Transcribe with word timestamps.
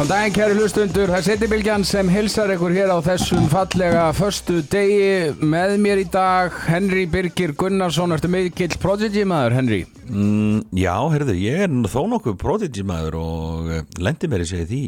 Góðan 0.00 0.14
daginn 0.14 0.32
kæri 0.32 0.54
hlustundur, 0.56 1.10
það 1.12 1.18
er 1.18 1.24
Settibilgjan 1.26 1.82
sem 1.84 2.08
hilsar 2.08 2.48
ykkur 2.54 2.72
hér 2.72 2.88
á 2.88 3.04
þessum 3.04 3.50
fallega 3.52 4.06
förstu 4.16 4.62
degi. 4.72 5.34
Með 5.44 5.74
mér 5.84 6.00
í 6.00 6.06
dag 6.08 6.54
Henry 6.70 7.02
Birgir 7.04 7.52
Gunnarsson, 7.52 8.14
ertu 8.16 8.30
mikill 8.32 8.78
Prodigy 8.80 9.26
maður 9.28 9.58
Henry? 9.58 9.80
Mm, 10.08 10.62
já, 10.80 10.94
herðu, 11.12 11.34
ég 11.36 11.66
er 11.66 11.74
þó 11.92 11.98
nokkuð 12.14 12.38
Prodigy 12.40 12.86
maður 12.88 13.18
og 13.20 13.68
uh, 13.68 13.82
lendi 14.00 14.30
mér 14.32 14.46
í 14.46 14.48
segið 14.48 14.72
því 14.72 14.80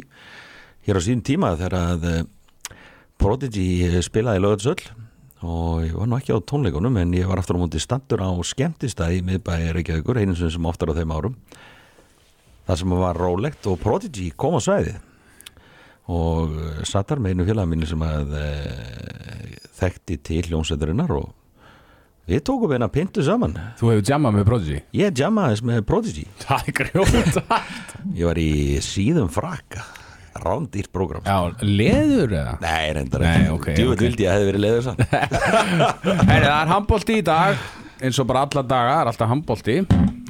hér 0.89 0.97
á 0.97 1.01
sín 1.05 1.21
tíma 1.29 1.53
þegar 1.61 1.77
að 1.83 2.09
uh, 2.09 2.81
Prodigy 3.21 4.01
spilaði 4.09 4.41
lögatsöll 4.47 4.81
og 5.45 5.85
ég 5.91 5.93
var 5.93 6.09
nú 6.09 6.23
ekki 6.23 6.33
á 6.33 6.41
tónleikunum 6.41 6.97
en 7.05 7.13
ég 7.21 7.29
var 7.29 7.45
aftur 7.45 7.61
á 7.61 7.63
múti 7.67 7.85
standur 7.85 8.25
á 8.25 8.33
skemmtistæði 8.33 9.21
miðbæri 9.29 9.77
Reykjavíkur, 9.77 10.25
einu 10.25 10.41
sem 10.41 10.73
oftar 10.73 10.97
á 10.97 10.97
þeim 10.97 11.13
árum 11.13 11.37
það 12.67 12.83
sem 12.83 12.93
var 13.03 13.19
rólegt 13.19 13.67
og 13.71 13.81
Prodigy 13.83 14.31
kom 14.39 14.57
á 14.57 14.61
svæði 14.63 14.95
og 16.11 16.51
uh, 16.57 16.83
sattar 16.89 17.23
með 17.23 17.37
einu 17.37 17.47
félag 17.47 17.71
minni 17.71 17.87
sem 17.87 18.03
að 18.03 18.35
e, 18.35 18.49
þekkti 19.79 20.19
til 20.27 20.43
hljómsveiturinnar 20.49 21.13
og 21.15 21.31
við 22.27 22.43
tókum 22.47 22.75
eina 22.75 22.89
pintu 22.93 23.23
saman. 23.27 23.55
Þú 23.79 23.93
hefur 23.93 24.11
jammað 24.11 24.37
með 24.39 24.47
Prodigy? 24.51 24.79
ég 24.99 25.19
jammaðis 25.23 25.63
með 25.67 25.83
Prodigy. 25.87 26.27
Það 26.45 26.71
er 26.73 26.79
grjóta 26.81 27.61
ég 28.17 28.25
var 28.27 28.41
í 28.43 28.53
síðum 28.83 29.31
frakka 29.33 29.85
rándýrt 30.43 30.89
program 30.93 31.27
Já, 31.27 31.53
leður 31.61 32.33
eða? 32.33 32.55
Nei, 32.63 32.93
reyndar 32.97 33.25
ekki. 33.29 33.49
Ok, 33.53 33.67
Djúvöld 33.77 33.99
ok. 33.99 34.05
vildi 34.07 34.27
að 34.27 34.37
hefði 34.39 34.49
verið 34.49 34.63
leiður 34.65 34.85
sann 34.87 35.03
það 36.33 36.33
er 36.39 36.71
handbólti 36.73 37.19
í 37.21 37.25
dag 37.27 37.61
eins 38.03 38.19
og 38.19 38.29
bara 38.31 38.47
alla 38.47 38.63
daga, 38.67 38.95
það 38.95 39.03
er 39.03 39.11
alltaf 39.13 39.31
handbólti 39.31 39.77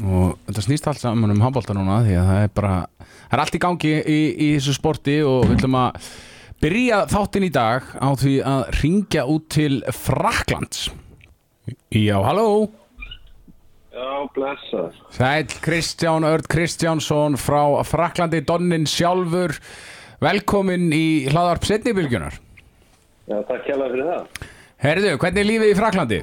og 0.03 0.35
þetta 0.49 0.65
snýst 0.67 0.89
allt 0.91 1.01
saman 1.01 1.33
um 1.33 1.45
handbólta 1.45 1.77
núna 1.77 2.01
því 2.05 2.19
að 2.19 2.31
það 2.33 2.43
er 2.43 2.53
bara, 2.59 2.75
það 3.33 3.39
er 3.39 3.43
allt 3.47 3.57
í 3.57 3.63
gangi 3.65 3.93
í, 3.97 4.19
í 4.37 4.49
þessu 4.59 4.75
sporti 4.77 5.17
og 5.25 5.47
við 5.49 5.57
ætlum 5.57 5.79
að 5.81 6.11
byrja 6.63 6.99
þáttinn 7.09 7.47
í 7.49 7.53
dag 7.55 7.89
á 7.97 8.09
því 8.21 8.35
að 8.45 8.63
ringja 8.83 9.25
út 9.33 9.49
til 9.57 9.81
Fraklands 9.97 10.91
Já, 11.89 12.19
halló 12.21 12.69
Já, 13.93 14.29
blessar. 14.37 14.93
Sæl 15.17 15.49
Kristján 15.65 16.29
Örd 16.29 16.47
Kristjánsson 16.53 17.41
frá 17.41 17.81
Fraklandi, 17.89 18.45
Donnin 18.45 18.85
sjálfur 18.89 19.57
velkomin 20.21 20.93
í 20.93 21.29
hlaðarp 21.33 21.65
setnibilgjunar 21.69 22.37
Já, 23.31 23.39
takk 23.49 23.65
hjá 23.65 23.77
fyrir 23.79 24.09
það. 24.11 24.47
Herðu, 24.83 25.11
hvernig 25.23 25.41
er 25.41 25.47
lífið 25.49 25.73
í 25.73 25.79
Fraklandi? 25.79 26.21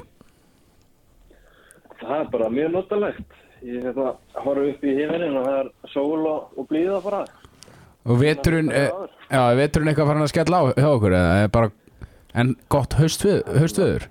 Það 2.00 2.16
er 2.16 2.26
bara 2.32 2.48
mjög 2.52 2.74
notalegt. 2.74 3.39
Ég 3.60 3.84
hérna, 3.84 4.14
horf 4.40 4.62
upp 4.70 4.84
í 4.88 4.94
himinin 4.96 5.36
og 5.36 5.44
það 5.44 5.58
er 5.58 5.70
sól 5.92 6.20
og, 6.24 6.52
og 6.56 6.68
blíða 6.70 7.00
bara. 7.04 7.24
Og 8.08 8.16
veturinn, 8.22 8.70
eh, 8.72 8.88
já, 9.28 9.42
veturinn 9.58 9.90
eitthvað 9.92 10.08
farin 10.08 10.24
að 10.24 10.32
skella 10.32 10.60
á 10.60 10.64
hjá 10.72 10.88
okkur 10.88 11.16
eða 11.18 11.34
er 11.42 11.50
bara 11.52 11.70
en 12.40 12.54
gott 12.72 12.96
haustvöður? 12.96 14.06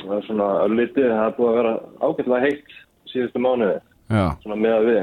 Það 0.00 0.12
er 0.16 0.26
svona 0.28 0.50
örlítið, 0.64 1.08
það 1.10 1.24
er 1.24 1.34
búið 1.38 1.50
að 1.50 1.58
vera 1.58 1.72
ágætlega 2.00 2.44
heitt 2.46 2.76
síðustu 3.10 3.42
mánuði, 3.42 3.80
Já. 4.10 4.24
svona 4.44 4.60
með 4.60 4.76
að 4.76 4.86
við. 4.90 5.02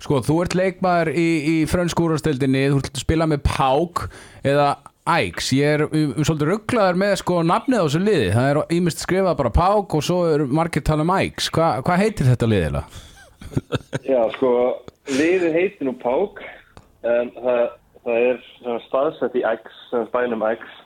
Sko, 0.00 0.20
þú 0.24 0.36
ert 0.44 0.56
leikmaður 0.56 1.10
í, 1.12 1.28
í 1.50 1.56
frönskúrastildinni, 1.68 2.62
þú 2.70 2.78
ert 2.80 2.94
að 2.94 3.02
spila 3.02 3.26
með 3.28 3.42
Pák 3.50 4.06
eða 4.46 4.70
Æks. 5.08 5.52
Ég 5.56 5.64
er 5.78 5.84
um, 5.86 6.12
svolítið 6.20 6.50
rugglaður 6.50 6.98
með 7.00 7.14
sko 7.22 7.40
nafnið 7.46 7.80
á 7.80 7.84
þessu 7.86 8.00
liði. 8.04 8.26
Það 8.34 8.48
er 8.50 8.60
ímest 8.76 9.04
skrifað 9.04 9.38
bara 9.38 9.52
Pák 9.56 9.96
og 9.96 10.04
svo 10.04 10.18
er 10.28 10.44
margir 10.44 10.84
tala 10.84 11.06
um 11.06 11.12
Æks. 11.14 11.48
Hva, 11.54 11.70
hvað 11.86 12.02
heitir 12.04 12.28
þetta 12.28 12.48
liðilega? 12.50 13.06
Já, 14.04 14.20
sko, 14.36 14.52
liðið 15.10 15.56
heitir 15.56 15.88
nú 15.88 15.96
Pák, 16.02 16.42
en 17.08 17.32
það, 17.38 17.62
það 18.04 18.28
er 18.28 18.44
staðsett 18.86 19.40
í 19.40 19.44
sem 19.88 20.06
spænum 20.10 20.44
X. 20.52 20.78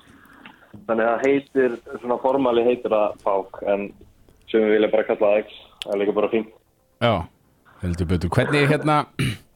Þannig 0.89 1.11
að 1.11 1.27
heitir, 1.29 1.79
svona 2.01 2.19
formali 2.23 2.65
heitir 2.67 2.95
það 2.95 3.19
Pák, 3.27 3.63
en 3.71 3.89
sem 4.51 4.63
við 4.63 4.77
vilja 4.79 4.93
bara 4.95 5.09
kalla 5.11 5.33
X, 5.43 5.59
það 5.85 5.97
er 5.97 6.03
líka 6.03 6.19
bara 6.21 6.33
fínt. 6.33 6.55
Já, 7.03 7.15
heldur 7.83 8.15
betur. 8.15 8.33
Hvernig 8.39 8.71
hérna... 8.71 9.03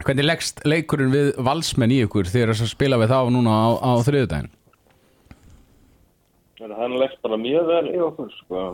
Hvernig 0.00 0.26
leggst 0.26 0.62
leikurinn 0.68 1.12
við 1.12 1.28
valsmenn 1.44 1.92
í 1.92 2.00
ykkur 2.06 2.28
þegar 2.30 2.54
þess 2.54 2.64
að 2.64 2.72
spila 2.72 2.98
við 3.00 3.12
þá 3.12 3.20
núna 3.34 3.52
á, 3.52 3.68
á 3.80 3.92
þriðudaginn? 4.06 4.50
En 6.60 6.74
hann 6.76 6.96
leggst 7.00 7.20
bara 7.24 7.38
mjög 7.40 7.68
vel 7.70 7.86
í 7.88 8.00
okkur, 8.04 8.32
sko. 8.42 8.64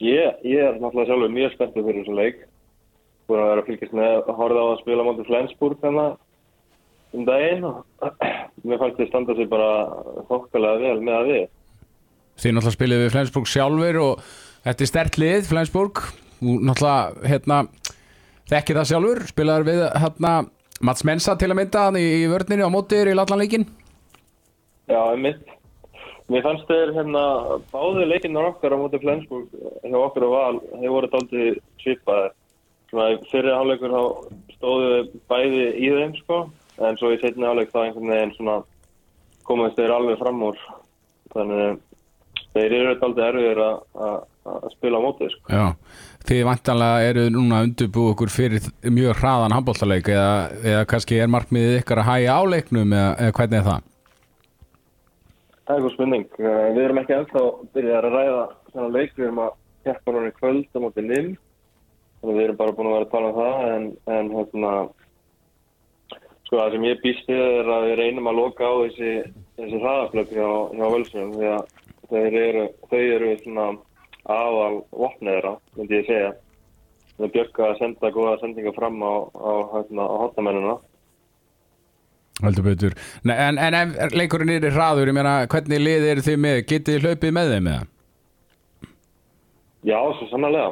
Ég, 0.00 0.40
ég 0.48 0.64
er 0.64 0.78
náttúrulega 0.80 1.10
sjálfur 1.10 1.34
mjög 1.34 1.54
spenntið 1.54 1.88
fyrir 1.88 2.04
þessu 2.04 2.16
leik. 2.16 2.42
Búin 3.28 3.42
að 3.42 3.50
vera 3.52 3.66
fylgjast 3.68 3.96
með 3.96 4.14
að 4.20 4.38
horfa 4.40 4.64
á 4.64 4.66
að 4.68 4.80
spila 4.80 5.06
mótið 5.06 5.30
Flensburg 5.30 5.82
þannig 5.84 7.18
um 7.18 7.26
daginn 7.26 7.66
og 7.68 8.08
mér 8.68 8.80
fannst 8.80 9.00
þið 9.00 9.10
standa 9.10 9.36
sig 9.36 9.50
bara 9.50 9.70
þokkalega 10.30 10.80
vel 10.86 11.04
með 11.04 11.18
að 11.18 11.30
við. 11.34 11.44
Þið 12.40 12.56
náttúrulega 12.56 12.78
spilið 12.78 13.04
við 13.04 13.14
Flensburg 13.16 13.52
sjálfur 13.52 14.00
og 14.04 14.26
þetta 14.64 14.84
er 14.86 14.92
stert 14.92 15.20
lið, 15.20 15.46
Flensburg 15.50 16.04
Þú 16.40 16.54
náttúrulega, 16.64 17.28
hérna 17.28 17.56
þekkir 18.50 18.80
það 18.80 18.88
sjálfur, 18.90 19.22
spilaður 19.30 19.68
við 19.70 19.80
hérna 20.02 20.32
Mats 20.80 21.04
Mensa 21.04 21.36
til 21.36 21.50
að 21.52 21.58
mynda 21.60 21.86
hann 21.86 21.98
í, 22.00 22.04
í 22.24 22.28
vörninu 22.30 22.66
á 22.66 22.70
mótir 22.72 23.10
í 23.10 23.14
Lallanleikin 23.16 23.66
Já, 24.90 25.00
einmitt. 25.12 25.44
Mér 26.30 26.42
fannst 26.46 26.66
þeir 26.70 26.92
hérna 26.94 27.22
báði 27.70 28.06
leikinnar 28.10 28.48
okkar 28.52 28.74
á 28.74 28.78
mótið 28.78 29.04
Flensburg 29.04 29.48
hjá 29.86 29.98
okkur 29.98 30.26
og 30.26 30.32
val, 30.34 30.60
þeir 30.78 30.94
voru. 30.94 32.30
Svona 32.90 33.12
í 33.14 33.18
fyrir 33.30 33.54
hálfleikur 33.54 33.92
þá 33.94 34.02
stóðu 34.56 34.86
við 34.90 35.10
bæði 35.30 35.66
í 35.78 35.90
þeim, 35.94 36.14
sko, 36.24 36.38
en 36.82 36.96
svo 36.98 37.12
í 37.14 37.20
setni 37.22 37.46
hálfleik 37.46 37.70
þá 37.70 37.84
einhvern 37.84 38.10
veginn 38.10 38.32
svona 38.34 38.56
komast 39.46 39.78
þeir 39.78 39.92
alveg 39.94 40.18
fram 40.18 40.42
úr. 40.48 40.58
Þannig 41.30 41.78
þeir 42.56 42.74
eru 42.80 42.96
dálítið 42.98 43.26
erfiðir 43.28 43.62
að- 43.62 44.24
spila 44.74 44.98
á 44.98 45.02
mótið, 45.06 45.30
sko. 45.36 45.46
Já, 45.54 45.66
þið 46.28 46.42
vantanlega 46.48 47.06
eru 47.10 47.24
núna 47.32 47.60
að 47.60 47.68
undirbúa 47.70 48.12
okkur 48.14 48.32
fyrir 48.32 48.66
mjög 48.92 49.16
hraðan 49.20 49.54
handbóltaleik 49.56 50.10
eða, 50.12 50.32
eða 50.62 50.82
kannski 50.90 51.18
er 51.20 51.30
markmiðið 51.32 51.78
ykkar 51.80 52.02
að 52.02 52.10
hæja 52.10 52.36
áleiknum 52.40 52.92
eða, 52.92 53.12
eða 53.24 53.36
hvernig 53.38 53.60
er 53.60 53.66
það? 53.70 53.86
Það 55.70 55.76
er 55.76 55.84
góð 55.84 55.94
spurning. 55.94 56.26
Eh, 56.40 56.64
Við 56.74 56.82
erum 56.84 57.00
ekki 57.02 57.16
ennþá 57.16 57.44
byrjað 57.74 57.98
að 58.00 58.14
ræða 58.16 58.44
svona 58.72 58.88
leik, 58.96 59.12
við 59.16 59.26
erum 59.28 59.42
að 59.44 59.52
keppa 59.86 60.14
núna 60.16 60.30
í 60.30 60.36
kvöld 60.38 60.66
á 60.74 60.78
móti. 60.82 61.04
Þannig 62.20 62.36
við 62.36 62.44
erum 62.44 62.58
bara 62.58 62.74
búin 62.76 62.88
að 62.90 62.96
vera 62.98 63.06
að 63.06 63.12
tala 63.14 63.28
um 63.30 63.36
það, 63.40 63.60
en, 63.74 63.84
en 64.16 64.32
hérna, 64.36 64.72
sko 66.44 66.58
það 66.58 66.74
sem 66.74 66.88
ég 66.88 66.98
býst 67.04 67.30
við 67.30 67.44
er 67.46 67.70
að 67.72 67.86
við 67.88 67.94
reynum 68.02 68.28
að 68.28 68.40
loka 68.40 68.66
á 68.68 68.74
þessi, 68.82 69.12
þessi 69.56 69.78
hraðaflöp 69.84 70.34
hjá, 70.34 70.48
hjá 70.74 70.84
Völsum, 70.94 71.30
því 71.38 71.48
að 71.54 71.70
þeir 72.10 72.36
eru, 72.42 72.64
þau 72.90 73.00
eru 73.00 73.30
svona 73.44 73.66
aðal 74.28 74.82
vopniðra, 74.90 75.56
myndi 75.76 76.00
ég 76.00 76.08
segja. 76.08 76.30
Við 77.20 77.34
bjögga 77.34 77.66
að 77.68 77.80
senda 77.82 78.10
góða 78.14 78.38
sendinga 78.40 78.72
fram 78.76 79.00
á, 79.04 79.12
á, 79.36 79.52
hérna, 79.74 80.06
á 80.08 80.14
hotamennina. 80.24 80.76
Heldur 82.40 82.64
betur. 82.64 82.94
Nei, 83.28 83.34
en, 83.36 83.58
en 83.60 83.76
ef 83.76 84.14
leikurinn 84.16 84.54
er 84.54 84.64
í 84.64 84.72
hraður, 84.72 85.10
ég 85.12 85.16
meina, 85.16 85.34
hvernig 85.52 85.82
lið 85.82 86.06
eru 86.14 86.24
þið 86.24 86.38
með? 86.40 86.60
Getið 86.70 87.04
hlaupið 87.04 87.34
með 87.36 87.52
þeim 87.54 87.68
eða? 87.74 87.88
Já, 89.90 89.98
svo 90.16 90.28
sannlega. 90.30 90.70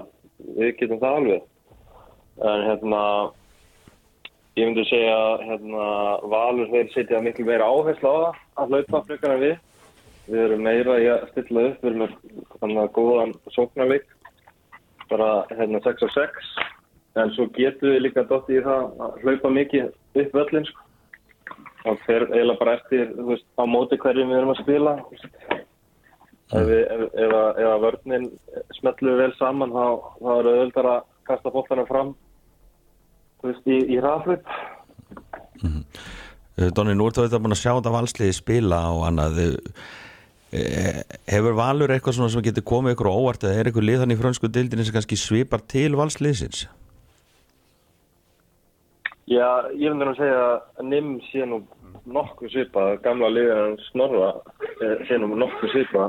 Við 0.57 0.73
getum 0.79 1.03
það 1.03 1.19
alveg. 1.19 1.45
En 2.49 2.65
hérna, 2.69 3.03
ég 4.56 4.69
myndi 4.69 4.85
segja 4.89 5.21
hérna, 5.43 5.87
Valur 6.33 6.73
þeir 6.73 6.93
setja 6.94 7.23
miklu 7.25 7.49
meira 7.49 7.69
áherslu 7.69 8.09
á 8.09 8.17
það 8.17 8.43
að 8.62 8.75
hlaupa 8.75 9.05
frekar 9.09 9.35
en 9.37 9.44
við. 9.44 9.56
Við 10.29 10.41
erum 10.45 10.65
meira 10.67 10.99
í 11.01 11.07
að 11.09 11.23
stilla 11.33 11.63
upp, 11.71 11.79
við 11.83 11.91
erum 11.91 12.03
með 12.05 12.17
þannig 12.61 12.81
að 12.83 12.91
góðan 12.99 13.31
sóknarleik, 13.55 14.09
bara 15.09 15.29
hérna 15.57 15.81
6 15.87 16.05
á 16.05 16.09
6. 16.17 16.51
En 17.19 17.33
svo 17.35 17.47
getum 17.57 17.95
við 17.95 18.03
líka 18.05 18.27
dótt 18.29 18.51
í 18.53 18.61
það 18.63 18.91
að 19.07 19.17
hlaupa 19.25 19.51
mikið 19.57 19.89
upp 20.23 20.37
völlin, 20.37 20.67
sko. 20.69 20.85
Og 21.89 21.97
þeir 22.05 22.27
eiginlega 22.29 22.59
bara 22.61 22.75
eftir, 22.77 23.09
þú 23.17 23.27
veist, 23.33 23.47
á 23.57 23.65
móti 23.65 23.97
hverjum 24.03 24.29
við 24.33 24.39
erum 24.43 24.53
að 24.53 24.61
spila. 24.63 24.93
Ef, 26.49 26.69
ef, 26.69 27.03
ef, 27.13 27.33
að- 27.39 27.59
ef 27.61 27.69
að 27.73 27.83
vörninn 27.87 28.29
smetlu 28.79 29.17
vel 29.19 29.33
saman 29.39 29.73
þá, 29.73 29.85
þá 30.21 30.31
er 30.39 30.51
auðvitað 30.53 30.91
að 30.93 31.03
kasta 31.29 31.51
bóttana 31.53 31.85
fram 31.89 32.15
þú 33.41 33.51
veist, 33.51 33.67
í, 33.69 33.79
í 33.95 33.99
hraðflip. 34.01 34.45
Uh, 35.65 36.71
Donni, 36.75 36.95
nú 36.97 37.07
ertu 37.09 37.25
þetta 37.27 37.41
búin 37.43 37.55
að 37.55 37.61
sjá 37.63 37.73
þetta 37.77 37.93
valsliði 37.95 38.37
spila 38.37 38.81
og 38.97 39.05
annað 39.09 39.43
Eh, 39.45 39.57
hefur 40.49 41.56
Valur 41.59 41.93
eitthvað 41.93 42.15
svona 42.17 42.33
sem 42.33 42.45
getur 42.45 42.65
komið 42.65 42.95
ykkur 42.95 43.11
óvart 43.11 43.43
eða 43.45 43.61
er 43.61 43.69
ykkur 43.69 43.85
liðan 43.85 44.15
í 44.15 44.17
frönsku 44.17 44.49
dildinni 44.49 44.87
sem 44.87 44.95
kannski 44.97 45.19
svipar 45.21 45.61
til 45.69 45.93
valsliðsins? 45.99 46.65
Já, 49.29 49.69
ég 49.77 49.93
nú 49.93 50.06
að 50.09 50.21
segja 50.23 50.45
að 50.81 50.87
NIM 50.89 51.11
sé 51.29 51.45
nú 51.45 51.61
nokkuð 52.09 52.55
svipað, 52.55 52.95
gamla 53.05 53.29
liðan 53.29 53.75
Snorra 53.91 54.31
eh, 54.81 55.03
sé 55.05 55.19
nú 55.21 55.35
nokkuð 55.37 55.75
svipað 55.75 56.06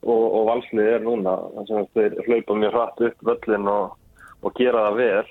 og, 0.00 0.24
og 0.24 0.48
valslið 0.48 0.90
er 0.96 1.04
núna. 1.04 1.36
Þannig 1.54 1.76
að 1.78 1.92
þeir 1.94 2.16
hlaupa 2.26 2.56
mjög 2.58 2.74
hratt 2.74 3.04
upp 3.06 3.22
völlin 3.28 3.70
og, 3.70 3.94
og 4.42 4.58
gera 4.58 4.88
það 4.88 4.98
vel. 4.98 5.30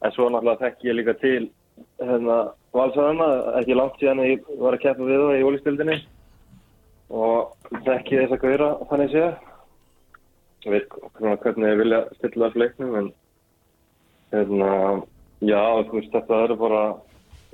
En 0.00 0.14
svo 0.14 0.28
náttúrulega 0.30 0.62
þekk 0.62 0.86
ég 0.86 0.98
líka 1.00 1.16
til 1.18 1.42
hérna, 1.98 2.38
valsarana, 2.76 3.28
ekki 3.58 3.76
langt 3.76 3.98
síðan 3.98 4.22
ég 4.28 4.46
var 4.62 4.78
að 4.78 4.84
keppa 4.86 5.10
við 5.10 5.22
það 5.24 5.40
í 5.40 5.46
ólistildinni 5.48 5.98
og 7.10 7.70
þekki 7.86 8.18
þess 8.22 8.34
að 8.36 8.42
gauðra 8.44 8.70
þannig 8.90 9.14
séð. 9.14 9.30
Ég 10.60 10.74
veit 10.74 10.98
hvernig 11.20 11.70
ég 11.70 11.78
vilja 11.80 12.00
stilla 12.18 12.50
þessu 12.50 12.62
leiknum 12.62 12.98
en 13.00 13.06
hérna, 14.34 14.72
já, 15.42 15.62
þú 15.88 15.96
veist, 15.96 16.12
þetta 16.12 16.42
er 16.44 16.54
bara, 16.60 16.82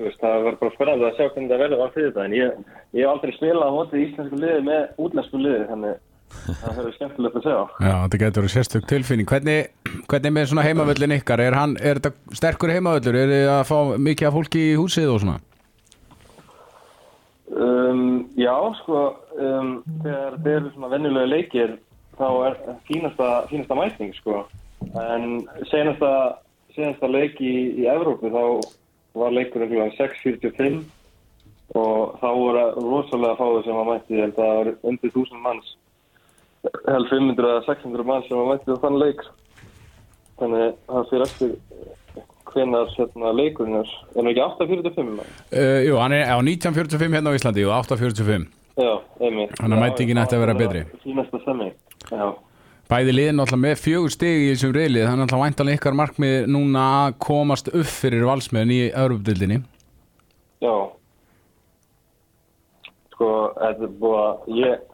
veist, 0.01 0.19
það 0.21 0.43
verður 0.49 0.59
bara 0.65 0.75
spennandi 0.75 1.07
að 1.07 1.15
sjá 1.15 1.29
hvernig 1.29 1.53
það 1.53 1.63
verður 1.65 1.85
á 1.87 1.95
fyrir 1.95 2.11
þetta 2.11 2.27
en 2.27 2.37
ég, 2.37 2.59
ég 2.97 3.07
hef 3.07 3.13
aldrei 3.15 3.37
spilað 3.37 3.71
á 3.71 3.77
móti 3.77 4.03
íslensku 4.03 4.43
liði 4.43 4.67
með 4.67 5.01
útlensku 5.07 5.41
liði, 5.41 5.63
þannig 5.71 6.03
það 6.27 6.79
verður 6.81 6.95
skemmtilegt 6.97 7.39
að 7.39 7.45
segja. 7.47 7.65
Já, 7.79 7.93
þetta 8.03 8.21
getur 8.25 8.43
verið 8.43 8.55
sérstök 8.57 8.89
tilfinning 8.91 9.29
Hvernig, 9.31 9.69
hvernig 10.11 10.33
með 10.35 10.49
svona 10.51 10.65
heimavöllin 10.67 11.15
ykkar 11.21 11.43
er, 11.45 11.55
hann, 11.57 11.77
er 11.79 12.01
þetta 12.01 12.39
sterkur 12.41 12.73
heimavöllur 12.75 13.19
er 13.21 13.31
þið 13.31 13.51
að 13.55 13.63
fá 13.71 13.79
mikið 14.09 14.29
af 14.29 14.35
fólki 14.35 14.65
í 14.73 14.75
húsið 14.81 15.13
og 15.13 15.23
svona 15.23 15.39
Um, 17.47 18.27
já, 18.35 18.55
sko, 18.81 19.03
um, 19.39 19.77
þegar 20.03 20.35
þeir 20.43 20.57
eru 20.57 20.71
svona 20.75 20.89
venjulega 20.91 21.31
leikir 21.31 21.77
þá 22.19 22.27
er 22.49 22.57
fínasta, 22.89 23.29
fínasta 23.51 23.77
mæting, 23.79 24.15
sko. 24.19 24.41
En 24.99 25.45
senasta, 25.71 26.11
senasta 26.75 27.11
leik 27.11 27.39
í, 27.39 27.55
í 27.83 27.87
Evrópu 27.93 28.33
þá 28.35 28.43
var 29.17 29.35
leikurinn 29.37 29.71
kl. 29.71 29.87
6.45 29.95 30.83
og 31.77 32.19
þá 32.21 32.29
voru 32.35 32.65
rosalega 32.83 33.39
fáið 33.39 33.63
sem 33.67 33.79
að 33.79 33.89
mætti, 33.91 34.17
ég 34.17 34.27
held 34.27 34.37
að 34.37 34.43
það 34.43 34.59
var 34.59 34.73
undir 34.91 35.13
1000 35.13 35.43
manns, 35.47 35.73
held 36.87 37.11
500 37.13 37.53
eða 37.53 37.65
600 37.69 38.09
manns 38.11 38.29
sem 38.31 38.43
að 38.43 38.51
mætti 38.51 38.75
á 38.75 38.83
þann 38.83 39.01
leik. 39.03 39.25
Þannig 40.37 40.77
það 40.91 41.09
fyrir 41.11 41.27
eftir 41.27 41.55
hvenar 42.53 42.91
hérna, 42.95 43.33
leikurinn 43.37 43.81
er, 43.83 43.93
nú 44.17 44.33
ekki 44.33 44.43
8.45 44.45 45.13
mann? 45.19 45.35
uh, 45.53 45.81
Jú, 45.87 45.99
hann 46.01 46.17
er 46.17 46.31
á 46.31 46.37
1945 46.39 47.17
hérna 47.19 47.33
á 47.33 47.37
Íslandi 47.39 47.67
og 47.67 47.77
845 47.83 48.49
Já, 48.77 48.93
einmitt. 49.25 49.55
Þannig 49.57 49.79
að 49.79 49.85
mætingin 49.87 50.19
ætti 50.21 50.37
að 50.37 50.43
vera 50.45 50.55
betri. 50.59 50.83
Bæði 52.87 53.15
liðin 53.17 53.43
alltaf 53.43 53.59
með 53.59 53.81
fjögur 53.83 54.13
stig 54.15 54.43
í 54.45 54.51
þessum 54.53 54.75
reylið 54.77 55.09
þannig 55.09 55.23
að 55.23 55.25
alltaf 55.25 55.41
væntanlega 55.43 55.79
ykkar 55.81 55.97
markmið 55.99 56.37
núna 56.55 56.83
að 56.99 57.17
komast 57.25 57.71
upp 57.73 57.89
fyrir 57.91 58.27
valsmiðin 58.29 58.75
í 58.77 58.83
Europdildinni 58.93 59.57
Já. 60.63 60.75
Sko, 63.17 63.31
þetta 63.57 63.89
er 63.89 63.97
búið 64.05 64.21
að, 64.21 64.47
ég 64.61 64.85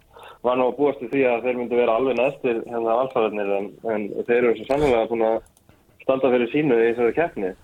var 0.46 0.58
nú 0.58 0.70
að 0.70 0.78
búast 0.78 1.02
til 1.02 1.10
því 1.12 1.26
að 1.28 1.44
þeir 1.44 1.58
myndi 1.60 1.80
vera 1.82 1.98
alveg 1.98 2.18
næstir 2.18 2.62
hérna 2.70 2.96
valsararnir 3.02 3.52
en, 3.58 3.68
en 3.92 4.08
þeir 4.24 4.38
eru 4.38 4.54
svo 4.56 4.68
sannlega 4.70 5.02
að 5.04 5.36
standa 6.02 6.30
fyrir 6.34 6.50
sínu 6.52 6.78
í 6.78 6.90
þessari 6.90 7.16
keppni. 7.16 7.54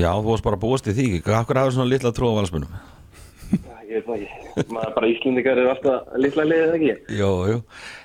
Já, 0.00 0.12
þú 0.14 0.30
varst 0.30 0.46
bara 0.46 0.60
búast 0.60 0.88
í 0.90 0.94
því 0.94 1.06
Akkur 1.34 1.58
hafði 1.58 1.76
svona 1.76 1.90
litla 1.90 2.12
trú 2.14 2.30
á 2.30 2.38
valsmunum 2.38 2.72
Ég 3.90 4.04
veit 4.06 4.22
ekki, 4.22 4.64
maður 4.70 4.92
bara 4.94 5.08
Íslendingar 5.10 5.58
eru 5.58 5.70
alltaf 5.72 6.12
litla 6.22 6.44
liðið 6.46 6.74
ekki. 6.76 6.92
Jú, 7.18 7.30
jú 7.50 7.56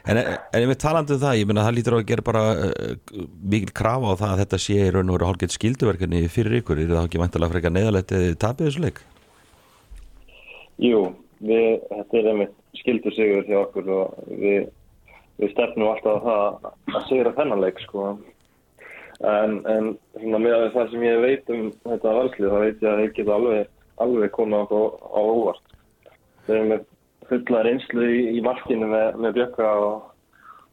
En, 0.09 0.17
en 0.17 0.63
ég 0.63 0.69
með 0.71 0.79
talandi 0.81 1.13
um 1.13 1.21
það, 1.21 1.37
ég 1.37 1.49
meina 1.49 1.65
það 1.67 1.75
lítur 1.77 1.93
á 1.93 1.97
að 1.99 2.07
gera 2.09 2.25
bara 2.25 2.43
uh, 2.55 3.19
mikil 3.53 3.75
krafa 3.77 4.15
á 4.15 4.19
það 4.23 4.31
að 4.31 4.41
þetta 4.41 4.59
sé 4.63 4.79
í 4.79 4.87
raun 4.95 5.11
og 5.11 5.19
veru 5.19 5.29
hálfgeitt 5.29 5.53
skilduverkefni 5.53 6.23
fyrir 6.33 6.57
ykkur, 6.61 6.81
er 6.81 6.95
það 6.95 7.09
ekki 7.09 7.21
væntalega 7.21 7.53
frekar 7.53 7.75
neðalegt 7.75 8.15
eða 8.17 8.39
tapið 8.41 8.69
þessu 8.71 8.85
leik? 8.87 9.03
Jú, 10.81 11.01
við, 11.45 11.67
þetta 11.91 12.21
er 12.21 12.31
einmitt 12.33 12.55
skildur 12.81 13.15
sigur 13.15 13.45
hjá 13.45 13.59
okkur 13.61 13.91
og 13.99 14.31
við, 14.31 14.71
við 15.41 15.53
stefnum 15.53 15.91
alltaf 15.93 16.25
á 16.25 16.25
það 16.25 16.97
að 16.97 17.05
sigra 17.11 17.35
þennan 17.37 17.61
leik 17.61 17.85
sko. 17.85 18.15
En, 19.25 19.55
en 19.65 19.87
svona 20.19 20.41
með 20.43 20.67
það 20.75 20.91
sem 20.91 21.05
ég 21.05 21.23
veit 21.23 21.53
um 21.53 21.69
þetta 21.85 22.17
valslið 22.19 22.51
þá 22.51 22.59
veit 22.61 22.83
ég 22.83 22.89
að 22.91 23.01
ég 23.01 23.15
get 23.15 23.31
alveg, 23.33 23.71
alveg 24.03 24.33
komið 24.35 24.65
okkur 24.65 24.99
á 25.01 25.21
óvart. 25.21 25.73
Við 26.45 26.55
erum 26.55 26.71
með 26.73 26.83
fulla 27.29 27.63
reynslu 27.65 28.05
í, 28.05 28.19
í 28.37 28.43
markinu 28.45 28.89
með, 28.91 29.19
með 29.23 29.37
Bjökka 29.39 29.71
og, 29.81 30.07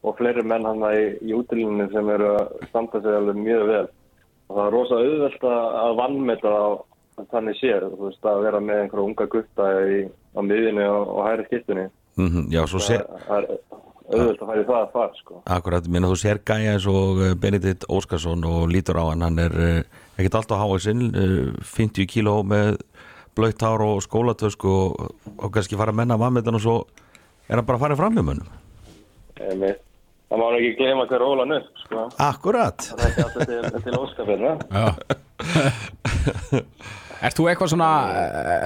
og 0.04 0.16
fleiri 0.19 0.44
menn 0.44 0.69
hann 0.69 0.84
í, 0.90 1.04
í 1.25 1.37
útilíninu 1.37 1.88
sem 1.94 2.12
eru 2.12 2.32
að 2.37 2.54
standa 2.69 3.00
sig 3.00 3.19
alveg 3.19 3.40
mjög 3.40 3.66
vel. 3.70 3.84
Og 4.50 4.56
það 4.58 4.64
er 4.66 4.76
rosa 4.76 5.00
auðvelt 5.00 5.46
að 5.52 5.96
vannmeta 6.02 6.52
á 6.52 6.64
þannig 7.32 7.58
sér, 7.60 7.87
þú 7.93 8.08
veist, 8.08 8.26
að 8.26 8.44
vera 8.46 8.60
með 8.60 8.82
einhverja 8.82 9.06
unga 9.06 9.28
gutta 9.32 9.70
í, 9.88 10.02
á 10.37 10.40
miðinu 10.44 10.88
og, 10.90 11.14
og 11.14 11.26
hæri 11.28 11.49
skiptunni. 11.49 11.88
Mm 12.20 12.28
Já, 12.52 12.66
svo 12.69 12.81
sé, 12.84 12.99
Það 14.02 14.14
er 14.14 14.19
auðvelt 14.22 14.43
að 14.43 14.49
fara 14.50 14.62
í 14.62 14.64
það 14.66 14.78
að 14.78 14.93
fara, 14.93 15.12
sko. 15.20 15.34
akkurat, 15.56 15.84
minna 15.94 16.08
þú 16.10 16.16
sér 16.19 16.38
gæja 16.49 16.72
eins 16.75 16.87
og 16.90 17.20
uh, 17.22 17.26
Benedikt 17.38 17.84
Óskarsson 17.93 18.43
og 18.49 18.60
lítur 18.72 18.99
á 18.99 19.04
hann, 19.08 19.22
hann 19.22 19.38
er 19.38 19.52
uh, 19.54 19.82
ekkert 20.16 20.38
alltaf 20.40 20.62
háið 20.62 20.82
sinn, 20.88 21.02
uh, 21.14 21.20
50 21.76 22.06
kíló 22.10 22.34
með 22.46 22.69
blöytt 23.38 23.62
hár 23.62 23.81
og 23.87 24.02
skólatösku 24.04 24.70
og, 24.72 24.90
og 25.38 25.49
kannski 25.54 25.78
fara 25.78 25.90
að 25.94 26.00
menna 26.02 26.20
vannmetan 26.20 26.58
og 26.58 26.64
svo 26.64 26.76
er 27.49 27.54
hann 27.56 27.69
bara 27.69 27.78
að 27.78 27.84
fara 27.87 28.00
fram 28.02 28.14
með 28.19 28.25
mönnum. 28.31 28.50
Einmitt. 29.38 29.81
Það 30.32 30.40
má 30.40 30.46
nú 30.49 30.56
ekki 30.62 30.76
gleyma 30.78 31.04
hver 31.10 31.22
ólan 31.26 31.54
upp, 31.58 31.69
sko. 31.84 31.99
Akkurat. 32.25 32.78
Það 32.88 33.02
er 33.02 33.08
ekki 33.10 33.22
alltaf 33.26 33.43
til, 33.50 33.62
til 33.84 33.94
óskapirna. 34.00 34.52
Ert 37.22 37.37
þú 37.38 37.44
eitthvað 37.50 37.70
svona, 37.75 37.90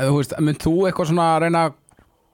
þú 0.06 0.14
veist, 0.20 0.32
mynd 0.46 0.60
þú 0.62 0.74
eitthvað 0.86 1.08
svona 1.10 1.26
að 1.34 1.40
reyna 1.42 1.60
að 1.66 1.72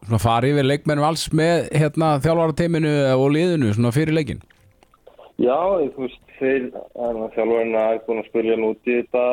svona 0.06 0.22
fara 0.22 0.48
yfir 0.50 0.66
leikmenn 0.66 1.02
vals 1.02 1.28
með 1.36 1.68
hérna 1.78 2.16
þjálfarateiminu 2.24 2.92
og 3.14 3.28
liðinu 3.36 3.92
fyrir 3.94 4.16
leikin? 4.16 4.42
Já, 5.40 5.56
þú 5.94 6.04
veist, 6.04 6.20
þeir, 6.38 6.68
þjálfurinn 7.34 7.76
er 7.78 8.02
búin 8.06 8.20
að 8.22 8.28
spyrja 8.28 8.56
hann 8.56 8.66
út 8.68 8.90
í 8.90 8.98
þetta, 9.00 9.24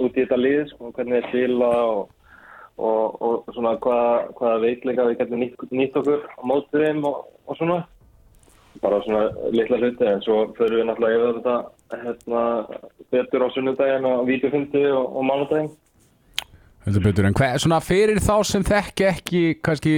út 0.00 0.16
í 0.16 0.24
þetta 0.24 0.40
lið, 0.40 0.62
sko, 0.72 0.90
hvernig 0.96 1.16
þeir 1.16 1.28
spila 1.30 1.70
og, 1.90 2.00
og, 2.76 3.20
og 3.28 3.54
svona 3.54 3.76
hvað, 3.84 4.34
hvaða 4.40 4.62
veikleika 4.64 5.06
við 5.08 5.18
getum 5.20 5.42
nýtt, 5.44 5.64
nýtt 5.70 5.98
okkur 6.00 6.26
á 6.28 6.42
mótið 6.50 6.86
þeim 6.86 7.08
og, 7.08 7.24
og 7.46 7.60
svona. 7.60 7.80
Bara 8.80 9.00
svona 9.02 9.50
litla 9.52 9.80
hluti, 9.80 10.06
en 10.06 10.20
svo 10.24 10.42
förum 10.56 10.78
við 10.78 10.86
náttúrulega 10.88 11.20
yfir 11.20 11.38
þetta 11.40 12.02
hérna, 12.04 12.42
betur 13.12 13.44
á 13.44 13.48
sunnudaginn 13.54 14.06
og 14.08 14.26
vídeofundi 14.28 14.84
og, 14.90 15.16
og 15.16 15.26
mánudaginn. 15.26 15.72
Heldur 16.80 17.02
betur, 17.04 17.26
en 17.28 17.34
hver, 17.36 17.58
svona 17.60 17.76
fyrir 17.84 18.18
þá 18.24 18.36
sem 18.48 18.62
þekki 18.64 19.04
ekki 19.04 19.40
kannski 19.60 19.90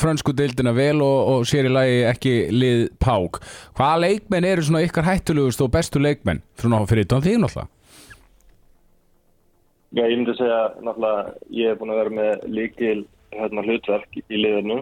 frönsku 0.00 0.32
deildina 0.32 0.72
vel 0.72 1.02
og, 1.04 1.18
og 1.28 1.48
sér 1.48 1.68
í 1.68 1.72
lagi 1.74 1.98
ekki 2.08 2.32
lið 2.56 2.84
pák, 3.04 3.42
hvaða 3.76 3.98
leikmenn 4.06 4.48
eru 4.48 4.64
svona 4.64 4.80
ykkar 4.86 5.04
hættulegust 5.04 5.60
og 5.60 5.74
bestu 5.74 6.00
leikmenn? 6.00 6.40
Svona 6.56 6.80
fyrir 6.88 7.04
þín 7.04 7.44
alltaf? 7.44 7.68
Já, 9.92 10.02
ég 10.08 10.16
myndi 10.16 10.32
segja, 10.36 10.62
náttúrulega, 10.84 11.36
ég 11.56 11.70
hef 11.70 11.78
búin 11.80 11.92
að 11.92 12.00
vera 12.00 12.16
með 12.16 12.48
líkil 12.52 12.98
hérna, 13.36 13.62
hlutverk 13.68 14.18
í 14.18 14.40
liðinu, 14.40 14.80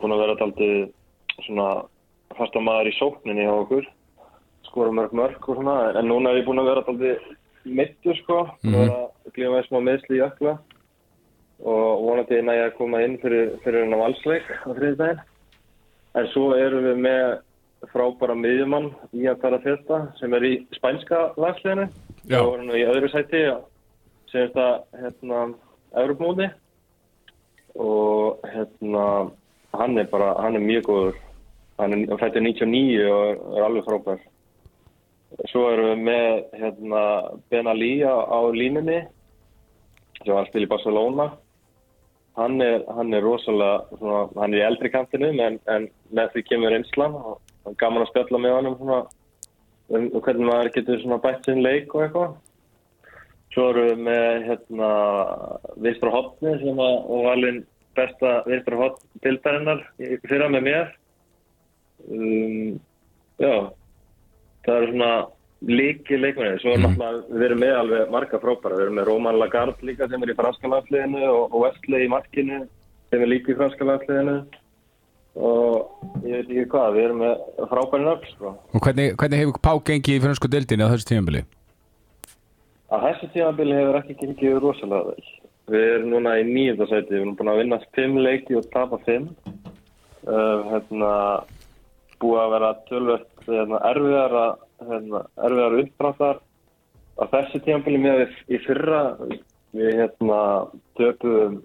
búin 0.00 0.14
að 0.14 0.22
vera 0.22 0.36
daldið 0.38 0.76
svona 1.46 1.66
fasta 2.36 2.60
maður 2.60 2.92
í 2.92 2.96
sókninni 3.00 3.44
hjá 3.48 3.52
okkur, 3.56 3.88
skora 4.68 4.94
mörg 4.94 5.16
mörg 5.16 5.48
og 5.48 5.58
svona, 5.58 5.76
en 5.96 6.08
núna 6.12 6.32
er 6.32 6.42
ég 6.42 6.46
búin 6.48 6.62
að 6.62 6.70
vera 6.70 6.84
daldið 6.86 7.26
mittur, 7.64 8.16
sko, 8.22 8.38
mm 8.62 8.74
-hmm. 8.74 8.90
að 8.90 9.32
glíma 9.34 9.56
með 9.56 9.66
smá 9.66 9.80
meðsli 9.80 10.16
í 10.16 10.24
ökla 10.26 10.58
og 11.62 12.02
vonandi 12.02 12.42
næ 12.42 12.52
ég 12.52 12.66
að 12.66 12.76
koma 12.76 13.02
inn 13.02 13.18
fyrir, 13.22 13.52
fyrir 13.64 13.84
hennar 13.84 13.98
valsleik 13.98 14.46
á 14.66 14.70
þriðdægin. 14.74 15.20
En 16.14 16.26
svo 16.26 16.54
erum 16.54 16.84
við 16.84 16.96
með 16.96 17.38
frábæra 17.92 18.34
miðjumann 18.34 18.90
í 19.12 19.26
að 19.26 19.40
tala 19.42 19.58
þetta 19.58 20.00
sem 20.18 20.34
er 20.34 20.42
í 20.44 20.54
spænska 20.76 21.32
lagsleginu. 21.36 21.86
Það 22.28 22.46
voru 22.46 22.62
nú 22.62 22.74
í 22.74 22.86
öðru 22.86 23.08
sæti 23.08 23.42
sem 24.30 24.48
þetta 24.48 24.82
hérna 25.00 25.54
Evropmóti 25.96 26.50
og 27.74 28.38
hérna 28.52 29.30
hann 29.72 29.98
er 29.98 30.08
bara, 30.10 30.34
hann 30.42 30.56
er 30.56 30.60
mjög 30.60 30.88
góður 30.88 31.16
hann 31.78 31.94
er 31.96 32.20
fættur 32.20 32.44
99 32.44 33.06
og 33.08 33.56
er 33.56 33.66
alveg 33.66 33.86
frábær 33.88 34.20
svo 35.50 35.64
erum 35.72 35.88
við 35.92 36.04
með 36.08 36.58
hérna 36.60 37.02
Ben 37.52 37.70
Ali 37.70 37.94
á, 38.04 38.40
línunni 38.52 39.00
sem 40.22 40.34
var 40.34 40.44
að 40.44 40.52
spila 40.52 40.68
í 40.68 40.70
Barcelona. 40.70 41.26
Hann 42.38 42.60
er, 42.64 42.84
hann 42.88 43.12
er 43.12 43.24
rosalega 43.24 43.98
svona, 43.98 44.20
hann 44.38 44.54
er 44.54 44.62
í 44.62 44.66
eldri 44.66 44.92
kantinu 44.92 45.32
en, 45.32 45.58
en 45.68 45.88
með 46.14 46.30
því 46.32 46.44
kemur 46.48 46.76
einslan 46.76 47.18
og 47.18 47.34
það 47.64 47.74
er 47.74 47.80
gaman 47.82 48.04
að 48.06 48.10
spjalla 48.12 48.40
með 48.40 48.56
hann 48.56 48.70
um 48.70 48.78
svona 48.78 49.00
um 49.92 50.08
hvernig 50.14 50.48
maður 50.48 50.72
getur 50.76 51.04
bætt 51.26 51.44
sinn 51.48 51.60
leik 51.64 51.92
og 51.94 52.06
eitthvað. 52.06 52.38
Svo 53.52 53.68
erum 53.68 53.90
við 53.90 54.06
með 54.06 54.46
hérna 54.48 54.90
vinstra 55.84 56.14
hotni 56.14 56.54
sem 56.62 56.80
að, 56.80 56.94
og 57.12 57.26
valin 57.26 57.60
besta 57.96 58.38
vinstra 58.46 58.78
hotn 58.80 59.20
tildarinnar 59.24 59.82
fyrra 60.24 60.48
með 60.54 60.66
mér. 60.70 60.94
Um, 62.08 62.80
já, 63.38 63.52
það 64.66 64.78
eru 64.78 64.90
svona 64.92 65.12
líki 65.68 66.18
leikmenni. 66.18 66.58
Svo 66.62 66.74
er 66.74 66.82
náttúrulega, 66.82 67.22
við 67.30 67.46
erum 67.48 67.62
með 67.62 67.76
alveg 67.82 68.12
marga 68.16 68.42
frábæra. 68.42 68.78
Við 68.78 68.86
erum 68.86 68.98
með 68.98 69.08
Roman 69.10 69.38
Lagarde 69.38 69.88
líka 69.88 70.08
sem 70.10 70.24
er 70.24 70.34
í 70.34 70.38
franska 70.38 70.72
landsliðinu 70.72 71.22
og, 71.28 71.56
Wesley 71.62 72.06
í 72.06 72.10
markinu 72.10 72.60
sem 73.12 73.22
er 73.22 73.30
líka 73.30 73.54
í 73.54 73.58
franska 73.60 73.88
landsliðinu. 73.88 74.36
Og 75.32 76.26
ég 76.28 76.42
veit 76.42 76.50
ekki 76.50 76.68
hvað, 76.74 76.94
við 76.98 77.06
erum 77.06 77.22
með 77.22 77.66
frábæri 77.70 78.04
nöfn, 78.04 78.32
sko. 78.34 78.54
Og 78.74 78.84
hvernig, 78.84 79.14
hvernig 79.16 79.44
hefur 79.44 79.62
Pák 79.64 79.86
gengið 79.88 80.18
í 80.18 80.24
fransku 80.26 80.50
deildinni 80.52 80.84
á 80.84 80.92
þessu 80.92 81.08
tímabili? 81.08 81.44
að 82.92 83.06
þessu 83.06 83.30
tímabili 83.32 83.78
hefur 83.78 83.98
ekki 84.00 84.18
gengið 84.20 84.58
rosalega 84.60 85.12
vel. 85.12 85.30
Við 85.72 85.88
erum 85.94 86.10
núna 86.12 86.34
í 86.40 86.46
nýjönda 86.48 86.88
sæti, 86.90 87.14
við 87.14 87.20
erum 87.20 87.36
búin 87.38 87.52
að 87.52 87.60
vinna 87.62 87.78
fimm 87.96 88.18
leiki 88.20 88.58
og 88.58 88.68
tapa 88.74 88.98
fimm. 89.06 89.30
Uh, 90.22 90.68
hérna, 90.68 91.12
búið 92.22 92.42
að 92.42 92.52
vera 92.52 92.72
tölvöld 92.90 93.30
erfiðar, 93.48 94.36
hérna, 94.86 95.24
erfiðar 95.42 95.78
uppbráttar 95.82 96.40
á 97.18 97.24
þessu 97.32 97.62
tímabili 97.64 98.00
með 98.02 98.24
í 98.48 98.60
fyrra. 98.66 99.02
Við 99.72 99.94
hérna, 99.96 100.40
töpuðum 101.00 101.62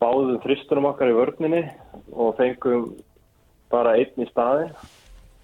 báðum 0.00 0.38
fristurum 0.40 0.88
okkar 0.88 1.10
í 1.12 1.16
vörninni 1.16 1.60
og 2.16 2.38
fengum 2.38 2.86
bara 3.72 3.98
einn 4.00 4.24
í 4.24 4.28
staði. 4.30 4.70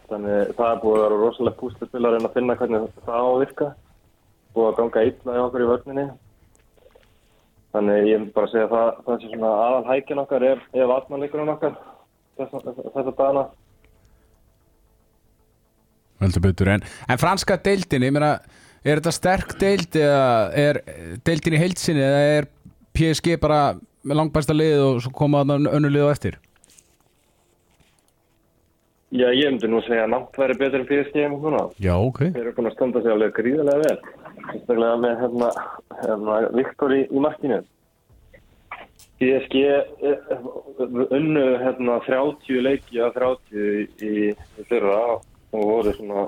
Þannig 0.06 0.54
það 0.56 0.70
er 0.70 0.80
búið 0.82 0.96
að 0.96 1.02
vera 1.04 1.18
rosalega 1.20 1.60
púslispil 1.60 2.04
að 2.04 2.14
reyna 2.14 2.30
að 2.30 2.36
finna 2.38 2.56
hvernig 2.56 2.86
það 3.04 3.18
á 3.20 3.26
að 3.26 3.40
virka. 3.42 3.68
Búið 4.56 4.68
að 4.70 4.78
ganga 4.80 5.04
illa 5.10 5.36
í 5.36 5.42
okkur 5.42 5.64
í 5.64 5.68
vörninni. 5.72 6.06
Þannig 7.76 8.08
ég 8.08 8.22
vil 8.22 8.32
bara 8.32 8.48
segja 8.48 8.64
að 8.64 8.72
það, 8.72 8.90
það 9.04 9.26
svona 9.26 9.52
aðal 9.66 9.86
hækjan 9.90 10.22
okkar 10.22 10.48
er, 10.48 10.62
er 10.72 10.90
vatnarleikurinn 10.92 11.52
okkar 11.52 11.74
þessa, 12.38 12.62
þessa 12.94 13.10
dagana. 13.10 13.42
Veldur 16.22 16.46
betur 16.46 16.72
en, 16.72 16.86
en 17.08 17.20
franska 17.20 17.58
deildin, 17.60 18.06
ég 18.08 18.14
meina 18.14 18.38
er 18.86 19.00
þetta 19.00 19.12
sterk 19.14 19.54
deild 19.60 19.98
eða 19.98 20.24
er 20.56 20.80
deildin 21.26 21.58
í 21.58 21.60
heilsinni 21.60 22.04
eða 22.04 22.24
er 22.38 22.50
PSG 22.96 23.36
bara 23.42 23.60
með 24.06 24.20
langbæsta 24.20 24.56
lið 24.56 24.82
og 24.84 25.00
svo 25.04 25.12
koma 25.16 25.42
þarna 25.44 25.72
önnu 25.76 25.92
lið 25.92 26.08
á 26.08 26.14
eftir 26.14 26.38
Já, 29.14 29.28
ég 29.30 29.52
myndi 29.52 29.68
nú 29.70 29.78
segja 29.86 30.04
að 30.04 30.12
nátt 30.12 30.34
væri 30.36 30.56
betur 30.58 30.82
en 30.82 30.88
PSG 30.88 31.20
einmitt 31.22 31.44
núna. 31.46 31.60
Já, 31.78 31.92
ok 31.94 32.24
Þeir 32.24 32.40
eru 32.42 32.52
búin 32.56 32.68
að 32.68 32.74
standa 32.74 33.02
sig 33.04 33.12
alveg 33.14 33.36
gríðarlega 33.36 33.84
vel. 33.84 34.24
Sérstaklega 34.50 34.96
með 35.04 35.14
hérna, 35.20 35.50
hérna 36.02 36.38
Viktor 36.56 36.94
í, 36.96 36.98
í 37.06 37.22
markinu. 37.22 37.60
PSG 39.22 39.62
eh, 39.62 40.34
unnu 41.06 41.44
hérna 41.62 42.00
30 42.04 42.66
leiki 42.66 43.00
að 43.00 43.14
30 43.20 43.62
í, 43.62 43.86
í, 44.10 44.66
fyrra 44.68 44.98
og 45.52 45.68
voru 45.70 45.94
svona 45.96 46.26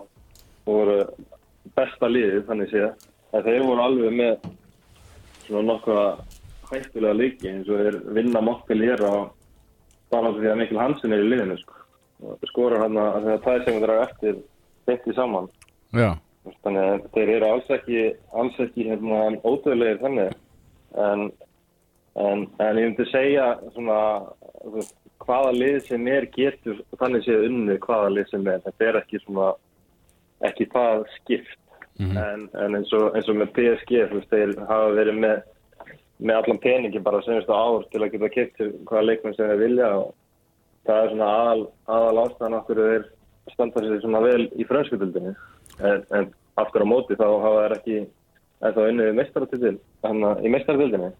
voru 0.68 0.98
besta 1.76 2.10
liðið 2.10 2.46
þannig 2.48 2.70
séð. 2.72 3.08
En 3.32 3.44
þeir 3.44 3.64
voru 3.66 3.84
alveg 3.84 4.14
með 4.18 4.46
svona 5.46 5.64
nokkra 5.72 6.04
hættulega 6.68 7.16
leiki 7.16 7.50
eins 7.50 7.68
og 7.68 7.82
þeir 7.82 7.98
vinna 8.16 8.44
mokkel 8.44 8.80
hér 8.84 9.04
á 9.04 9.14
bara 10.12 10.32
því 10.36 10.52
að 10.52 10.62
Mikkel 10.62 10.80
Hansen 10.80 11.12
er 11.12 11.24
í 11.24 11.28
liðinu 11.28 11.58
sko. 11.60 11.76
Og 12.28 12.48
skorar 12.50 12.86
hann 12.86 12.96
að 12.98 13.20
þegar 13.26 13.44
það 13.44 13.64
sem 13.64 13.76
þeir 13.78 13.90
eru 13.90 14.00
eftir 14.06 14.40
beinti 14.88 15.14
saman. 15.16 15.50
Já, 15.96 16.10
Þannig 16.64 16.86
að 16.86 17.06
þeir 17.14 17.32
eru 17.34 17.48
alls 17.52 17.70
ekki, 17.76 18.04
alls 18.40 18.60
ekki 18.62 18.86
hérna, 18.88 19.20
ódöðlegir 19.44 20.00
þannig. 20.02 20.36
En, 21.04 21.24
en, 22.18 22.44
en 22.64 22.80
ég 22.80 22.88
myndi 22.88 23.06
segja 23.10 23.50
svona, 23.74 23.98
hvaða 25.28 25.54
lið 25.54 25.78
sem 25.86 26.10
er 26.10 26.26
getur 26.34 26.82
þannig 27.00 27.24
séð 27.26 27.46
unni 27.50 27.78
hvaða 27.84 28.12
lið 28.14 28.30
sem 28.32 28.46
er. 28.48 28.62
Þetta 28.64 28.86
er 28.88 29.00
ekki 29.02 29.20
svona, 29.22 29.48
ekki 30.48 30.68
það 30.72 31.04
skipt. 31.18 31.58
en, 31.98 32.44
en 32.54 32.76
eins, 32.78 32.92
og, 32.94 33.08
eins 33.18 33.26
og 33.26 33.34
með 33.40 33.48
PSG, 33.56 33.96
veist, 34.12 34.28
þeir 34.30 34.52
hafa 34.68 34.92
verið 34.94 35.16
með, 35.18 35.40
með 36.22 36.36
allan 36.38 36.60
peningi 36.62 37.00
bara 37.02 37.18
senast 37.26 37.50
á 37.50 37.58
ár 37.58 37.88
til 37.90 38.04
að 38.04 38.12
geta 38.12 38.28
kipt 38.36 38.60
hvaða 38.86 39.02
leikmenn 39.02 39.34
sem 39.34 39.50
þeir 39.50 39.62
vilja 39.64 39.88
og 39.96 40.12
það 40.86 41.00
er 41.00 41.10
svona 41.10 41.30
aðal, 41.40 41.64
aðal 41.96 42.20
ástæðan 42.22 42.58
okkur 42.60 42.82
þeir 42.84 43.08
standa 43.50 43.82
sér 43.82 43.98
svona 44.04 44.22
vel 44.22 44.44
í 44.54 44.66
frönskutildinni 44.68 45.34
en, 45.34 46.06
en 46.14 46.30
aftur 46.62 46.86
á 46.86 46.90
móti 46.92 47.18
þá 47.18 47.26
hafa 47.26 47.64
þeir 47.64 47.76
ekki 47.80 47.98
en 47.98 48.76
þá 48.76 48.80
unnið 48.84 49.10
meistaratitil 49.18 49.74
hann 50.06 50.24
í 50.38 50.54
meistaratildinni 50.54 51.10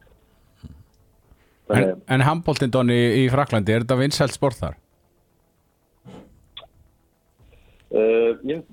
en, 1.77 1.95
en 2.09 2.25
handbóltinn 2.25 2.73
Donni 2.73 2.99
í 3.23 3.25
Fraklandi, 3.33 3.75
er 3.75 3.85
þetta 3.85 3.99
vinsælt 4.01 4.37
sport 4.37 4.61
þar? 4.61 4.79
Uh, 7.89 8.37
ég, 8.45 8.65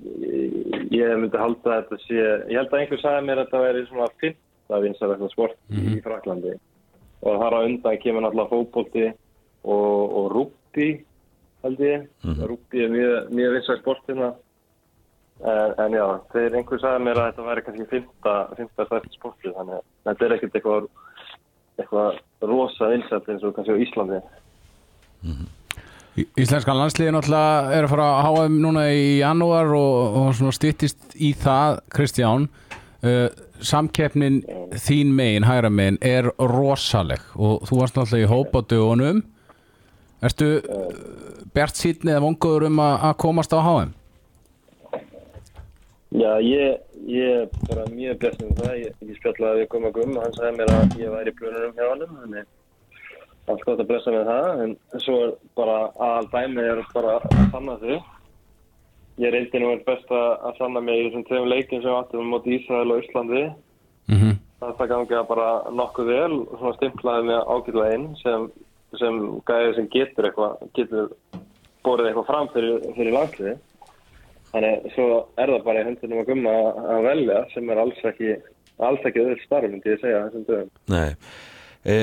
ég, 0.91 1.11
myndi 1.15 1.39
halda 1.39 1.71
að 1.71 1.85
þetta 1.85 1.99
sé, 2.03 2.23
ég 2.51 2.57
held 2.59 2.73
að 2.73 2.81
einhver 2.81 2.99
sagði 2.99 3.27
mér 3.29 3.39
að 3.39 3.45
þetta 3.45 3.61
væri 3.63 3.83
svona 3.87 4.07
fyrsta 4.19 4.79
vinsælega 4.83 5.29
sport 5.31 5.59
í 5.71 5.99
Fraklandi 6.03 6.55
og 7.25 7.37
þar 7.39 7.55
á 7.55 7.59
undan 7.63 8.01
kemur 8.03 8.25
náttúrulega 8.25 8.51
fókbólti 8.51 9.05
og, 9.07 10.01
og 10.19 10.25
rúbbi 10.33 10.89
held 11.63 11.85
ég, 11.85 12.09
mm 12.27 12.43
rúbbi 12.51 12.83
er 12.83 12.91
mjög, 12.91 13.31
mjög 13.39 13.55
vinsælega 13.55 13.83
sport 13.85 14.11
hérna. 14.11 14.33
En, 15.45 15.71
en 15.83 15.95
já, 15.95 16.05
þeir 16.31 16.53
einhver 16.59 16.79
sagði 16.79 17.07
mér 17.07 17.19
að 17.19 17.25
þetta 17.29 17.47
væri 17.47 17.63
kannski 17.65 17.87
fyrsta, 17.91 18.35
fyrsta 18.55 18.85
stærsta 18.87 19.15
sporti 19.15 19.55
þannig 19.55 19.79
að 19.79 19.87
þetta 20.09 20.25
er 20.27 20.35
ekkert 20.35 20.59
eitthvað 20.59 20.85
eitthvað 21.79 22.19
rosa 22.45 22.89
vinsælt 22.93 23.29
eins 23.31 23.43
og 23.43 23.55
kannski 23.57 23.75
á 23.75 23.83
Íslandi. 23.85 24.19
Í- 26.15 26.27
Íslenskan 26.39 26.77
landsliði 26.79 27.11
náttúrulega 27.11 27.73
er 27.75 27.87
að 27.87 27.91
fara 27.91 28.05
að 28.21 28.27
HM 28.45 28.59
núna 28.63 28.85
í 28.95 29.05
janúar 29.19 29.71
og, 29.75 30.19
og 30.21 30.29
svona 30.37 30.55
styttist 30.55 31.15
í 31.19 31.33
það 31.35 31.81
Kristján. 31.91 32.47
Uh, 33.05 33.27
samkeppnin 33.61 34.39
þín 34.81 35.11
megin, 35.15 35.45
hægra 35.47 35.69
megin 35.71 35.97
er 36.03 36.27
rosaleg 36.39 37.21
og 37.37 37.61
þú 37.69 37.77
varst 37.79 37.95
náttúrulega 37.99 38.25
í 38.25 38.31
hópa 38.31 38.61
dögunum 38.65 39.19
Ertu 40.25 40.47
uh, 40.57 40.87
bjart 41.53 41.77
sýtni 41.77 42.11
eða 42.15 42.23
vonguður 42.25 42.65
um 42.71 42.81
að, 42.81 43.05
komast 43.21 43.53
á 43.53 43.59
HM? 43.61 43.91
Já, 46.15 46.39
ég, 46.39 46.77
ég 47.11 47.55
bara 47.67 47.83
mjög 47.91 48.19
blessið 48.21 48.45
um 48.47 48.59
það. 48.59 48.75
Ég, 48.79 48.99
ég 49.03 49.17
spjallaði 49.19 49.61
við 49.61 49.71
Gumma 49.73 49.89
Gumma, 49.95 50.21
hann 50.23 50.35
sagði 50.37 50.51
mér 50.59 50.71
að 50.71 50.93
ég 51.01 51.11
væri 51.11 51.33
í 51.33 51.35
plununum 51.39 51.73
hjá 51.75 51.87
hann. 51.89 52.05
Þannig 52.21 53.51
allt 53.51 53.65
gott 53.67 53.81
að 53.83 53.89
blessa 53.89 54.13
með 54.13 54.29
það. 54.31 54.61
En 54.63 55.03
svo 55.03 55.17
er 55.25 55.33
bara 55.59 55.75
aðal 56.07 56.29
dæmið 56.31 56.69
er 56.71 56.81
bara 56.93 57.17
að 57.17 57.35
sanna 57.51 57.75
þau. 57.83 57.97
Ég 59.25 59.35
reyndi 59.35 59.61
nú 59.61 59.73
einn 59.73 59.83
best 59.87 60.15
að 60.15 60.57
sanna 60.59 60.83
mig 60.83 61.01
í 61.01 61.03
þessum 61.09 61.27
tveim 61.27 61.51
leikin 61.51 61.83
sem 61.83 61.91
við 61.91 61.99
áttum 61.99 62.31
móti 62.31 62.55
Ísrael 62.55 62.95
og 62.95 63.03
Íslandi. 63.03 63.43
Mm 64.07 64.17
-hmm. 64.21 64.41
Það 64.63 64.87
gangi 64.93 65.19
að 65.19 65.27
bara 65.27 65.49
nokkuð 65.71 66.05
vel 66.05 66.33
og 66.39 66.57
svona 66.59 66.75
stimplaði 66.77 67.23
mig 67.27 67.39
ágætlega 67.43 67.93
inn 67.95 68.07
sem, 68.23 68.51
sem 68.99 69.15
gæði 69.47 69.75
sem 69.75 69.87
getur 69.91 70.25
eitthvað, 70.25 70.53
getur 70.73 71.09
borðið 71.83 72.07
eitthvað 72.07 72.29
fram 72.31 72.47
fyrir, 72.53 72.79
fyrir 72.95 73.13
landsliði. 73.13 73.57
Þannig 74.55 74.85
svo 74.93 75.07
er 75.35 75.51
það 75.51 75.65
bara 75.65 75.81
í 75.81 75.87
höndunum 75.89 76.21
að 76.21 76.29
gumma 76.29 76.53
að 76.95 77.09
velja 77.09 77.41
sem 77.51 77.73
er 77.73 77.81
alls 77.81 78.05
ekki, 78.07 78.37
alls 78.87 79.09
ekki 79.09 79.23
öðru 79.25 79.41
starf, 79.41 79.67
myndi 79.67 79.91
ég 79.91 79.99
segja 79.99 80.23
þessum 80.29 80.47
dögum. 80.47 80.71
Nei 80.93 81.09
e, 81.83 81.95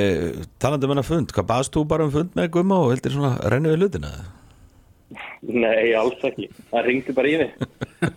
Talandi 0.61 0.87
um 0.87 0.92
hennar 0.92 1.09
fund, 1.09 1.32
hvað 1.35 1.49
baðst 1.49 1.75
þú 1.75 1.85
bara 1.90 2.06
um 2.06 2.12
fund 2.14 2.37
með 2.38 2.52
Gumma 2.59 2.82
og 2.85 2.92
heldur 2.92 3.16
svona 3.16 3.32
rennu 3.52 3.73
við 3.73 3.87
hlutina? 3.87 4.12
Nei, 5.42 5.92
alls 5.99 6.23
ekki. 6.25 6.47
Það 6.71 6.87
ringdi 6.87 7.14
bara 7.16 7.30
í 7.32 7.38
mig. 7.40 7.56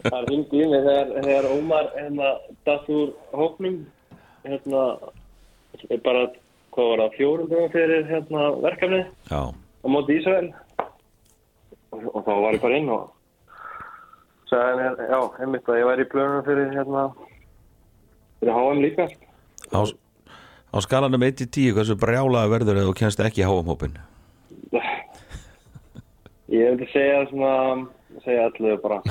Það 0.05 0.27
ringdi 0.29 0.61
í 0.61 0.67
mig 0.71 0.83
þegar, 0.85 1.13
þegar 1.15 1.47
Ómar 1.55 1.89
hérna 1.95 2.33
datt 2.67 2.91
úr 2.93 3.15
hóknum 3.33 3.79
hérna 4.45 4.83
bara, 6.05 6.27
hvað 6.75 6.91
var 6.91 7.03
það, 7.03 7.17
fjórum 7.17 7.49
dögum 7.51 7.73
fyrir 7.73 8.05
hérna 8.09 8.45
verkefni 8.63 9.01
Já, 9.31 9.41
á 9.51 9.87
móti 9.91 10.19
Ísrael 10.19 10.51
og, 10.79 12.05
og 12.13 12.21
þá 12.23 12.31
var 12.45 12.57
ég 12.57 12.63
bara 12.63 12.79
inn 12.79 12.91
og 12.93 13.11
sagði 14.49 14.81
mér, 14.81 15.05
já, 15.09 15.19
einmitt 15.43 15.69
að 15.69 15.79
ég 15.81 15.87
væri 15.91 16.05
í 16.05 16.09
plönunum 16.11 16.47
fyrir 16.47 16.73
hérna. 16.73 17.05
Fyrir 18.41 18.57
HM 18.57 18.83
líka. 18.83 19.07
Á, 19.73 19.79
á 19.81 20.77
skalanum 20.83 21.23
1-10 21.29 21.73
hversu 21.77 21.95
brjálaði 21.99 22.51
verður 22.51 22.81
eða 22.81 22.91
þú 22.91 22.99
kennst 22.99 23.23
ekki 23.23 23.41
í 23.41 23.47
háamhópin 23.47 23.95
ég 26.51 26.69
hefði 26.69 26.87
segja 26.93 27.23
svona 27.29 27.53
segja 28.23 28.45
allir 28.47 28.77
bara. 28.83 28.97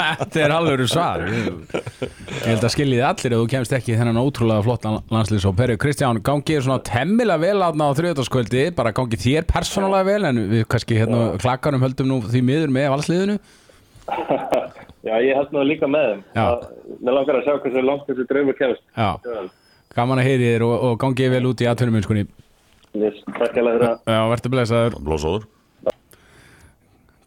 Þetta 0.00 0.40
er 0.44 0.52
alveg 0.54 0.82
svar. 0.90 1.22
Ég 1.30 1.46
ég 1.70 2.48
held 2.48 2.64
að 2.66 2.72
skiljiði 2.74 3.04
allir 3.06 3.34
ef 3.36 3.42
þú 3.42 3.46
kemst 3.54 3.74
ekki 3.76 3.96
þennan 3.98 4.20
ótrúlega 4.20 4.64
flott 4.66 4.84
landslýs 5.12 5.46
og 5.48 5.56
Perri 5.58 5.76
Kristján, 5.80 6.20
gangið 6.26 6.64
svona 6.66 6.82
temmilega 6.86 7.40
vel 7.44 7.64
átna 7.66 7.88
á 7.88 7.96
þriðutaskvöldi, 7.98 8.64
bara 8.76 8.92
gangið 8.96 9.24
þér 9.24 9.46
persónulega 9.50 10.08
vel 10.10 10.28
en 10.30 10.42
við 10.52 10.66
kannski 10.72 10.98
hérna 11.00 11.22
klakkarum 11.40 11.84
höldum 11.84 12.10
nú 12.10 12.20
því 12.26 12.42
miður 12.50 12.74
með 12.76 12.90
valsliðinu 12.96 13.38
Já, 15.06 15.14
ég 15.24 15.32
held 15.38 15.52
nú 15.54 15.62
líka 15.64 15.88
með 15.88 16.10
þeim. 16.10 16.20
Að- 16.42 16.66
Mér 17.00 17.14
langar 17.16 17.38
að 17.38 17.46
sjá 17.46 17.54
hversu 17.62 17.82
langt 17.86 18.08
þessi 18.10 18.24
draumur 18.28 18.56
kemst. 18.58 18.82
Já, 18.92 19.10
gaman 19.96 20.20
að 20.20 20.26
heyri 20.28 20.48
þér 20.50 20.64
og, 20.66 20.74
og 20.90 20.98
gangið 21.00 21.30
vel 21.36 21.46
út 21.48 21.62
í 21.64 21.68
Yes, 22.98 23.20
Takk 23.36 23.54
alveg 23.62 23.76
fyrir 23.78 23.86
að 23.86 24.10
Já, 24.10 24.20
verður 24.34 24.50
blessaður. 24.56 24.96
Blóðsóður 25.06 25.46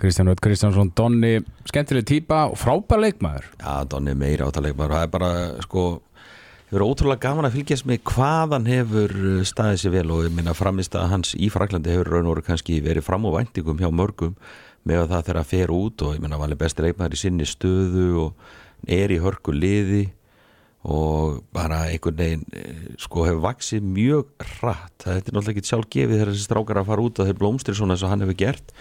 Kristján 0.02 0.32
Rödd 0.32 0.42
Kristjánsson, 0.42 0.90
Donni, 0.98 1.38
skemmtileg 1.70 2.08
típa 2.10 2.48
og 2.50 2.58
frábær 2.60 3.02
leikmaður. 3.04 3.46
Já, 3.62 3.86
Donni 3.90 4.14
er 4.14 4.20
meira 4.20 4.48
átalegmar 4.50 4.92
það 4.92 5.06
er 5.06 5.14
bara, 5.14 5.30
sko 5.64 5.84
hefur 6.74 6.88
ótrúlega 6.88 7.28
gaman 7.28 7.46
að 7.46 7.60
fylgjast 7.60 7.86
með 7.86 8.00
hvað 8.10 8.56
hann 8.56 8.66
hefur 8.72 9.12
uh, 9.14 9.44
staðið 9.46 9.84
sér 9.84 9.94
vel 9.94 10.08
og 10.16 10.24
ég 10.26 10.34
minna 10.34 10.56
framist 10.58 10.98
að 10.98 11.12
hans 11.12 11.36
í 11.38 11.52
Fraklandi 11.54 11.94
hefur 11.94 12.10
raun 12.16 12.26
og 12.26 12.38
veru 12.38 12.48
kannski 12.48 12.80
verið 12.82 13.06
fram 13.06 13.28
á 13.30 13.36
væntingum 13.36 13.78
hjá 13.78 13.92
mörgum 13.94 14.34
með 14.84 15.04
að 15.04 15.14
það 15.14 15.24
þegar 15.28 15.42
að 15.44 15.52
fer 15.52 15.74
út 15.76 16.04
og 16.04 16.18
ég 16.18 16.26
minna 16.26 16.42
alveg 16.42 16.64
besti 16.64 16.88
leikmaður 16.88 17.14
í 17.14 17.22
sinni 17.22 17.48
stöðu 17.48 18.10
og 18.26 18.90
er 18.90 19.14
í 19.14 19.22
hörku 19.22 19.54
liði 19.54 20.04
og 20.84 21.44
bara 21.56 21.86
einhvern 21.94 22.18
veginn 22.20 22.44
eh, 22.58 22.82
sko 23.00 23.28
hefur 23.30 23.46
vaksið 23.46 23.86
mjög 23.86 24.34
hratt. 24.58 24.98
Þetta 25.06 25.30
er 25.30 25.38
náttúrulega 25.38 25.54
ekki 25.54 25.70
sjálf 25.70 25.88
gefið 25.94 26.18
þegar 26.18 26.32
þessi 26.34 26.48
strákar 26.50 26.82
að 26.82 26.90
fara 26.90 27.06
út 27.06 27.22
og 27.22 27.30
þeir 27.30 27.40
blómstri 27.40 27.78
svona 27.78 27.96
eins 27.96 28.04
og 28.04 28.12
hann 28.12 28.26
hefur 28.26 28.40
gert 28.42 28.74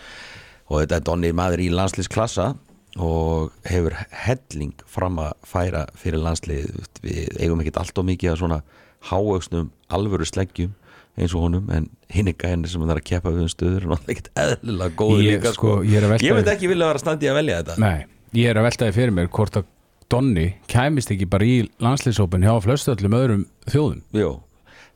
og 0.69 0.83
þetta 0.83 0.99
er 0.99 1.07
Donni 1.07 1.33
maður 1.37 1.65
í 1.65 1.71
landslýsklassa 1.73 2.53
og 3.01 3.53
hefur 3.65 3.97
helling 4.27 4.75
fram 4.91 5.19
að 5.23 5.33
færa 5.49 5.87
fyrir 5.97 6.21
landslið. 6.23 6.71
Við 7.05 7.41
eigum 7.41 7.63
ekkert 7.65 7.81
allt 7.83 7.99
og 7.99 8.09
mikið 8.09 8.35
að 8.35 8.41
svona 8.43 8.63
háauksnum 9.09 9.71
alvöru 9.93 10.29
sleggjum 10.29 10.75
eins 11.19 11.35
og 11.37 11.45
honum 11.45 11.69
en 11.75 11.89
hinn 12.13 12.31
er 12.31 12.37
gæðin 12.39 12.65
sem 12.69 12.83
það 12.85 12.95
er 12.95 13.01
að 13.03 13.09
keppa 13.11 13.33
við 13.33 13.45
um 13.45 13.51
stöður 13.53 13.87
og 13.87 13.93
náttúrulega 13.93 14.15
ekkert 14.15 14.43
eðlilega 14.45 14.97
góður 15.01 15.25
Ég, 15.25 15.35
líka 15.37 15.53
sko, 15.57 15.75
ég 15.85 16.07
að 16.07 16.25
ég 16.25 16.39
veit 16.39 16.51
ekki 16.55 16.71
vilja 16.71 16.89
vera 16.89 17.03
standi 17.03 17.29
að 17.29 17.39
velja 17.41 17.59
þetta. 17.61 17.77
Nei, 17.83 18.07
ég 18.39 18.49
er 18.53 18.61
að 18.61 18.69
veltaði 18.69 18.97
fyrir 18.97 19.17
mér 19.19 19.29
hvort 19.33 19.61
að 19.61 19.69
Donni 20.13 20.47
kæmist 20.69 21.13
ekki 21.13 21.25
bara 21.33 21.47
í 21.49 21.61
landslýsópin 21.81 22.45
hjá 22.45 22.53
flestu 22.65 22.93
öllum 22.93 23.15
öðrum 23.17 23.45
þjóðum. 23.73 24.03
Jú, 24.17 24.33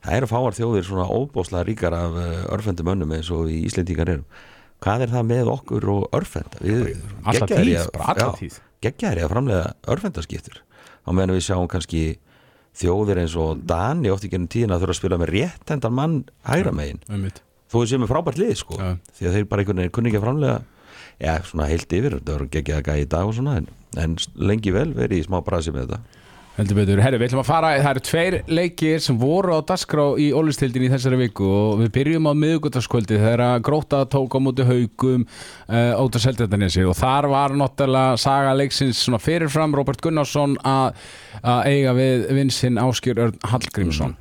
það 0.05 0.17
eru 0.19 0.29
fáar 0.29 0.57
þjóðir 0.57 0.85
svona 0.85 1.07
óbóðslega 1.09 1.65
ríkar 1.65 1.95
af 1.97 2.17
uh, 2.21 2.43
örfendum 2.53 2.91
önnum 2.93 3.15
eins 3.17 3.31
og 3.33 3.47
við 3.47 3.65
Íslendingar 3.69 4.11
erum 4.13 4.27
hvað 4.83 5.01
er 5.07 5.13
það 5.15 5.25
með 5.31 5.51
okkur 5.55 5.87
og 5.93 6.07
örfenda? 6.17 6.61
Tíð, 6.61 7.81
að- 8.27 8.39
að 9.27 9.33
framlega 9.33 9.73
örfendaskiptur. 9.95 10.61
Á 11.07 11.09
meðan 11.15 11.33
við 11.37 11.45
sjáum 11.47 11.67
kannski 11.71 12.03
þjóðir 12.77 13.21
eins 13.23 13.35
og 13.39 13.63
Dani 13.65 14.09
oft 14.13 14.23
í 14.27 14.29
gennum 14.29 14.47
tíðina 14.51 14.77
þurfa 14.77 14.93
að 14.93 14.99
spila 15.01 15.17
með 15.17 15.31
réttendan 15.33 15.93
mann 15.97 16.17
hægra 16.45 16.71
megin. 16.77 16.99
þó 17.71 17.77
séum 17.89 18.03
með 18.05 18.11
frábært 18.13 18.37
lið 18.37 18.53
sko 18.61 18.77
Já. 18.77 18.91
því 19.17 19.25
að 19.27 19.33
þeir 19.37 19.47
bara 19.49 19.61
einhvern 19.63 19.81
veginn 19.81 19.91
kunni 19.97 20.09
ekki 20.11 20.19
að 20.21 20.25
framlega 20.27 20.61
já, 21.19 21.33
svona 21.43 21.65
heilt 21.67 21.89
yfir, 21.97 22.13
þetta 22.19 22.35
voru 22.37 22.47
geggjaða 22.53 22.83
gæði 22.85 23.01
í 23.01 23.09
dag 23.09 23.25
og 23.27 23.33
svona 23.35 23.55
en, 23.57 23.67
en 23.97 24.15
lengi 24.37 24.71
vel 24.71 24.93
verið 24.93 25.17
í 25.19 25.25
smá 25.25 25.41
brasi 25.43 25.73
með 25.73 25.87
þetta 25.87 25.99
Heldur 26.57 26.79
betur, 26.79 26.97
herri, 27.05 27.19
við 27.21 27.27
ætlum 27.27 27.43
að 27.43 27.49
fara, 27.51 27.67
það 27.77 27.91
eru 27.91 28.01
tveir 28.07 28.35
leikir 28.49 29.01
sem 29.05 29.13
voru 29.21 29.53
á 29.53 29.61
dasgrá 29.69 30.05
í 30.17 30.33
Ólistildin 30.33 30.87
í 30.87 30.89
þessari 30.89 31.19
viku 31.19 31.45
og 31.45 31.77
við 31.83 31.91
byrjum 31.93 32.25
á 32.25 32.33
miðugutaskvöldi 32.33 33.19
þegar 33.21 33.61
gróta 33.61 33.99
tók 34.09 34.33
á 34.33 34.41
móti 34.41 34.65
haugum 34.65 35.27
uh, 35.27 35.93
át 35.93 36.17
að 36.17 36.23
seldatanesi 36.23 36.81
og 36.81 36.97
þar 36.97 37.29
var 37.29 37.53
náttúrulega 37.61 38.17
saga 38.25 38.57
leiksins 38.57 38.97
svona 39.05 39.21
fyrirfram 39.21 39.69
Robert 39.77 40.01
Gunnarsson 40.01 40.57
að 40.65 40.97
eiga 41.69 41.93
við 41.93 42.25
vinsinn 42.39 42.81
Áskjör 42.81 43.21
Örn 43.27 43.37
Hallgrímsson. 43.53 44.17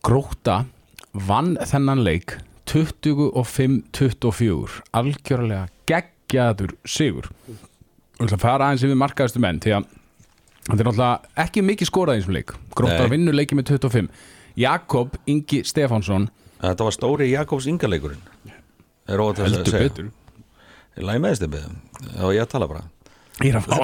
Gróta 0.00 0.64
vann 1.12 1.60
þennan 1.60 2.00
leik 2.00 2.40
25-24 2.72 4.80
algjörlega 4.96 5.68
geggjaður 5.84 6.72
sigur. 6.88 7.28
Og 8.16 8.24
ætla 8.24 8.40
að 8.40 8.46
fara 8.48 8.64
aðeins 8.70 8.88
yfir 8.88 9.04
markaðustu 9.04 9.44
menn 9.44 9.60
því 9.60 9.82
að 9.82 9.92
þetta 10.68 10.78
er 10.78 10.88
náttúrulega 10.88 11.44
ekki 11.44 11.64
mikið 11.66 11.90
skorað 11.90 12.18
í 12.18 12.22
þessum 12.22 12.36
leik. 12.38 12.54
Gróta 12.78 13.02
Nei. 13.04 13.12
vinnur 13.16 13.36
leiki 13.36 13.58
með 13.58 13.74
25 13.74 14.08
Jakob 14.62 15.16
Ingi 15.26 15.62
Stefánsson. 15.66 16.28
Þetta 16.62 16.86
var 16.86 16.94
stóri 16.94 17.30
Jakobs 17.32 17.66
Ingaleikurinn 17.70 18.22
er 19.10 19.18
óvægt 19.22 19.42
að 19.42 19.56
segja. 19.66 19.78
betur. 19.88 20.10
Ég 20.96 21.06
læg 21.08 21.22
með 21.24 21.38
stefið 21.40 21.62
Já, 22.12 22.24
ég 22.36 22.42
að 22.44 22.50
tala 22.52 22.68
bara. 22.70 22.82
Ég 23.42 23.50
er 23.50 23.58
að 23.58 23.64
fá 23.66 23.76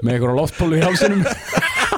með 0.00 0.14
einhverja 0.14 0.36
loftpólu 0.36 0.78
í 0.78 0.82
hálsinum. 0.84 1.24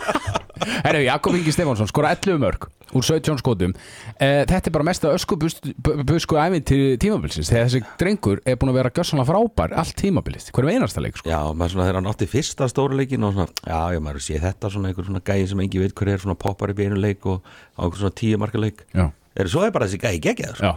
Herru, 0.87 1.03
Jakob 1.05 1.37
Ingi 1.38 1.53
Stefánsson 1.55 1.91
skora 1.91 2.12
11 2.17 2.41
mörg 2.43 2.69
úr 2.99 3.07
17 3.07 3.41
skotum 3.41 3.73
eh, 4.19 4.43
Þetta 4.49 4.69
er 4.69 4.75
bara 4.75 4.87
mesta 4.87 5.13
öskubusku 5.17 6.39
æfið 6.39 6.65
til 6.69 6.81
tímabilsins 7.03 7.51
þegar 7.53 7.69
þessi 7.71 7.83
drengur 8.01 8.43
er 8.45 8.59
búin 8.61 8.73
að 8.73 8.79
vera 8.81 8.93
gjössanlega 8.95 9.29
frábær 9.31 9.75
allt 9.83 9.97
tímabilið, 10.03 10.51
hverjum 10.53 10.73
einasta 10.77 11.03
leik 11.05 11.17
sko. 11.21 11.31
Já, 11.33 11.41
maður 11.57 11.75
svona 11.77 11.89
þegar 11.89 12.01
hann 12.01 12.11
átti 12.13 12.29
fyrsta 12.31 12.69
stóra 12.71 12.99
leikin 12.99 13.25
og 13.29 13.35
svona, 13.37 13.49
já, 13.65 13.81
já, 13.97 14.01
maður 14.05 14.25
sé 14.27 14.41
þetta 14.43 14.73
svona 14.75 14.93
einhver 14.93 15.09
svona 15.09 15.25
gæði 15.25 15.49
sem 15.53 15.65
engi 15.65 15.83
veit 15.83 15.97
hver 15.99 16.13
er 16.13 16.23
svona 16.23 16.39
poppar 16.39 16.73
upp 16.75 16.83
í 16.83 16.89
einu 16.89 17.01
leik 17.01 17.27
og 17.29 17.41
á 17.77 17.81
einhver 17.87 18.03
svona 18.03 18.17
tíu 18.23 18.41
marka 18.43 18.61
leik 18.63 18.85
Er 18.93 19.49
svo 19.49 19.63
er 19.65 19.73
bara 19.73 19.87
þessi 19.89 20.03
gæði 20.03 20.19
geggjaður 20.27 20.59
sko. 20.61 20.73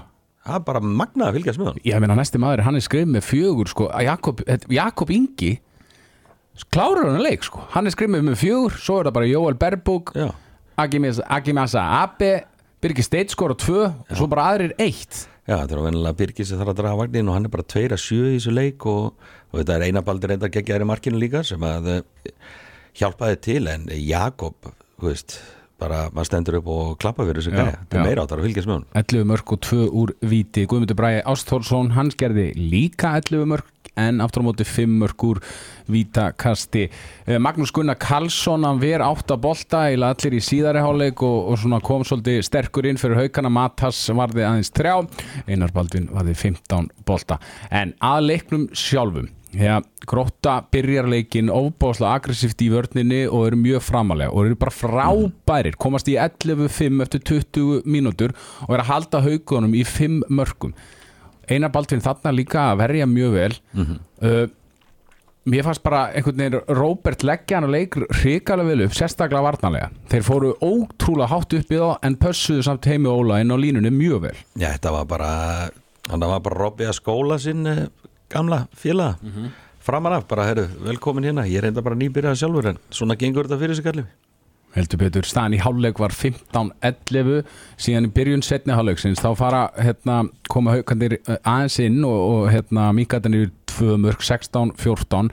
Það 0.46 0.56
er 0.56 0.66
bara 0.70 0.80
magnað 0.86 1.28
að 1.28 1.38
fylgjast 1.40 1.60
með 1.60 1.68
hann 1.72 1.80
Ég 1.90 2.00
meina 2.04 2.16
næsti 2.16 2.40
maður, 2.40 2.62
hann 2.68 2.78
er 2.80 2.84
skrif 2.86 3.08
með 3.10 3.24
fjögur 3.28 3.72
sko, 3.72 3.88
að 3.92 4.06
Jakob, 4.08 4.44
Jakob 4.72 5.12
Ingi 5.12 5.50
klárar 6.72 7.10
hann 7.10 7.18
að 7.20 7.26
leik 7.26 7.44
sko. 7.44 7.66
hann 7.74 7.90
er 7.90 7.96
skrif 7.96 8.12
með 8.14 8.38
fjögur, 8.40 8.78
svo 8.80 9.02
er 9.02 9.10
það 9.10 9.16
bara 9.18 9.28
Jóel 9.28 9.58
Berbúk 9.60 10.14
Agimasa 10.78 11.86
Abe 12.02 12.34
Birgir 12.84 13.06
Steit 13.08 13.32
skora 13.34 13.56
tvö 13.58 13.88
og 13.88 14.14
svo 14.14 14.28
bara 14.30 14.52
aðrir 14.54 14.76
eitt. 14.78 15.26
Já 15.46 15.60
þetta 15.60 15.76
er 15.78 15.84
vennilega 15.86 16.18
Birgis 16.20 16.50
sem 16.52 16.60
þarf 16.60 16.74
að 16.74 16.80
draga 16.82 17.00
vagnin 17.00 17.28
og 17.30 17.38
hann 17.38 17.48
er 17.48 17.54
bara 17.54 17.66
tveir 17.66 17.94
að 17.96 18.02
sjö 18.02 18.32
í 18.32 18.38
þessu 18.38 18.54
leik 18.54 18.86
og, 18.90 19.28
og 19.52 19.60
þetta 19.60 19.76
er 19.76 19.86
einabaldur 19.88 20.34
reyndar 20.34 20.52
geggjaður 20.54 20.86
í 20.86 20.88
markinu 20.90 21.22
líka 21.22 21.44
sem 21.46 21.66
að 21.66 21.92
eh, 21.94 22.34
hjálpaði 22.98 23.40
til 23.48 23.62
en 23.72 23.86
Jakob, 23.94 24.72
þú 25.00 25.10
veist 25.12 25.38
bara 25.82 26.06
maður 26.16 26.30
stendur 26.30 26.60
upp 26.62 26.70
og 26.72 26.92
klappa 27.02 27.26
fyrir 27.28 27.42
þessu 27.42 27.54
þetta 27.54 27.78
já. 27.78 28.00
er 28.00 28.08
meira 28.08 28.26
áttar 28.26 28.42
að 28.42 28.48
fylgjast 28.48 28.70
með 28.70 28.78
hann 28.80 29.04
11 29.04 29.30
mörg 29.32 29.56
og 29.56 29.64
2 29.70 29.88
úr 30.02 30.14
víti. 30.24 30.66
Guðmundur 30.72 31.00
Bræði 31.00 31.24
Ástþórsson, 31.34 31.94
hann 31.98 32.14
gerði 32.20 32.52
líka 32.58 33.16
11 33.22 33.50
mörg 33.54 33.75
en 33.96 34.22
aftur 34.22 34.44
á 34.44 34.48
móti 34.48 34.68
5 34.68 35.00
mörg 35.02 35.28
úr 35.28 35.42
vítakasti 35.92 36.90
Eh, 37.26 37.40
Magnús 37.40 37.72
Gunnar 37.74 37.98
Karlsson 37.98 38.64
hann 38.64 38.80
ver 38.80 39.02
átta 39.02 39.34
bolta 39.42 39.88
eða 39.90 40.12
allir 40.14 40.36
í 40.38 40.42
síðari 40.46 40.84
háleik 40.84 41.24
og, 41.26 41.50
og 41.50 41.58
svona 41.58 41.80
kom 41.82 42.04
svolítið 42.06 42.44
sterkur 42.46 42.86
inn 42.86 43.00
fyrir 43.02 43.18
haukana. 43.18 43.50
Matas 43.50 44.04
varði 44.14 44.46
aðeins 44.46 44.70
3 44.76 44.94
Einar 45.50 45.74
Baldvin 45.74 46.06
varði 46.14 46.36
15 46.38 46.92
bolta. 47.08 47.40
En 47.74 47.96
að 48.04 48.30
leiknum 48.30 48.70
sjálfum 48.78 49.32
Já, 49.56 49.78
gróta 50.04 50.58
byrjar 50.68 51.08
leikin 51.08 51.48
ofbáslega 51.54 52.18
aggressíft 52.18 52.60
í 52.60 52.68
vörninni 52.74 53.22
og 53.24 53.46
eru 53.48 53.60
mjög 53.62 53.86
framalega 53.88 54.34
og 54.34 54.50
eru 54.50 54.58
bara 54.60 54.74
frábærir 54.76 55.78
komast 55.80 56.10
í 56.12 56.18
11-5 56.20 57.06
eftir 57.06 57.24
20 57.32 57.88
mínútur 57.88 58.34
og 58.66 58.74
eru 58.74 58.84
að 58.84 58.90
halda 58.90 59.22
haugunum 59.24 59.78
í 59.80 59.86
5 59.88 60.26
mörgum 60.28 60.76
Einar 61.50 61.72
Baldvin 61.74 62.04
þarna 62.04 62.36
líka 62.36 62.70
að 62.72 62.80
verja 62.84 63.10
mjög 63.10 63.36
vel. 63.40 63.52
Uh, 63.76 64.46
Mér 65.46 65.62
fannst 65.62 65.84
bara 65.86 66.08
einhvern 66.18 66.40
veginn 66.42 66.56
Róbert 66.74 67.22
leggja 67.22 67.60
hann 67.60 67.68
að 67.68 67.76
leik 67.76 67.96
hrikalega 68.18 68.66
vel 68.66 68.86
upp, 68.88 68.96
sérstaklega 68.98 69.46
varnarlega. 69.46 69.92
Þeir 70.10 70.24
fóru 70.26 70.54
ótrúlega 70.58 71.28
hátt 71.30 71.54
upp 71.54 71.74
í 71.76 71.78
þá 71.78 72.00
en 72.08 72.16
pössuðu 72.18 72.64
samt 72.66 72.88
heimi 72.90 73.12
Óla 73.12 73.38
inn 73.44 73.54
á 73.54 73.58
línunni 73.62 73.92
mjög 73.94 74.24
vel. 74.24 74.34
Já, 74.58 74.72
þetta 74.72 74.96
var 74.96 75.06
bara 75.12 75.30
hann 76.10 76.26
var 76.34 76.42
bara 76.48 76.60
Robby 76.64 76.90
að 76.90 76.98
skóla 76.98 77.38
sinn 77.42 77.62
eh, 77.70 77.86
gamla 78.34 78.64
félaga. 78.74 79.20
Mm 79.22 79.32
-hmm. 79.36 79.54
framan 79.86 80.14
af, 80.14 80.28
bara, 80.28 80.48
herru, 80.50 80.66
velkomin 80.82 81.24
hérna. 81.30 81.46
Ég 81.46 81.64
enda 81.64 81.82
bara 81.82 81.96
nýbyrjað 81.96 82.42
sjálfur 82.42 82.68
en 82.68 82.78
svona 82.90 83.16
gengur 83.16 83.46
þetta 83.46 83.60
fyrir 83.60 83.76
sig 83.76 83.86
allir 83.86 84.08
heldur 84.76 85.02
betur, 85.02 85.28
staðan 85.28 85.58
í 85.58 85.62
hálfleik 85.64 86.00
var 86.02 86.16
15-11 86.16 87.44
síðan 87.82 88.10
í 88.10 88.14
byrjun 88.16 88.46
setni 88.46 88.76
hálfleiksins 88.76 89.22
þá 89.24 89.30
fara 89.40 89.62
hérna, 89.80 90.24
koma 90.52 90.76
haukandir 90.76 91.20
aðeins 91.42 91.80
inn 91.84 92.02
og, 92.08 92.18
og 92.32 92.50
hérna, 92.54 92.90
mingatanir 92.96 93.54
2 93.76 94.00
mörg 94.04 94.24
16-14 94.24 95.32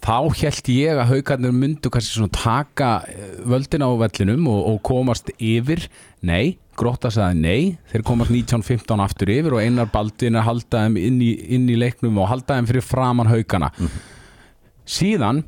þá 0.00 0.16
held 0.40 0.70
ég 0.72 0.98
að 0.98 1.10
haukarnir 1.12 1.52
myndu 1.54 1.90
kannski 1.92 2.16
svona 2.16 2.32
taka 2.32 2.90
eh, 3.10 3.36
völdin 3.44 3.84
á 3.84 3.90
vellinum 4.00 4.48
og, 4.48 4.60
og 4.70 4.78
komast 4.86 5.28
yfir. 5.36 5.84
Nei, 6.24 6.56
gróta 6.78 7.10
sagði 7.12 7.42
nei. 7.44 7.60
Þeir 7.92 8.06
komast 8.08 8.32
19-15 8.32 9.04
aftur 9.04 9.32
yfir 9.32 9.56
og 9.58 9.64
einar 9.64 9.90
baldin 9.92 10.40
að 10.40 10.48
halda 10.48 10.86
þeim 10.86 10.96
inn 11.00 11.20
í, 11.24 11.30
inn 11.52 11.68
í 11.68 11.76
leiknum 11.78 12.20
og 12.22 12.30
halda 12.32 12.56
þeim 12.56 12.70
fyrir 12.70 12.86
framann 12.86 13.30
haukana. 13.30 13.70
Síðan 14.88 15.44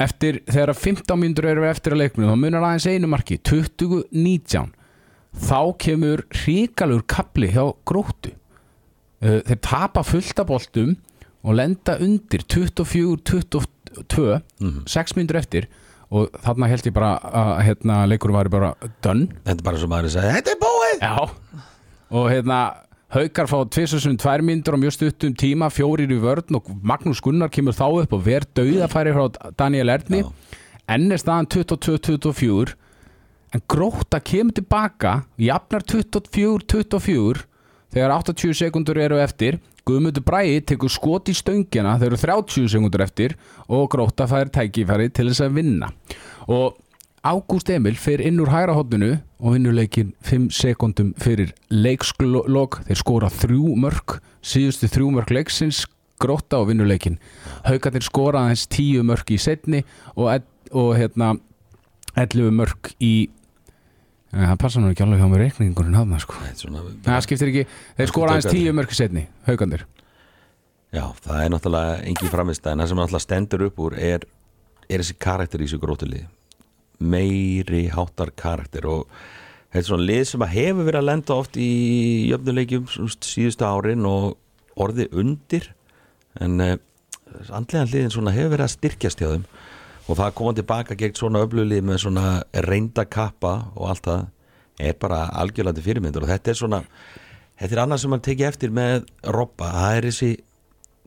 eftir 0.00 0.40
þegar 0.48 0.74
15 0.76 1.20
mínútur 1.20 1.48
eru 1.50 1.66
eftir 1.68 1.94
að 1.94 2.02
leiknum 2.04 2.30
þá 2.30 2.36
munar 2.40 2.66
aðeins 2.66 2.88
einu 2.88 3.10
marki 3.10 3.36
20-19 3.46 4.72
þá 5.46 5.60
kemur 5.80 6.24
ríkalur 6.42 7.02
kapli 7.08 7.50
hjá 7.52 7.64
gróttu. 7.86 8.32
Uh, 9.20 9.40
þeir 9.46 9.60
tapa 9.66 10.02
fullt 10.06 10.40
af 10.40 10.48
boltum 10.48 10.96
og 11.44 11.56
lenda 11.56 11.98
undir 12.00 12.42
24-22 12.48 14.40
6 14.88 15.16
mínútur 15.18 15.40
eftir. 15.40 15.68
Og 16.10 16.26
þarna 16.42 16.66
held 16.66 16.86
ég 16.88 16.94
bara 16.94 17.10
að 17.22 17.50
hérna, 17.68 18.00
leikurum 18.10 18.34
var 18.34 18.48
bara 18.50 18.70
done. 19.04 19.28
Þetta 19.44 19.60
er 19.60 19.66
bara 19.68 19.78
sem 19.78 19.92
maður 19.92 20.10
sagði, 20.16 20.32
þetta 20.40 20.50
er 20.56 20.60
búið! 20.64 20.96
Já. 21.04 21.16
Og 22.18 22.24
hérna 22.32 22.58
Haukar 23.10 23.48
fá 23.50 23.56
tvisasunum 23.66 24.20
tvær 24.22 24.42
mínútur 24.46 24.76
á 24.76 24.78
mjög 24.78 24.92
stuttum 24.94 25.32
tíma 25.34 25.66
Fjórir 25.74 26.12
í 26.14 26.18
vörn 26.22 26.54
og 26.54 26.68
Magnús 26.78 27.18
Gunnar 27.18 27.50
kemur 27.50 27.74
þá 27.74 28.04
upp 28.04 28.12
og 28.14 28.20
ver 28.22 28.44
dauðafæri 28.54 29.14
frá 29.16 29.50
Daniel 29.58 29.90
Erni. 29.96 30.20
Enn 30.86 31.10
er 31.10 31.18
staðan 31.18 31.48
22-24 31.50 32.76
En 33.50 33.64
gróta 33.66 34.20
kemur 34.22 34.54
tilbaka 34.54 35.24
Jafnar 35.42 35.82
24-24 35.90 37.42
Þegar 37.90 38.14
80 38.14 38.54
sekundur 38.54 39.00
eru 39.02 39.18
eftir. 39.18 39.58
Guðmundur 39.82 40.22
Bræði 40.22 40.60
tekur 40.70 40.92
skot 40.94 41.32
í 41.32 41.34
stöngina 41.34 41.96
eru 41.98 42.14
30 42.14 42.70
sekundur 42.70 43.02
eftir 43.02 43.34
Og 43.66 43.88
gróta 43.90 44.28
fær 44.30 44.54
tækifæri 44.54 45.10
til 45.10 45.32
þess 45.32 45.48
að 45.48 45.58
vinna. 45.58 45.90
Og 46.46 46.78
Ágúst 47.20 47.68
Emil 47.68 47.98
fer 48.00 48.22
inn 48.24 48.40
úr 48.40 48.48
hægra 48.48 48.72
hotninu 48.72 49.18
og 49.44 49.52
vinnur 49.52 49.74
leikin 49.76 50.14
5 50.24 50.46
sekundum 50.56 51.10
fyrir 51.20 51.50
leikslokk 51.68 52.78
þeir 52.86 52.96
skora 52.96 53.28
þrjú 53.28 53.74
mörg 53.76 54.14
síðustu 54.40 54.88
þrjú 54.88 55.10
mörg 55.18 55.34
leiksins 55.36 55.82
gróta 56.20 56.62
og 56.62 56.70
vinnuleikin 56.70 57.18
haugarnir 57.66 58.06
skora 58.06 58.46
aðeins 58.46 58.64
tíu 58.72 59.04
mörk 59.04 59.34
í 59.34 59.38
setni 59.40 59.82
og, 60.14 60.48
og 60.72 60.96
hérna 60.96 61.34
11 62.16 62.56
mörk 62.56 62.94
í 62.96 63.28
Nei, 64.30 64.44
það 64.46 64.58
passa 64.62 64.80
nú 64.80 64.94
ekki 64.94 65.02
alveg 65.04 65.20
hjá 65.20 65.26
mér 65.26 65.40
reikningurinn 65.42 65.96
hafna 65.98 66.20
sko. 66.22 66.36
Svona, 66.54 66.84
það 67.02 67.24
skiptir 67.26 67.48
ekki, 67.50 67.64
þeir 67.98 68.10
skora 68.12 68.36
aðeins 68.36 68.46
Haukarnir. 68.46 68.64
tíu 68.64 68.74
mörk 68.78 68.92
í 68.94 69.00
setni 69.02 69.28
haugarnir 69.48 69.88
Já, 70.94 71.04
það 71.20 71.44
er 71.44 71.52
náttúrulega 71.52 71.96
engin 72.08 72.32
framist 72.32 72.64
en 72.70 72.80
það 72.80 72.94
sem 72.94 73.04
náttúrulega 73.04 73.28
stendur 73.28 73.68
upp 73.68 73.88
úr 73.90 73.96
er, 74.00 74.28
er 74.88 75.02
þessi 75.02 75.20
karakter 75.20 75.60
í 75.60 75.68
þessu 75.68 75.82
grótulið 75.82 76.28
meiri 77.00 77.86
háttar 77.94 78.32
karakter 78.36 78.86
og 78.90 79.06
þetta 79.70 79.80
er 79.82 79.88
svona 79.88 80.08
lið 80.08 80.22
sem 80.28 80.44
að 80.44 80.54
hefur 80.56 80.88
verið 80.88 81.00
að 81.00 81.08
lenda 81.08 81.36
oft 81.40 81.58
í 81.60 81.70
jöfnuleikjum 82.30 82.88
síðustu 83.16 83.66
árin 83.66 84.08
og 84.08 84.36
orði 84.80 85.08
undir. 85.12 85.70
En 86.40 86.60
uh, 86.62 86.76
andlega 87.50 87.88
liðin 87.90 88.12
svona 88.14 88.34
hefur 88.36 88.54
verið 88.56 88.66
að 88.66 88.74
styrkjast 88.76 89.22
hjá 89.22 89.30
þeim. 89.32 89.46
Og 90.10 90.18
það 90.18 90.26
að 90.26 90.36
koma 90.40 90.54
tilbaka 90.58 90.98
gegn 90.98 91.18
svona 91.18 91.42
öflulið 91.44 91.86
með 91.86 92.04
svona 92.04 92.26
reynda 92.66 93.06
kappa 93.06 93.54
og 93.76 93.90
allt 93.92 94.06
það 94.08 94.28
er 94.80 94.96
bara 95.00 95.26
algjörlandi 95.42 95.84
fyrirmyndur 95.84 96.24
og 96.24 96.32
þetta 96.32 96.50
er 96.50 96.58
svona 96.58 96.80
þetta 97.60 97.74
er 97.74 97.82
annað 97.82 98.02
sem 98.02 98.12
maður 98.12 98.26
tekið 98.30 98.48
eftir 98.48 98.72
með 98.74 98.94
Robba, 99.36 99.68
það 99.76 99.96
er 99.98 100.06
þessi 100.08 100.30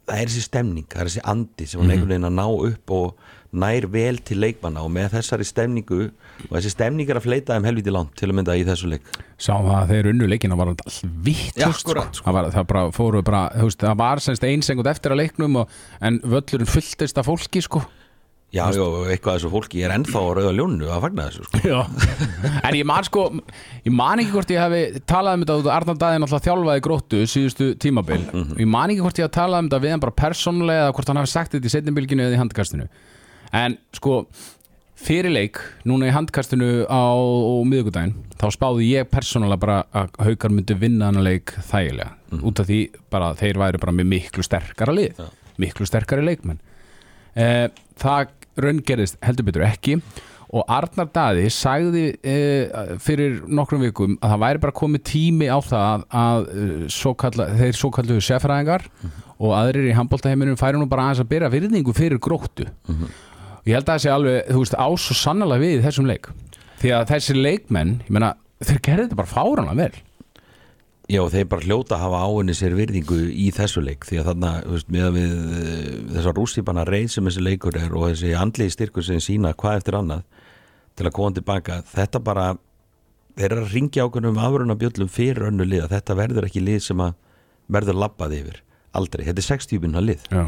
það 0.08 0.20
er 0.20 0.32
þessi 0.32 0.44
stemning, 0.48 0.90
það 0.92 1.02
er 1.02 1.10
þessi 1.10 1.24
andi 1.34 1.70
sem 1.70 1.82
hann 1.82 1.94
einhvern 1.94 2.14
veginn 2.14 2.30
að 2.30 2.38
ná 2.40 2.46
upp 2.70 2.94
og 2.98 3.32
nær 3.54 3.86
vel 3.94 4.18
til 4.26 4.40
leikmanna 4.42 4.82
og 4.82 4.90
með 4.92 5.12
þessari 5.14 5.46
stemningu 5.46 6.00
og 6.08 6.54
þessi 6.56 6.72
stemning 6.74 7.10
er 7.10 7.20
að 7.20 7.28
fleita 7.28 7.56
þeim 7.56 7.68
helviti 7.70 7.94
langt 7.94 8.16
til 8.18 8.32
að 8.32 8.38
mynda 8.40 8.56
í 8.58 8.66
þessu 8.68 8.90
leik. 8.90 9.10
Sá 9.38 9.54
það 9.54 9.76
að 9.78 9.92
þeir 9.94 10.10
unnu 10.14 10.30
leikina 10.32 10.58
var 10.60 10.72
alltaf 10.72 11.02
vitt 11.26 11.60
akkurat, 11.62 12.18
sko. 12.18 12.26
það, 12.34 12.50
það 12.58 12.70
bara 12.74 12.86
fóru 12.96 13.22
bara, 13.26 13.44
veist, 13.62 13.84
það 13.84 14.00
var 14.02 14.24
semst 14.26 14.48
einsengut 14.48 14.90
eftir 14.90 15.14
að 15.14 15.22
leiknum 15.22 15.62
og, 15.62 15.76
en 16.02 16.18
völlurinn 16.26 16.74
fylltist 16.74 17.22
af 17.22 17.30
fólki 17.30 17.62
sko 17.64 17.84
Já, 18.54 18.68
já, 18.70 18.84
eitthvað 19.10 19.40
þessu 19.40 19.50
fólki 19.50 19.80
er 19.82 19.92
ennþá 19.96 20.20
á 20.22 20.30
rauða 20.38 20.52
ljónu 20.54 20.90
að 20.94 21.00
fagna 21.08 21.24
þessu 21.26 21.46
sko. 21.48 21.62
Já. 21.66 21.80
en 22.68 22.76
ég 22.78 22.86
man 22.86 23.06
sko 23.08 23.24
ég 23.82 23.94
man 23.98 24.22
ekki 24.22 24.34
hvort 24.36 24.52
ég 24.54 24.62
hefði 24.62 25.02
talað 25.10 25.38
um 25.40 25.46
þetta 25.46 25.56
út 25.58 25.70
Arnar 25.74 25.98
Daðin 26.04 26.26
alltaf 26.28 26.44
þjálfaði 26.46 26.84
gróttu 26.86 27.22
síðustu 27.32 27.72
tímabil. 27.82 28.20
Ég 28.62 28.70
man 28.70 28.94
ekki 28.94 29.02
hvort 29.02 29.18
ég 29.18 29.26
hefði 29.26 29.38
talað 29.40 29.64
um 29.64 29.70
þetta 29.72 29.80
við 29.86 29.96
hann 29.96 30.04
bara 30.04 30.18
persónulega 30.22 30.84
eða 30.84 30.98
hvort 31.00 31.10
hann 31.10 31.22
hefði 31.24 31.32
sagt 31.34 31.56
þetta 31.56 31.72
í 31.72 31.74
setnibilginu 31.74 32.28
eða 32.28 32.36
í 32.36 32.42
handkastinu. 32.44 32.86
En 33.58 33.78
sko 33.98 34.20
fyrir 35.04 35.34
leik, 35.34 35.58
núna 35.90 36.12
í 36.12 36.14
handkastinu 36.14 36.70
á, 36.86 37.10
á 37.10 37.56
miðugudaginn 37.66 38.14
þá 38.38 38.46
spáði 38.54 38.92
ég 38.92 39.10
persónulega 39.10 39.64
bara 39.66 39.80
að 39.98 40.14
haukar 40.30 40.54
myndi 40.54 40.78
vinna 40.78 41.10
hann 41.10 41.26
leik 41.26 41.56
þægilega. 41.72 42.14
Út 42.38 42.62
af 42.62 42.70
því 42.70 42.84
bara 43.10 43.34
að 43.34 43.42
þeir 43.42 43.64
væri 43.66 43.82
bara 43.82 43.98
með 43.98 44.12
miklu 44.14 44.46
sterkara 44.46 44.94
lið 44.94 45.26
miklu 45.62 45.86
sterkari 45.90 46.24
leikmenn. 46.26 46.62
Eh, 47.34 47.68
það 47.98 48.32
raungerðist 48.60 49.20
heldur 49.24 49.48
betur 49.50 49.66
ekki. 49.68 49.98
Og 50.54 50.68
Arnar 50.70 51.08
Daði 51.10 51.48
sagði 51.50 52.04
eh, 52.22 52.70
fyrir 53.02 53.40
nokkrum 53.50 53.82
vikum 53.88 54.18
að 54.20 54.36
það 54.36 54.44
væri 54.44 54.62
bara 54.68 54.76
komið 54.78 55.04
tími 55.10 55.48
á 55.50 55.58
það 55.66 55.86
að, 55.88 56.04
að 56.22 56.50
eh, 56.54 56.74
svo 56.94 57.14
kalla, 57.18 57.48
þeir 57.58 57.80
svo 57.80 57.90
kalluðu 57.96 58.26
sefræðingar 58.28 58.86
og 59.40 59.56
aðrir 59.58 59.90
í 59.90 59.96
handbóltaheiminum 59.98 60.60
færi 60.62 60.78
nú 60.78 60.86
bara 60.92 61.08
aðeins 61.08 61.24
að 61.24 61.32
byrja 61.34 61.52
virðingu 61.56 61.96
fyrir 61.98 62.22
gróttu. 62.22 62.68
Ég 63.66 63.80
held 63.80 63.88
að 63.88 63.94
það 63.96 64.04
sé 64.04 64.14
alveg, 64.14 64.40
þú 64.52 64.62
veist, 64.62 64.78
á 64.78 64.88
svo 65.02 65.18
sannlega 65.18 65.64
við 65.64 65.86
þessum 65.88 66.10
leik. 66.12 66.30
Því 66.84 66.94
að 67.00 67.10
þessi 67.16 67.36
leikmenn, 67.40 67.98
ég 68.06 68.14
meina, 68.14 68.34
þeir 68.62 68.82
gerði 68.86 69.08
þetta 69.08 69.22
bara 69.24 69.34
fáranlega 69.34 69.80
vel 69.88 70.04
Já, 71.12 71.20
þeir 71.28 71.48
bara 71.52 71.66
hljóta 71.68 71.98
að 71.98 72.04
hafa 72.06 72.20
áinni 72.32 72.54
sér 72.56 72.76
virðingu 72.78 73.18
í 73.28 73.50
þessu 73.52 73.82
leik 73.84 74.06
því 74.08 74.22
að 74.22 74.28
þarna, 74.30 74.52
veist, 74.72 74.92
með 74.94 75.10
við 75.18 75.34
eh, 75.34 75.90
þessar 76.14 76.38
rússtípana 76.38 76.86
reið 76.88 77.10
sem 77.12 77.28
þessi 77.28 77.44
leikur 77.44 77.80
er 77.80 77.92
og 77.92 78.06
þessi 78.08 78.32
andlegi 78.40 78.76
styrkur 78.78 79.06
sem 79.10 79.20
sína 79.24 79.52
hvað 79.52 79.82
eftir 79.82 79.98
annað 80.00 80.24
til 80.96 81.10
að 81.10 81.16
koma 81.18 81.36
tilbaka 81.36 81.82
þetta 81.92 82.24
bara, 82.24 82.48
þeir 83.36 83.50
eru 83.50 83.66
að 83.66 83.76
ringja 83.76 84.08
ákveðnum 84.08 84.42
afruna 84.46 84.80
bjöllum 84.80 85.12
fyrir 85.12 85.50
önnu 85.50 85.68
lið 85.68 85.86
að 85.90 85.98
þetta 85.98 86.18
verður 86.22 86.48
ekki 86.48 86.64
lið 86.64 86.82
sem 86.88 87.04
að 87.04 87.20
verður 87.74 88.00
labbað 88.06 88.40
yfir, 88.40 88.64
aldrei, 88.96 89.28
þetta 89.28 89.44
er 89.44 89.50
60 89.50 89.84
minna 89.84 90.04
lið. 90.04 90.28
Já. 90.32 90.46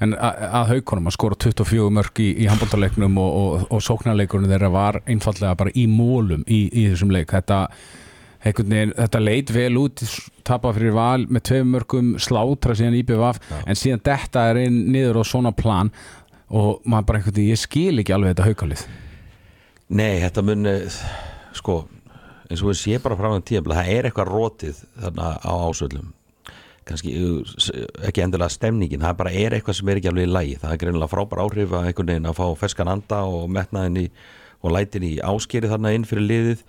En 0.00 0.14
að, 0.16 0.42
að 0.48 0.70
haukonum 0.72 1.08
að 1.10 1.16
skora 1.18 1.36
24 1.44 1.92
mörg 1.92 2.20
í, 2.24 2.28
í 2.40 2.48
handbóltaleiknum 2.48 3.18
og, 3.20 3.38
og, 3.38 3.64
og 3.76 3.82
sóknarleikurinn 3.84 4.48
þeirra 4.48 4.70
var 4.72 5.02
einfallega 5.04 5.58
bara 5.60 5.72
í 5.76 5.84
mólum 5.90 6.44
í, 6.48 6.62
í 6.72 6.86
þessum 6.88 7.12
leik. 7.12 7.34
Þetta, 7.34 7.66
veginn, 8.44 8.94
þetta 8.96 9.20
leit 9.22 9.52
vel 9.54 9.72
út 9.80 10.02
tapa 10.46 10.72
fyrir 10.76 10.94
val 10.96 11.26
með 11.26 11.44
tveim 11.50 11.72
mörgum 11.74 12.14
slátra 12.22 12.76
síðan 12.78 12.98
IBVF 13.00 13.40
en 13.64 13.78
síðan 13.78 14.04
þetta 14.06 14.48
er 14.52 14.62
inn 14.66 14.80
niður 14.92 15.20
á 15.20 15.24
svona 15.26 15.52
plan 15.56 15.92
og 16.48 16.84
maður 16.88 17.08
bara 17.08 17.20
einhvern 17.20 17.36
veginn, 17.36 17.52
ég 17.52 17.60
skil 17.60 18.00
ekki 18.00 18.14
alveg 18.16 18.32
þetta 18.32 18.48
haukalið. 18.48 18.84
Nei, 19.88 20.20
þetta 20.22 20.44
mun 20.44 20.68
eh, 20.68 21.00
sko, 21.56 21.80
eins 22.48 22.62
og 22.62 22.70
við 22.70 22.78
sé 22.80 23.02
bara 23.02 23.18
frá 23.18 23.32
þann 23.32 23.48
tíðan 23.48 23.74
það 23.74 23.92
er 23.96 24.08
eitthvað 24.08 24.32
rótið 24.32 24.80
þarna 25.02 25.34
á 25.44 25.52
ásöldum 25.68 26.14
kannski 26.88 27.12
ekki 28.08 28.22
endilega 28.24 28.52
stemningin 28.52 29.04
það 29.04 29.16
bara 29.20 29.32
er 29.36 29.56
eitthvað 29.56 29.76
sem 29.76 29.90
er 29.92 30.00
ekki 30.00 30.10
alveg 30.10 30.28
í 30.28 30.32
lægi 30.32 30.58
það 30.62 30.74
er 30.74 30.82
greinilega 30.82 31.12
frábær 31.12 31.42
áhrif 31.44 31.74
að 31.76 31.88
einhvern 31.90 32.12
veginn 32.12 32.28
að 32.30 32.38
fá 32.38 32.44
feskan 32.62 32.92
anda 32.92 33.22
og 33.28 33.48
metnaðin 33.52 33.98
í 34.00 34.06
og 34.64 34.74
lætin 34.74 35.06
í 35.06 35.12
áskeri 35.22 35.70
þarna 35.70 35.92
inn 35.94 36.06
fyrir 36.08 36.26
liðið 36.26 36.62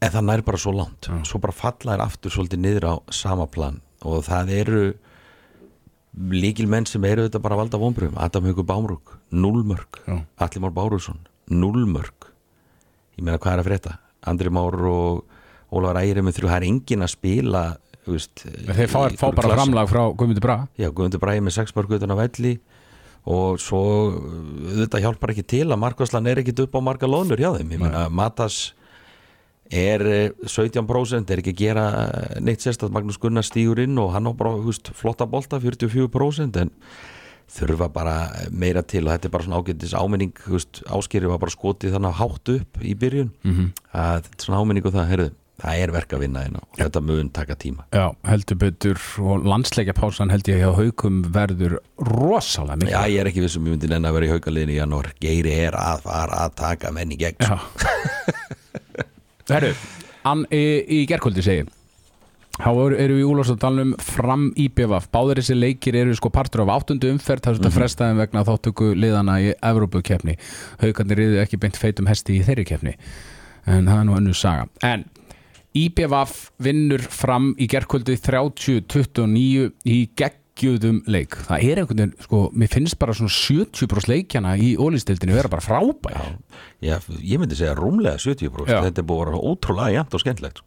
en 0.00 0.12
það 0.14 0.26
nær 0.28 0.44
bara 0.46 0.60
svo 0.60 0.74
langt. 0.74 1.08
Svo 1.28 1.40
bara 1.42 1.54
falla 1.54 1.94
er 1.94 2.04
aftur 2.04 2.32
svolítið 2.34 2.62
niður 2.64 2.88
á 2.90 2.94
sama 3.14 3.46
plan. 3.50 3.80
Og 4.04 4.24
það 4.26 4.50
eru 4.58 4.84
líkil 6.14 6.66
menn 6.70 6.86
sem 6.86 7.04
eru 7.08 7.26
þetta 7.26 7.42
bara 7.42 7.58
valda 7.58 7.80
vonbröðum 7.80 8.18
Adam 8.22 8.46
Haugur 8.48 8.66
Bámrúk, 8.68 9.16
nullmörk 9.34 10.02
Já. 10.06 10.20
Alli 10.46 10.62
Már 10.62 10.74
Bárusson, 10.74 11.24
nullmörk 11.50 12.28
ég 13.18 13.24
meina 13.24 13.38
hvað 13.38 13.56
er 13.56 13.62
að 13.62 13.70
frétta? 13.70 13.96
Andri 14.30 14.52
Már 14.54 14.76
og 14.88 15.24
Ólafur 15.74 15.98
Ægir 16.02 16.20
það 16.22 16.54
er 16.60 16.68
engin 16.68 17.02
að 17.02 17.12
spila 17.16 17.64
veist, 18.06 18.44
þeir 18.44 18.90
fá, 18.92 19.00
fá 19.16 19.26
bara 19.32 19.48
klassa. 19.48 19.56
framlag 19.58 19.90
frá 19.90 20.02
Guðmundur 20.12 20.44
Braga. 20.44 20.68
Já, 20.78 20.90
Guðmundur 20.90 21.22
Bræði 21.22 21.42
með 21.42 21.56
sex 21.58 21.74
mörg 21.74 21.96
utan 21.98 22.14
á 22.14 22.16
velli 22.20 22.54
og 23.24 23.58
svo 23.62 23.82
þetta 24.84 25.00
hjálpar 25.00 25.32
ekki 25.32 25.46
til 25.48 25.66
að 25.66 25.80
markvæslan 25.80 26.28
er 26.28 26.42
ekkit 26.42 26.66
upp 26.66 26.76
á 26.76 26.80
marga 26.84 27.08
lónur 27.08 27.40
hjá 27.40 27.54
þeim, 27.56 27.72
ég 27.72 27.80
meina 27.80 28.06
Matas 28.12 28.74
er 29.72 30.04
eh, 30.06 30.30
17% 30.44 31.32
er 31.32 31.40
ekki 31.40 31.54
að 31.54 31.60
gera 31.60 31.84
eh, 32.04 32.38
neitt 32.44 32.64
sérst 32.64 32.84
að 32.84 32.94
Magnús 32.96 33.18
Gunnar 33.20 33.46
stígur 33.46 33.80
inn 33.82 33.98
og 34.00 34.12
hann 34.14 34.28
á 34.28 34.32
bara 34.36 34.54
veist, 34.60 34.90
flotta 34.96 35.26
bolta 35.30 35.60
44% 35.62 36.60
en 36.60 36.72
þurfa 37.54 37.88
bara 37.92 38.16
meira 38.50 38.82
til. 38.82 39.04
Og 39.06 39.14
þetta 39.14 39.28
er 39.28 39.36
bara 39.36 39.46
svona 39.46 39.62
ágættis 39.62 39.94
áminning 39.96 40.34
áskeri 40.90 41.30
var 41.30 41.40
bara 41.42 41.54
skotið 41.54 41.96
þannig 41.96 42.20
hátt 42.20 42.52
upp 42.56 42.82
í 42.82 42.98
byrjun. 42.98 43.32
-hmm. 43.44 43.72
að 43.92 44.20
þetta 44.26 44.36
er 44.38 44.46
svona 44.46 44.60
áminning 44.60 44.86
og 44.86 44.94
það, 44.94 45.10
heyrðu, 45.12 45.28
það 45.62 45.82
er 45.82 45.92
verk 45.94 46.12
að 46.12 46.24
vinna 46.24 46.42
hérna 46.44 46.62
og 46.64 46.80
þetta 46.80 47.00
mun 47.00 47.30
taka 47.30 47.54
tíma. 47.54 47.84
Já, 47.92 48.06
heldur 48.24 48.56
betur. 48.56 48.98
Og 49.20 49.44
landsleikjapásan 49.44 50.30
held 50.30 50.48
ég 50.48 50.60
hjá 50.64 50.72
haukum 50.74 51.22
verður 51.32 51.78
rosalega 51.96 52.76
mikið 52.76 52.96
Já, 52.96 53.08
ég 53.08 53.20
er 53.20 53.30
ekki 53.30 53.44
vissum 53.44 53.66
ég 53.66 53.76
myndi 53.76 53.88
nenn 53.92 54.04
að 54.04 54.18
vera 54.18 54.26
í 54.26 54.34
haugaliðinu 54.34 54.72
í 54.72 54.80
janúar. 54.80 55.12
Geiri 55.20 55.54
er 55.68 55.78
að 55.78 56.04
fara 56.08 56.44
að 56.48 56.54
taka 56.56 56.92
menn 56.92 57.12
í 57.12 57.20
gegn. 57.20 57.40
Já 57.40 57.58
Herru, 59.50 59.72
hann 60.24 60.44
í, 60.52 60.62
í 60.88 61.00
gerkvöldi 61.08 61.44
segi 61.44 61.64
Þá 62.54 62.68
eru 62.70 62.98
eru 63.02 63.14
við 63.16 63.24
í 63.24 63.26
úlástalunum 63.26 63.94
fram 63.98 64.44
í 64.54 64.68
BVF 64.70 65.08
Báðir 65.10 65.40
þessi 65.40 65.56
leikir 65.58 65.96
eru 65.98 66.14
sko 66.14 66.30
partur 66.30 66.62
af 66.62 66.70
áttundu 66.76 67.10
umferð 67.10 67.42
þar 67.42 67.56
sem 67.56 67.64
þetta 67.64 67.74
frestaðum 67.74 68.20
vegna 68.22 68.44
þáttöku 68.46 68.92
liðana 68.94 69.40
í 69.42 69.48
Evrópukeppni. 69.58 70.36
Haukarnir 70.78 71.18
riðu 71.18 71.40
ekki 71.42 71.58
beint 71.64 71.80
feitum 71.80 72.06
hesti 72.06 72.38
í 72.38 72.44
þeirri 72.46 72.66
keppni 72.68 72.94
en 73.66 73.90
það 73.90 73.98
er 73.98 74.06
nú 74.06 74.16
önnur 74.20 74.38
saga. 74.38 74.68
En 74.86 75.02
IBVF 75.74 76.36
vinnur 76.62 77.02
fram 77.10 77.50
í 77.58 77.66
gerkvöldi 77.70 78.14
30-29 78.22 79.72
í 79.90 79.98
geggjöðum 80.14 81.00
leik. 81.10 81.34
Það 81.48 81.64
er 81.66 81.80
einhvern 81.82 82.04
veginn, 82.04 82.14
sko, 82.22 82.44
mér 82.54 82.70
finnst 82.70 83.00
bara 83.02 83.16
svona 83.18 83.34
70% 83.34 84.12
leikjana 84.12 84.54
í 84.62 84.76
ólistildinu 84.78 85.34
vera 85.34 85.50
bara 85.50 85.64
frábæja 85.64 86.28
Já, 86.84 86.98
ég 87.24 87.40
myndi 87.40 87.56
segja 87.56 87.74
rúmlega 87.78 88.20
70% 88.20 88.68
Já. 88.68 88.82
Þetta 88.84 89.00
er 89.02 89.08
búið 89.08 89.22
að 89.22 89.26
vera 89.32 89.42
ótrúlega 89.50 89.96
jæmt 89.98 90.16
og 90.16 90.24
skemmtilegt 90.24 90.64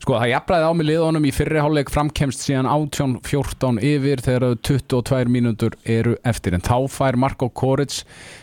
Sko. 0.00 0.14
Það 0.16 0.30
jafnræði 0.30 0.64
á 0.64 0.72
mig 0.72 0.86
liðunum 0.88 1.24
í 1.28 1.30
fyrri 1.36 1.60
hálfleik 1.60 1.90
framkemst 1.92 2.40
síðan 2.46 2.68
18-14 2.72 3.82
yfir 3.84 4.22
þegar 4.24 4.54
22 4.64 5.28
mínútur 5.28 5.74
eru 5.84 6.14
eftir. 6.24 6.56
En 6.56 6.64
þá 6.64 6.88
fær 6.88 7.18
Marko 7.20 7.50
Koric 7.52 7.98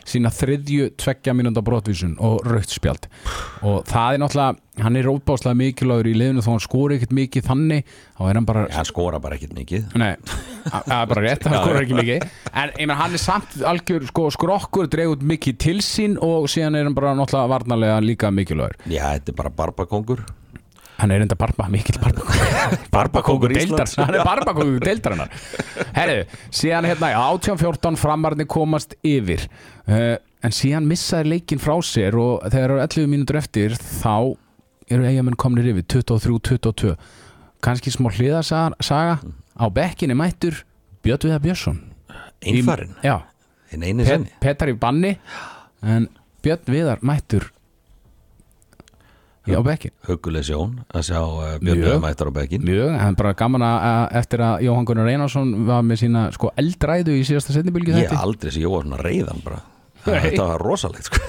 sína 0.05 0.29
þriðju 0.29 0.91
tveggja 1.01 1.33
mínúnda 1.33 1.63
brotvísun 1.65 2.13
og 2.21 2.45
raukt 2.45 2.75
spjald. 2.75 3.09
Og 3.65 3.81
það 3.89 4.19
er 4.19 4.21
náttúrulega, 4.21 4.61
hann 4.85 4.99
er 5.01 5.09
óbáslega 5.09 5.57
mikilvægur 5.57 6.11
í 6.11 6.13
liðinu. 6.19 6.45
Þó 6.45 6.51
hann 6.53 6.61
skori 6.67 6.99
ekkert 6.99 7.17
mikið 7.17 7.47
þannig 7.49 7.89
þá 8.19 8.21
er 8.27 8.37
hann 8.37 8.47
bara 8.51 8.67
hann 8.75 8.89
skora 8.91 9.19
bara 9.23 9.39
ekkert 9.39 9.57
mikið. 9.57 9.87
Nei, 9.97 10.13
það 10.69 10.93
er 10.99 11.09
bara 11.15 11.23
rétt, 11.25 11.47
hann 11.49 11.57
skora 11.63 11.81
ekki 11.81 11.97
mikið. 11.97 12.27
En 12.53 12.73
ég 12.77 12.85
menn, 12.85 12.97
hann 13.01 13.17
er 13.17 13.23
samt 13.23 13.57
algjör 13.65 14.05
sko, 14.11 14.27
skrokkur, 14.37 14.85
dregur 14.93 15.25
mikið 15.33 15.57
til 15.65 15.77
sín 15.81 16.19
og 16.21 16.45
síðan 16.53 16.66
er 16.75 16.83
hann 16.87 16.95
bara 16.97 17.13
náttúrulega 17.15 17.51
varnarlega 17.53 18.01
líka 18.03 18.31
mikilvægur. 18.33 18.75
Já, 18.91 19.13
þetta 19.15 19.31
er 19.31 19.37
bara 19.37 19.49
barbakongur. 19.61 20.25
Hann 20.97 21.11
er 21.13 21.21
enda 21.21 21.35
barba, 21.37 21.67
mikill 21.69 21.99
barbakókur 22.01 22.87
Barbakóngur 22.95 23.53
deildar. 23.53 23.89
Hann 24.01 24.15
er 24.17 24.23
barbakókur 24.25 24.79
deildar 24.81 25.13
hennar 25.13 25.29
Herru, 25.93 26.23
síðan 26.49 26.87
hérna 26.89 27.11
18-14 27.21 27.99
framarni 28.01 28.47
komast 28.49 28.95
yfir. 29.05 29.45
Uh, 29.85 30.15
En 30.45 30.53
síðan 30.53 30.85
missaði 30.89 31.31
leikin 31.35 31.61
frá 31.61 31.75
sér 31.85 32.17
Og 32.17 32.43
þegar 32.45 32.75
eru 32.75 32.81
11 32.83 33.07
mínútur 33.09 33.39
eftir 33.39 33.73
Þá 33.77 34.37
eru 34.93 35.07
eigamenn 35.09 35.37
komnir 35.39 35.69
yfir 35.71 35.85
23-22 35.97 36.93
Kanski 37.65 37.93
smá 37.93 38.11
hliðasaga 38.13 39.17
Á 39.57 39.65
bekkinni 39.73 40.17
mættur 40.17 40.59
Björn 41.05 41.23
Viðar 41.23 41.41
Björnsson. 41.45 41.77
Einfarinn, 42.43 42.93
Já, 43.01 43.21
hinn 43.71 43.83
einu 43.85 44.03
Pet, 44.03 44.09
senni 44.11 44.33
Petar 44.43 44.69
í 44.69 44.75
banni. 44.77 45.13
En 45.81 46.07
Björn 46.45 46.73
Viðar 46.73 47.03
mættur 47.05 47.47
Á 49.47 49.63
bekkin 49.63 49.93
Huguleg 50.07 50.43
sjón 50.43 50.81
að 50.91 51.05
sjá 51.07 51.21
uh. 51.23 51.55
Björn 51.63 52.01
Mættar 52.03 52.27
á 52.27 52.33
bekkin 52.35 52.65
Mjög, 52.67 52.91
en 52.99 53.15
bara 53.19 53.33
gaman 53.37 53.63
að 53.63 53.77
að- 53.89 54.15
eftir 54.21 54.43
að 54.43 54.61
Jóhann 54.67 54.87
Gunnar 54.89 55.11
Einarsson 55.13 55.53
var 55.69 55.83
með 55.87 56.03
sína 56.03 56.27
sko 56.35 56.51
eldræðu 56.59 57.15
í 57.15 57.23
síðasta 57.27 57.55
setnibylgi 57.55 57.95
Ég 57.95 58.09
þetta 58.09 58.23
aldrei 58.27 58.51
sé 58.51 58.63
Jóa 58.63 58.81
svona 58.83 58.99
reyðan 58.99 59.43
bara. 59.45 59.61
Nei. 60.07 60.19
Þetta 60.27 60.47
var 60.51 60.63
rosalegt 60.67 61.07
sko. 61.09 61.21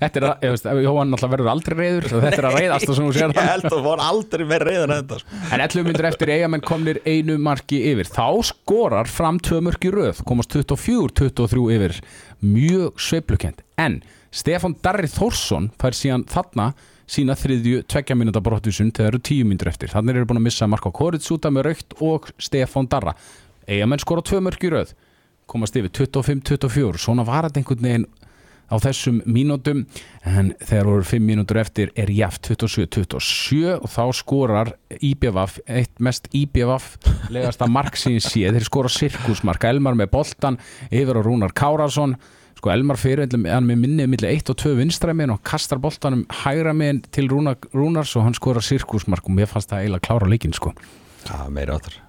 Þetta 0.00 0.20
er 0.20 0.24
að, 0.28 0.44
ég 0.46 0.52
veist, 0.54 0.66
Jóhann 0.84 1.16
alltaf 1.16 1.32
verður 1.32 1.50
aldrei 1.50 1.74
reyður 1.76 2.06
þetta 2.12 2.38
er 2.38 2.46
að 2.48 2.54
reyðast 2.60 2.88
og 2.88 2.96
sem 2.96 3.04
þú 3.08 3.14
sér 3.16 3.32
Ég 3.34 3.48
held 3.50 3.66
að 3.68 3.74
það 3.74 3.82
var 3.84 4.02
aldrei 4.04 4.44
með 4.48 4.64
reyðan 4.68 4.92
en 4.94 5.00
þetta 5.02 5.18
sko. 5.20 5.40
En 5.50 5.64
11 5.64 5.88
myndir 5.88 6.08
eftir 6.08 6.32
eigamenn 6.36 6.64
komnir 6.64 7.00
einu 7.04 7.36
marki 7.42 7.80
yfir. 7.90 8.08
Þá 8.08 8.28
skorar 8.48 9.10
fram 9.10 9.40
tvö 9.44 9.60
mörk 9.66 9.84
í 9.84 9.92
röð 9.92 10.22
komast 10.28 10.54
24-23 10.56 11.66
yfir. 11.76 11.98
Mjög 12.44 13.02
sveiflukent. 13.08 13.64
En 13.80 13.98
Stefán 14.34 14.74
Darri 14.82 15.06
Þórsson 15.06 15.68
fær 15.78 15.94
síðan 15.94 16.24
þarna 16.26 16.72
sína 17.06 17.36
þriðju 17.38 17.84
tveggja 17.86 18.16
mínúta 18.18 18.42
brottusun 18.42 18.90
þegar 18.94 19.12
eru 19.12 19.22
tíu 19.28 19.46
myndir 19.46 19.70
eftir. 19.70 19.92
Þannig 19.92 20.18
eru 20.18 20.28
búin 20.30 20.40
að 20.40 20.46
missa 20.48 20.68
Marko 20.70 20.90
Koritsúta 20.94 21.52
með 21.54 21.68
raukt 21.68 21.96
og 22.02 22.26
Stefán 22.42 22.88
Darra. 22.90 23.14
Eigamenn 23.68 24.02
skora 24.02 24.24
tvö 24.26 24.42
mörk 24.42 24.66
í 24.66 24.72
röð. 24.74 24.94
Komast 25.46 25.76
yfir 25.76 25.92
25-24 25.92 27.02
Svona 27.04 27.26
var 27.28 27.46
þetta 27.46 27.60
einhvern 27.60 27.86
veginn 27.86 28.06
á 28.72 28.74
þessum 28.80 29.20
mínútum. 29.28 29.84
En 30.26 30.52
þegar 30.64 30.90
voru 30.90 31.08
5 31.14 31.26
mínútur 31.30 31.60
eftir 31.60 31.92
er 31.94 32.10
jaft 32.10 32.48
27-27 32.48 33.74
og 33.76 33.90
þá 33.92 34.04
skorar 34.16 34.72
IBVF, 34.98 35.60
eitt 35.68 36.00
mest 36.02 36.30
IBVF 36.34 36.96
legasta 37.30 37.68
mark 37.70 38.00
sín 38.00 38.18
sé. 38.24 38.48
Þeir 38.48 38.66
skora 38.66 38.90
sirkusmark, 38.90 39.68
Elmar 39.68 39.94
með 40.00 40.10
boltan 40.16 40.58
yfir 40.90 41.20
á 41.20 41.22
Rúnar 41.22 41.54
Kárasson 41.54 42.16
sko 42.64 42.72
Elmar 42.72 42.96
fyrir 42.96 43.28
hann 43.28 43.66
með 43.68 43.76
minni 43.76 44.06
millir 44.08 44.30
1 44.32 44.48
og 44.48 44.56
2 44.62 44.70
vinstræmin 44.78 45.34
og 45.34 45.42
kastar 45.44 45.76
boltanum 45.82 46.22
hægra 46.32 46.72
megin 46.72 47.02
til 47.12 47.28
Rúnar, 47.28 47.58
Rúnars 47.76 48.14
og 48.16 48.24
hann 48.24 48.36
skorar 48.36 48.64
sirkusmark 48.64 49.28
og 49.28 49.36
mér 49.36 49.50
fannst 49.50 49.68
það 49.68 49.82
eiginlega 49.82 50.06
klára 50.06 50.30
leikin 50.30 50.56
sko. 50.56 50.72
Já, 51.28 51.44
meira 51.52 51.76
áttar 51.76 52.00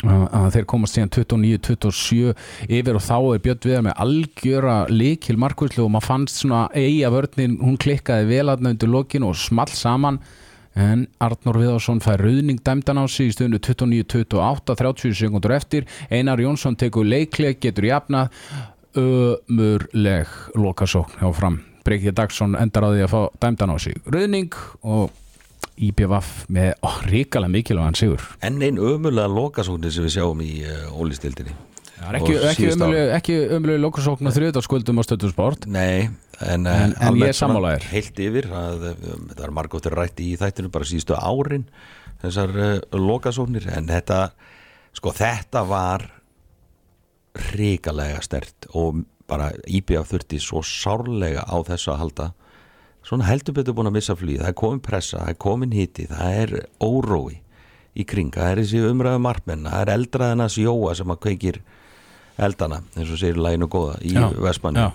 að 0.00 0.54
þeir 0.54 0.66
komast 0.66 0.96
síðan 0.96 1.10
29-27 1.12 2.30
yfir 2.72 2.96
og 2.96 3.02
þá 3.04 3.16
er 3.20 3.42
Björn 3.44 3.66
Viðar 3.66 3.82
með 3.84 3.98
algjöra 4.00 4.76
likil 4.88 5.36
markvæslu 5.42 5.84
og 5.84 5.90
maður 5.92 6.06
fannst 6.08 6.40
svona 6.40 6.62
eiga 6.72 7.10
vörninn, 7.12 7.58
hún 7.60 7.76
klikkaði 7.76 8.30
vel 8.30 8.48
aðna 8.48 8.72
undir 8.72 8.90
lokinu 8.90 9.28
og 9.28 9.36
small 9.36 9.68
saman. 9.68 10.18
En 10.72 11.04
Arnór 11.20 11.60
Viðarsson 11.60 12.00
fær 12.00 12.22
rauðning 12.24 12.62
dæmdan 12.64 13.02
á 13.02 13.04
sig 13.12 13.28
í 13.28 13.36
stundu 13.36 13.60
29-28 13.60 14.78
30 14.80 15.16
sekundur 15.20 15.52
eftir, 15.52 15.86
Einar 16.08 16.40
Jónsson 16.40 16.78
tekur 16.80 17.04
leikleg, 17.04 17.60
getur 17.60 17.90
jafnað 17.90 18.32
ömurleg 18.98 20.28
lokasókn 20.58 21.20
hjá 21.20 21.30
fram, 21.36 21.60
Breykja 21.86 22.12
Dagsson 22.16 22.56
endar 22.58 22.86
á 22.86 22.90
því 22.92 23.04
að 23.06 23.12
fá 23.14 23.20
dæmdan 23.42 23.72
á 23.72 23.76
sig. 23.80 23.96
Rauðning 24.06 24.54
og 24.82 25.10
IBVF 25.80 26.44
með 26.52 26.74
ó, 26.84 26.90
ríkalega 27.08 27.52
mikilvægan 27.54 27.96
sigur. 27.96 28.24
En 28.44 28.60
einn 28.62 28.76
ömulega 28.78 29.30
lokasóknir 29.32 29.92
sem 29.94 30.04
við 30.04 30.16
sjáum 30.18 30.42
í 30.44 30.52
uh, 30.66 30.90
ólistildinni 31.00 31.54
Það 32.00 32.08
er 32.08 32.16
ekki, 32.16 32.32
Og 32.32 32.44
ekki, 32.48 32.68
umölu, 32.72 33.00
ekki 33.12 33.34
umölu 33.58 33.74
lokasókn 33.82 34.28
á 34.28 34.32
þriðdagskuldum 34.32 35.00
á 35.00 35.02
stöðu 35.04 35.28
sport. 35.34 35.66
Nei, 35.68 36.08
en, 36.40 36.64
eh, 36.66 36.84
En- 36.86 36.94
en 36.96 37.18
ég 37.20 37.28
er 37.28 37.36
svona 37.36 37.52
sammála 37.52 37.72
þér. 37.74 37.88
Heilt 37.92 38.20
yfir, 38.24 38.46
að, 38.48 38.86
um, 38.94 39.26
þetta 39.28 39.44
er 39.44 39.52
margóttir 39.52 39.96
rætt 39.98 40.22
í 40.24 40.30
þættinu 40.40 40.70
bara 40.72 40.88
síðustu 40.88 41.12
árin 41.20 41.66
þessar 42.22 42.56
uh, 42.56 42.80
lokasóknir. 42.96 43.68
En 43.76 43.86
þetta, 43.86 44.30
sko 44.96 45.12
þetta 45.12 45.66
var 45.68 46.06
ríkalega 47.54 48.22
stert 48.24 48.68
og 48.74 49.04
bara 49.30 49.50
IBF 49.70 50.10
þurfti 50.10 50.40
svo 50.42 50.62
sárlega 50.66 51.44
á 51.46 51.56
þessu 51.66 51.92
að 51.94 52.00
halda. 52.04 52.30
Svona 53.06 53.28
heldur 53.30 53.56
betur 53.56 53.76
búin 53.76 53.88
að 53.88 53.96
missa 53.96 54.16
flýð 54.18 54.42
það 54.42 54.50
er 54.50 54.58
komin 54.60 54.82
pressa, 54.84 55.20
það 55.22 55.32
er 55.32 55.38
komin 55.46 55.76
hiti 55.76 56.08
það 56.10 56.40
er 56.42 56.56
órói 56.82 57.38
í 57.94 58.06
kring. 58.06 58.32
Það 58.34 58.50
er 58.50 58.62
þessi 58.62 58.82
umræðu 58.90 59.22
markmenn, 59.24 59.68
það 59.70 59.84
er 59.84 59.94
eldraðinas 59.94 60.58
jóa 60.60 60.96
sem 60.98 61.14
að 61.14 61.22
kveikir 61.26 61.62
eldana 62.40 62.82
eins 62.96 63.12
og 63.12 63.20
segir 63.20 63.40
læginu 63.40 63.68
góða 63.70 63.96
í 64.06 64.14
Vestmanni 64.40 64.90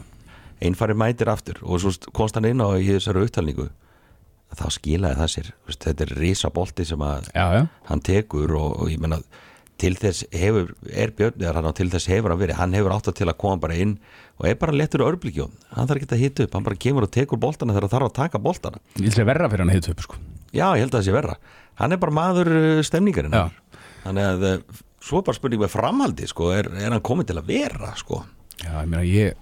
einfari 0.63 0.95
mætir 0.98 1.30
aftur 1.32 1.60
og 1.63 1.82
svo 1.84 1.91
komst 2.15 2.38
hann 2.38 2.48
inn 2.50 2.63
á 2.63 2.67
í 2.78 2.88
þessari 2.88 3.26
upptalningu. 3.26 3.67
Þá 4.56 4.67
skilaði 4.71 5.19
það 5.19 5.32
sér. 5.34 5.48
Þetta 5.67 6.06
er 6.06 6.12
risabolti 6.21 6.86
sem 6.88 7.02
að 7.04 7.30
Já, 7.34 7.45
já, 7.58 7.63
hann 7.89 8.04
tekur 8.06 8.54
og, 8.56 8.76
og 8.80 8.91
ég 8.93 9.02
menna 9.02 9.19
til 9.82 9.92
þess 10.00 10.24
hefur, 10.32 10.70
er 10.88 11.12
Björn 11.16 11.42
eða 11.42 11.58
hann 11.58 11.68
á 11.68 11.74
til 11.76 11.90
þess 11.92 12.08
hefur 12.12 12.32
hann 12.32 12.40
verið, 12.40 12.58
hann 12.60 12.76
hefur 12.78 12.94
átt 12.96 13.10
að 13.12 13.18
til 13.20 13.28
að 13.28 13.38
koma 13.44 13.60
bara 13.66 13.76
inn 13.84 13.98
og 14.40 14.48
er 14.50 14.56
bara 14.60 14.76
lettur 14.76 15.04
örblikjum 15.04 15.52
hann 15.76 15.90
þarf 15.90 16.02
ekki 16.02 16.16
að 16.16 16.24
hita 16.24 16.46
upp, 16.46 16.56
hann 16.56 16.68
bara 16.68 16.80
kemur 16.86 17.08
og 17.08 17.12
tekur 17.12 17.42
boltana 17.42 17.76
þegar 17.76 17.88
það 17.90 17.96
þarf 17.96 18.10
að 18.10 18.16
taka 18.22 18.42
boltana. 18.46 18.82
Ég 19.00 19.12
ætla 19.12 19.26
að 19.26 19.30
verra 19.34 19.50
fyrir 19.52 19.66
hann 19.66 19.74
að 19.74 19.80
hita 19.82 19.96
upp 19.96 20.06
sko. 20.06 20.20
já, 20.56 20.66
ég 20.66 20.86
held 20.86 20.94
að 20.94 21.00
það 21.00 21.08
sé 21.10 21.16
verra. 21.16 21.38
Hann 21.82 21.96
er 21.96 22.02
bara 22.06 22.16
maður 22.16 22.52
uh, 22.56 22.82
stemningarinn 22.88 23.36
þannig 24.06 24.30
að 24.32 24.48
uh, 24.48 24.82
svo 25.04 25.20
er 25.20 25.28
bara 25.28 25.40
spurning 25.40 25.64
með 25.66 25.74
framhaldi 25.76 26.30
sko, 26.32 26.52
er, 26.56 26.72
er 26.80 26.96
hann 26.96 27.04
komið 27.04 27.32
til 27.34 27.40
að 27.42 27.52
vera 27.52 27.92
sko? 28.00 28.24
Já, 28.64 28.72
ég 28.80 28.88
meina 28.88 29.04
ég 29.04 29.42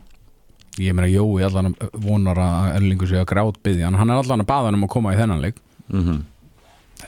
ég 0.82 0.96
meina 0.98 1.12
Jói 1.12 1.46
allan 1.46 1.76
vonar 2.02 2.40
að 2.42 2.72
Erlingur 2.80 3.10
sé 3.12 3.20
að 3.22 3.30
grát 3.30 3.60
byggja 3.62 3.92
hann 3.94 4.10
er 4.10 4.24
allan 4.24 4.42
að 4.42 4.50
baða 4.50 4.72
hann 4.72 4.80
um 4.80 4.88
að 4.88 4.96
koma 4.96 5.14
í 5.14 5.20
þennan 5.20 5.44
leik. 5.46 5.60
Mm 5.94 6.24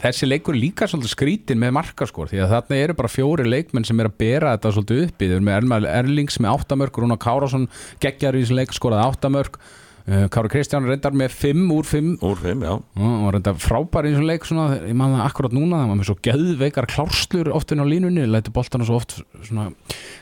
Þessi 0.03 0.27
leikur 0.27 0.57
líka 0.57 0.89
svolítið 0.89 1.13
skrítin 1.13 1.61
með 1.61 1.73
markaskor 1.79 2.29
því 2.31 2.43
að 2.43 2.51
þarna 2.55 2.81
eru 2.83 2.97
bara 2.97 3.11
fjóri 3.11 3.47
leikmenn 3.47 3.87
sem 3.87 4.01
er 4.01 4.09
að 4.09 4.19
bera 4.21 4.51
þetta 4.55 4.73
svolítið 4.75 5.01
uppi 5.05 5.29
þeir 5.29 5.39
eru 5.39 5.69
með 5.71 5.87
Erlings 5.91 6.37
með 6.43 6.59
áttamörk 6.59 6.99
Rúna 7.01 7.17
Kárásson 7.21 7.65
geggjar 8.03 8.37
í 8.37 8.43
þessu 8.43 8.57
leik 8.59 8.75
skoraði 8.75 9.07
áttamörk 9.09 9.59
uh, 9.59 10.25
Kári 10.33 10.51
Kristján 10.53 10.85
reyndar 10.87 11.15
með 11.17 11.37
fimm 11.39 11.71
úr 11.73 11.87
fimm. 11.89 12.15
Úr 12.25 12.41
fimm, 12.41 12.65
já. 12.65 12.75
Og 12.75 13.29
reyndar 13.33 13.57
frábær 13.61 14.09
í 14.09 14.13
þessu 14.13 14.27
leik 14.29 14.45
svona, 14.49 14.81
ég 14.83 14.97
man 14.97 15.15
það 15.15 15.25
akkurat 15.29 15.55
núna, 15.55 15.81
það 15.81 15.93
var 15.93 15.99
með 16.01 16.09
svo 16.11 16.17
geðveikar 16.27 16.89
klárslur 16.91 17.51
oftin 17.55 17.81
á 17.81 17.85
línunni, 17.89 18.27
læti 18.29 18.53
boltana 18.55 18.87
svo 18.87 18.99
oft 18.99 19.17
svona, 19.47 19.71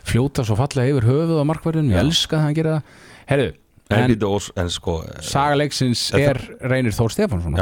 fljóta 0.07 0.45
svo 0.47 0.59
fallega 0.59 0.93
yfir 0.93 1.09
höfuð 1.09 1.43
á 1.43 1.49
markverðinu, 1.49 1.95
ég 1.95 2.05
elska 2.05 2.39
það 2.39 2.53
að 2.53 2.57
gera 2.61 2.77
það. 2.77 3.03
Herru, 3.33 3.51
en, 3.91 4.15
en 4.63 4.69
sko 4.71 4.93
saga 5.21 5.55
leiksins 5.59 6.05
Þetta- 6.13 6.29
er 6.29 6.69
Reynir 6.71 6.93
Þór 6.95 7.11
Stefánsson 7.11 7.57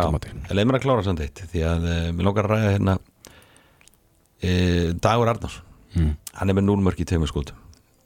leið 0.52 0.68
mér 0.70 0.78
að 0.78 0.84
klára 0.86 1.04
samt 1.08 1.20
eitt 1.26 1.42
því 1.52 1.64
að 1.68 1.88
uh, 1.90 2.12
mér 2.14 2.28
lókar 2.30 2.46
að 2.48 2.54
ræða 2.56 2.72
hérna 2.76 2.98
uh, 4.44 4.94
Dagur 5.02 5.32
Arnars. 5.34 5.62
Mm. 5.92 6.14
hann 6.40 6.50
er 6.50 6.56
með 6.56 6.64
núlmörk 6.70 7.02
í 7.04 7.06
tveimur 7.10 7.28
skúldum 7.28 7.58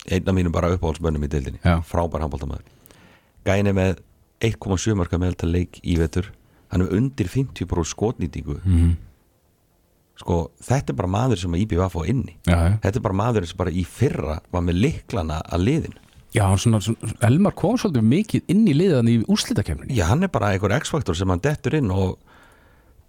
einn 0.09 0.25
af 0.29 0.33
mínum 0.33 0.53
bara 0.53 0.71
uppáhaldsmönnum 0.73 1.21
í 1.25 1.29
deildinni. 1.29 1.59
Já. 1.61 1.75
frábær 1.85 2.23
handbóltamaður 2.25 2.65
gæin 3.45 3.69
er 3.69 3.75
með 3.77 3.99
1,7 4.45 4.95
marka 4.97 5.17
meðaltal 5.21 5.47
leik 5.53 5.77
í 5.85 5.95
vetur. 5.97 6.31
Hann 6.73 6.81
er 6.83 6.91
undir 6.97 7.29
50% 7.31 7.87
skotnýtingu. 7.93 8.57
Mhm. 8.63 8.95
sko 10.15 10.51
þetta 10.63 10.93
er 10.93 10.95
bara 10.97 11.09
maður 11.11 11.37
sem 11.43 11.51
að 11.53 11.61
IBV 11.65 11.85
fá 11.91 12.01
inni. 12.07 12.37
Já, 12.47 12.55
já. 12.55 12.73
þetta 12.83 12.95
er 12.99 13.03
bara 13.05 13.17
maður 13.19 13.45
sem 13.47 13.57
bara 13.57 13.71
í 13.71 13.83
fyrra 13.85 14.39
var 14.51 14.61
með 14.63 14.79
liklana 14.81 15.41
að 15.45 15.65
liðin 15.67 15.95
Já, 16.35 16.45
svona, 16.59 16.81
svona, 16.83 17.15
Elmar 17.23 17.55
kom 17.55 17.77
svolítið 17.79 18.07
mikið 18.11 18.51
inn 18.51 18.65
í 18.67 18.75
liðan 18.75 19.09
í 19.11 19.15
úrslitakefninni 19.31 19.95
Já, 19.95 20.09
hann 20.09 20.25
er 20.25 20.31
bara 20.33 20.51
einhver 20.51 20.73
X-faktor 20.81 21.17
sem 21.17 21.31
hann 21.31 21.43
dettur 21.43 21.77
inn 21.79 21.93
og 21.93 22.17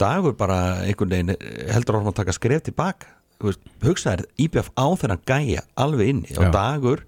dagur 0.00 0.36
bara 0.38 0.82
einhvern 0.84 1.14
veginn 1.14 1.34
heldur 1.72 1.98
orðum 1.98 2.12
að 2.12 2.20
taka 2.20 2.36
skref 2.36 2.66
tilbaka. 2.66 3.10
Þú 3.36 3.50
veist, 3.50 3.66
hugsa 3.84 4.14
þér, 4.14 4.24
IBF 4.46 4.70
á 4.76 4.86
þennan 5.00 5.24
gæja 5.28 5.64
alveg 5.76 6.12
inni 6.12 6.36
og 6.36 6.46
Já. 6.46 6.52
dagur 6.54 7.02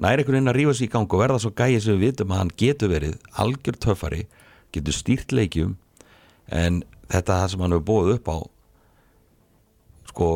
næri 0.00 0.22
einhvern 0.22 0.38
veginn 0.38 0.52
að 0.52 0.58
rífa 0.58 0.76
sig 0.76 0.88
í 0.88 0.92
gang 0.94 1.10
og 1.10 1.20
verða 1.20 1.42
svo 1.42 1.52
gæja 1.56 1.82
sem 1.84 1.98
við 1.98 2.06
vitum 2.06 2.32
að 2.32 2.40
hann 2.40 2.54
getur 2.62 2.92
verið 2.92 3.18
algjör 3.44 3.80
töffari, 3.84 4.22
getur 4.72 4.96
stýrt 4.96 5.34
leikjum. 5.36 5.76
En 6.48 6.82
þetta 7.10 7.42
það 7.42 7.52
sem 7.52 7.64
hann 7.64 7.76
hefur 7.76 7.88
búið 7.90 8.14
upp 8.16 8.32
á 8.32 8.38
sko, 10.10 10.28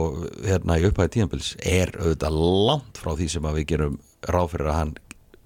hérna 0.45 0.79
í 0.79 0.85
upphæði 0.89 1.15
tíðanbils 1.17 1.55
er 1.61 1.93
auðvitað 1.99 2.37
langt 2.69 3.01
frá 3.01 3.15
því 3.17 3.31
sem 3.33 3.49
við 3.49 3.67
gerum 3.73 3.97
ráð 4.29 4.55
fyrir 4.57 4.71
að 4.73 4.79
hann 4.83 4.95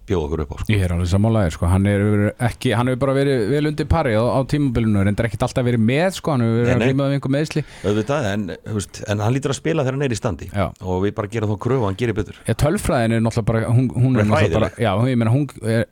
bjóða 0.08 0.24
okkur 0.24 0.40
upp 0.40 0.52
á 0.52 0.56
sko. 0.56 0.72
Ég 0.72 0.82
er 0.86 0.92
alveg 0.94 1.08
sammálaðir 1.10 1.52
sko, 1.52 1.66
hann 1.68 1.84
er 1.84 2.02
ekki, 2.46 2.70
hann 2.72 2.88
hefur 2.88 3.00
bara 3.02 3.12
verið 3.18 3.42
vel 3.52 3.66
undir 3.68 3.84
pari 3.90 4.14
á, 4.16 4.24
á 4.24 4.40
tímabilinu, 4.48 5.02
reyndar 5.04 5.26
ekkit 5.28 5.42
alltaf 5.44 5.66
verið 5.66 5.82
með 5.84 6.14
sko, 6.16 6.32
hann 6.32 6.44
hefur 6.46 6.62
verið 6.62 6.72
að 6.72 6.84
glíma 6.86 7.08
við 7.10 7.16
einhver 7.18 7.32
meðsli 7.34 7.62
auðvitað, 7.84 8.28
en, 8.30 8.46
veist, 8.72 9.00
en 9.04 9.20
hann 9.20 9.34
lítur 9.36 9.52
að 9.52 9.58
spila 9.58 9.84
þegar 9.84 9.98
hann 9.98 10.06
er 10.06 10.14
í 10.14 10.18
standi. 10.18 10.48
Já. 10.48 10.64
og 10.80 11.02
við 11.04 11.12
bara 11.18 11.28
gerum 11.34 11.52
þá 11.52 11.58
kröfu 11.66 11.82
að 11.84 11.90
hann 11.90 11.98
gerir 12.00 12.16
betur. 12.16 12.38
Já, 12.48 12.54
tölfræðin 12.64 13.16
er 13.18 13.20
náttúrulega 13.26 13.48
bara, 13.52 13.62
hún, 13.76 13.90
hún 13.92 14.16
er 14.16 14.28
náttúrulega 14.32 14.62
bara, 14.62 14.70
já, 14.80 14.90
ég 15.12 15.20
meina, 15.20 15.34
hún 15.36 15.44
er, 15.76 15.84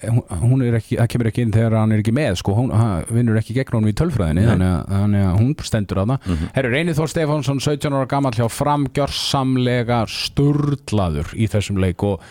hún- 0.47 0.65
er 0.71 0.79
ekki, 0.81 0.97
það 1.03 1.13
kemur 1.13 1.31
ekki 1.35 1.45
inn 1.45 1.53
þegar 1.59 1.79
hann 1.83 1.93
er 1.93 2.01
ekki 2.07 2.17
með, 2.17 2.41
sko, 2.41 2.57
hún 2.57 2.73
vinnur 3.13 3.43
ekki 3.43 3.59
gegn 3.61 3.77
honum 3.77 3.93
í 3.93 3.97
tölfræðinni, 4.01 4.49
þannig 4.49 5.29
að, 5.29 5.37
hún 5.45 5.53
stendur 5.61 6.01
að 6.07 6.15
það. 6.15 6.33
Mhm. 6.33 6.51
Herru, 6.57 6.73
Reynir 6.73 6.97
Þór 6.97 7.13
Stefánsson, 7.13 7.61
17 7.61 7.93
ára 8.01 8.09
gammal 8.09 8.33
hjá 8.33 8.49
framgjörsamlega 8.49 10.07
sturlaður 10.09 11.37
í 11.37 11.53
þessum 11.53 11.85
leik 11.85 12.01
og 12.07 12.23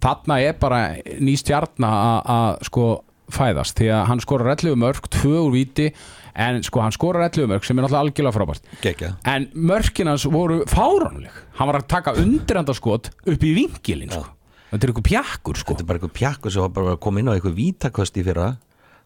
þarna 0.00 0.40
er 0.42 0.52
bara 0.60 0.96
ný 1.20 1.34
stjarna 1.38 1.90
að- 1.90 2.26
að, 2.34 2.64
sko, 2.70 2.86
fæðast, 3.30 3.74
því 3.80 3.88
að 3.94 4.06
hann 4.06 4.20
skorar 4.20 4.50
11 4.56 4.76
mörg, 4.76 5.08
2 5.10 5.32
úr 5.46 5.52
víti, 5.54 5.92
en 6.36 6.62
sko, 6.62 6.80
hann 6.80 6.92
skorar 6.92 7.24
11 7.30 7.46
mörg 7.48 7.64
sem 7.64 7.78
er 7.78 7.82
náttúrulega 7.84 8.04
algjörlega 8.04 8.34
frábært. 8.36 8.62
Gekja. 8.82 9.16
En 9.24 9.48
mörkin 9.54 10.06
hans 10.06 10.24
voru 10.26 10.64
fáránleg 10.66 11.30
Hann 11.54 11.68
var 11.70 11.80
að 11.80 11.86
taka 11.88 12.12
undirandaskot 12.18 13.10
upp 13.26 13.42
í 13.42 13.54
vinkilin 13.54 14.10
sko. 14.10 14.26
Þetta 14.72 14.84
er 14.84 14.90
eitthvað 14.92 15.08
pjakkur 15.08 15.56
sko. 15.56 15.74
þetta 15.74 15.80
er 15.80 15.86
bara 15.86 15.98
eitthvað 15.98 16.16
pjakku 16.18 16.50
sem 16.50 16.62
var 16.62 16.68
bara 16.74 16.96
að 16.96 17.00
koma 17.00 17.20
inn 17.20 17.28
á 17.30 17.34
eitthvað 17.38 17.54
vítakost 17.54 18.16
í 18.18 18.24
fyrra 18.26 18.56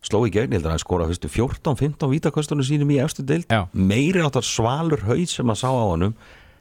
sló 0.01 0.23
í 0.27 0.31
gegn, 0.31 0.55
að 0.55 0.71
hann 0.71 0.79
skora 0.79 1.07
fyrstu 1.11 1.29
14-15 1.29 2.09
vítakostunum 2.09 2.63
sínum 2.65 2.91
í 2.95 3.01
efstu 3.03 3.25
deild 3.27 3.47
Já. 3.51 3.67
meiri 3.75 4.23
áttar 4.23 4.47
svalur 4.47 5.03
haus 5.05 5.35
sem 5.35 5.45
að 5.47 5.59
sá 5.59 5.69
á 5.69 5.85
honum 5.91 6.15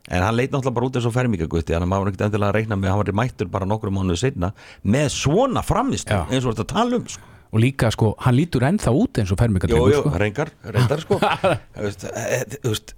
en 0.07 0.23
hann 0.23 0.35
leit 0.37 0.51
náttúrulega 0.53 0.75
bara 0.77 0.87
út 0.89 0.97
eins 0.99 1.07
og 1.09 1.15
fermingagutti 1.15 1.73
þannig 1.75 1.87
að 1.87 1.91
maður 1.93 2.11
ekkert 2.11 2.25
endilega 2.27 2.51
að 2.51 2.57
reikna 2.57 2.77
með 2.79 2.91
hann 2.93 3.01
var 3.01 3.11
mættur 3.21 3.49
bara 3.51 3.67
nokkrum 3.67 3.97
mánuðu 3.99 4.19
setna 4.21 4.51
með 4.83 5.09
svona 5.15 5.63
framist 5.67 6.11
Já. 6.13 6.21
eins 6.31 6.45
og 6.47 6.53
þetta 6.55 6.67
tala 6.73 6.99
um 7.01 7.07
sko. 7.11 7.33
Og 7.47 7.61
líka 7.63 7.87
sko, 7.95 8.09
hann 8.19 8.35
lítur 8.35 8.65
ennþá 8.67 8.91
út 8.91 9.19
eins 9.21 9.29
og 9.31 9.37
Jú, 9.37 9.41
fermingadrengur 9.41 9.91
jú, 9.93 9.99
sko. 10.03 10.11
reyndar, 10.19 10.49
reyndar 10.67 11.03
sko 11.03 11.19
veist, 11.83 12.03
e- 12.07 12.41
e- 12.41 12.59
veist, 12.65 12.93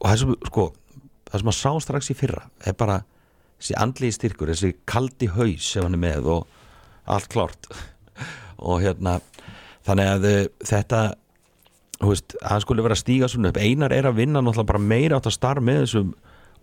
og 0.00 0.08
það 0.10 0.18
sem, 0.22 0.34
sko 0.50 0.66
það 1.30 1.40
sem 1.44 1.52
að 1.54 1.58
sá 1.60 1.70
strax 1.86 2.10
í 2.12 2.16
fyrra 2.18 2.42
er 2.68 2.76
bara 2.78 2.98
þessi 3.60 3.76
andlegi 3.80 4.16
styrkur, 4.18 4.52
þessi 4.52 4.74
kaldi 4.88 5.28
haus 5.32 5.70
sem 5.72 5.86
hann 5.86 5.96
er 5.96 6.02
með 6.04 6.28
og 6.34 6.60
allt 7.16 7.28
klárt 7.32 7.68
og 8.68 8.80
hérna 8.84 9.18
þannig 9.84 10.10
að 10.14 10.28
eh, 10.32 10.44
þetta 10.68 11.00
þú 12.00 12.10
veist, 12.12 12.36
hann 12.44 12.60
skulle 12.64 12.84
vera 12.84 12.96
að 12.96 13.02
stíga 13.06 13.28
svona 13.32 13.52
upp 13.54 13.60
einar 13.64 13.92
er 13.96 14.08
að 14.10 14.20
vinna 14.20 14.40
náttúrulega 14.44 14.68
bara 14.74 14.84
meira 14.84 15.16
átt 15.20 15.28
að 15.32 15.36
starf 15.38 15.64
með 15.64 15.80
þessum 15.86 16.12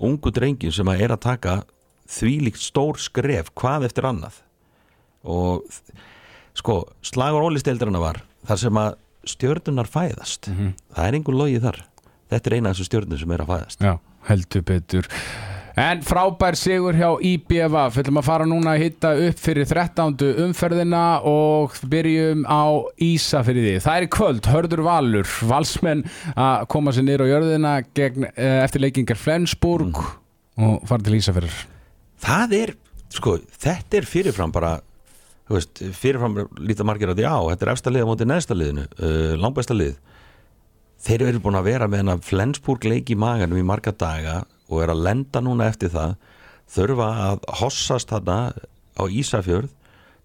ungu 0.08 0.32
drengjum 0.34 0.74
sem 0.76 0.90
að 0.92 1.04
er 1.06 1.14
að 1.16 1.24
taka 1.28 1.56
þvílíkt 2.12 2.64
stór 2.64 3.00
skref 3.00 3.52
hvað 3.56 3.88
eftir 3.90 4.08
annað. 4.10 4.42
Og 5.22 5.68
sko, 6.58 6.82
slagur 7.06 7.46
ólisteildrana 7.46 8.02
var 8.02 8.24
þar 8.50 8.62
sem 8.64 8.82
að 8.82 8.92
stjörnunar 9.32 9.90
fæðast. 9.92 10.50
Það 10.96 11.08
er 11.08 11.18
einhver 11.20 11.38
logið 11.38 11.68
þar. 11.68 11.80
Þetta 12.32 12.50
er 12.50 12.56
eina 12.58 12.72
af 12.72 12.76
þessu 12.78 12.90
stjörnum 12.90 13.22
sem 13.22 13.32
er 13.36 13.44
að 13.44 13.52
fæðast. 13.54 13.86
Já, 13.86 13.94
heldur 14.30 14.64
betur 14.66 15.10
En 15.80 16.02
frábær 16.04 16.58
sigur 16.60 16.98
hjá 17.00 17.08
IBF 17.24 17.96
Við 17.96 18.02
ætlum 18.02 18.20
að 18.20 18.28
fara 18.28 18.48
núna 18.50 18.74
að 18.74 18.82
hitta 18.84 19.12
upp 19.30 19.40
fyrir 19.40 19.70
13. 19.70 20.18
umferðina 20.44 21.04
og 21.28 21.78
byrjum 21.88 22.44
á 22.44 22.64
Ísafirði. 23.00 23.78
Það 23.84 24.02
er 24.02 24.10
kvöld, 24.12 24.50
hörður 24.52 24.84
Valur 24.90 25.32
Valsmenn 25.48 26.04
að 26.36 26.68
koma 26.74 26.92
sér 26.92 27.08
niður 27.08 27.24
á 27.24 27.32
jörðina 27.32 27.74
gegn, 27.96 28.28
eh, 28.36 28.60
eftir 28.66 28.84
leikingar 28.84 29.20
Flensburg 29.20 29.96
og 30.60 30.88
fara 30.88 31.08
til 31.08 31.16
Ísafirðar. 31.22 31.66
Það 32.20 32.56
er, 32.60 32.76
sko, 33.10 33.38
þetta 33.40 34.02
er 34.02 34.12
fyrirfram 34.12 34.52
bara 34.52 34.82
þú 35.48 35.56
veist, 35.56 35.84
fyrirfram 35.96 36.40
líta 36.60 36.84
margir 36.88 37.12
að 37.12 37.22
því 37.22 37.28
á, 37.32 37.40
þetta 37.52 37.68
er 37.68 37.74
efsta 37.74 37.92
lið 37.92 38.04
á 38.04 38.10
móti 38.12 38.28
neðsta 38.28 38.56
liðinu, 38.56 38.88
uh, 39.00 39.36
langbæsta 39.40 39.76
lið. 39.76 39.96
Þeir 41.02 41.30
eru 41.32 41.40
búin 41.42 41.58
að 41.58 41.70
vera 41.72 41.88
með 41.88 42.04
hennar 42.04 42.20
Flensburg 42.22 42.84
leik 42.86 43.10
í 43.10 43.18
maganum 43.18 43.58
í 43.58 43.66
marga 43.66 43.92
daga 43.96 44.44
og 44.72 44.84
er 44.84 44.94
að 44.94 45.04
lenda 45.06 45.44
núna 45.44 45.68
eftir 45.70 45.92
það 45.94 46.16
þurfa 46.72 47.08
að 47.28 47.46
hossast 47.60 48.12
þarna 48.14 48.40
á 48.96 49.04
Ísafjörð 49.08 49.70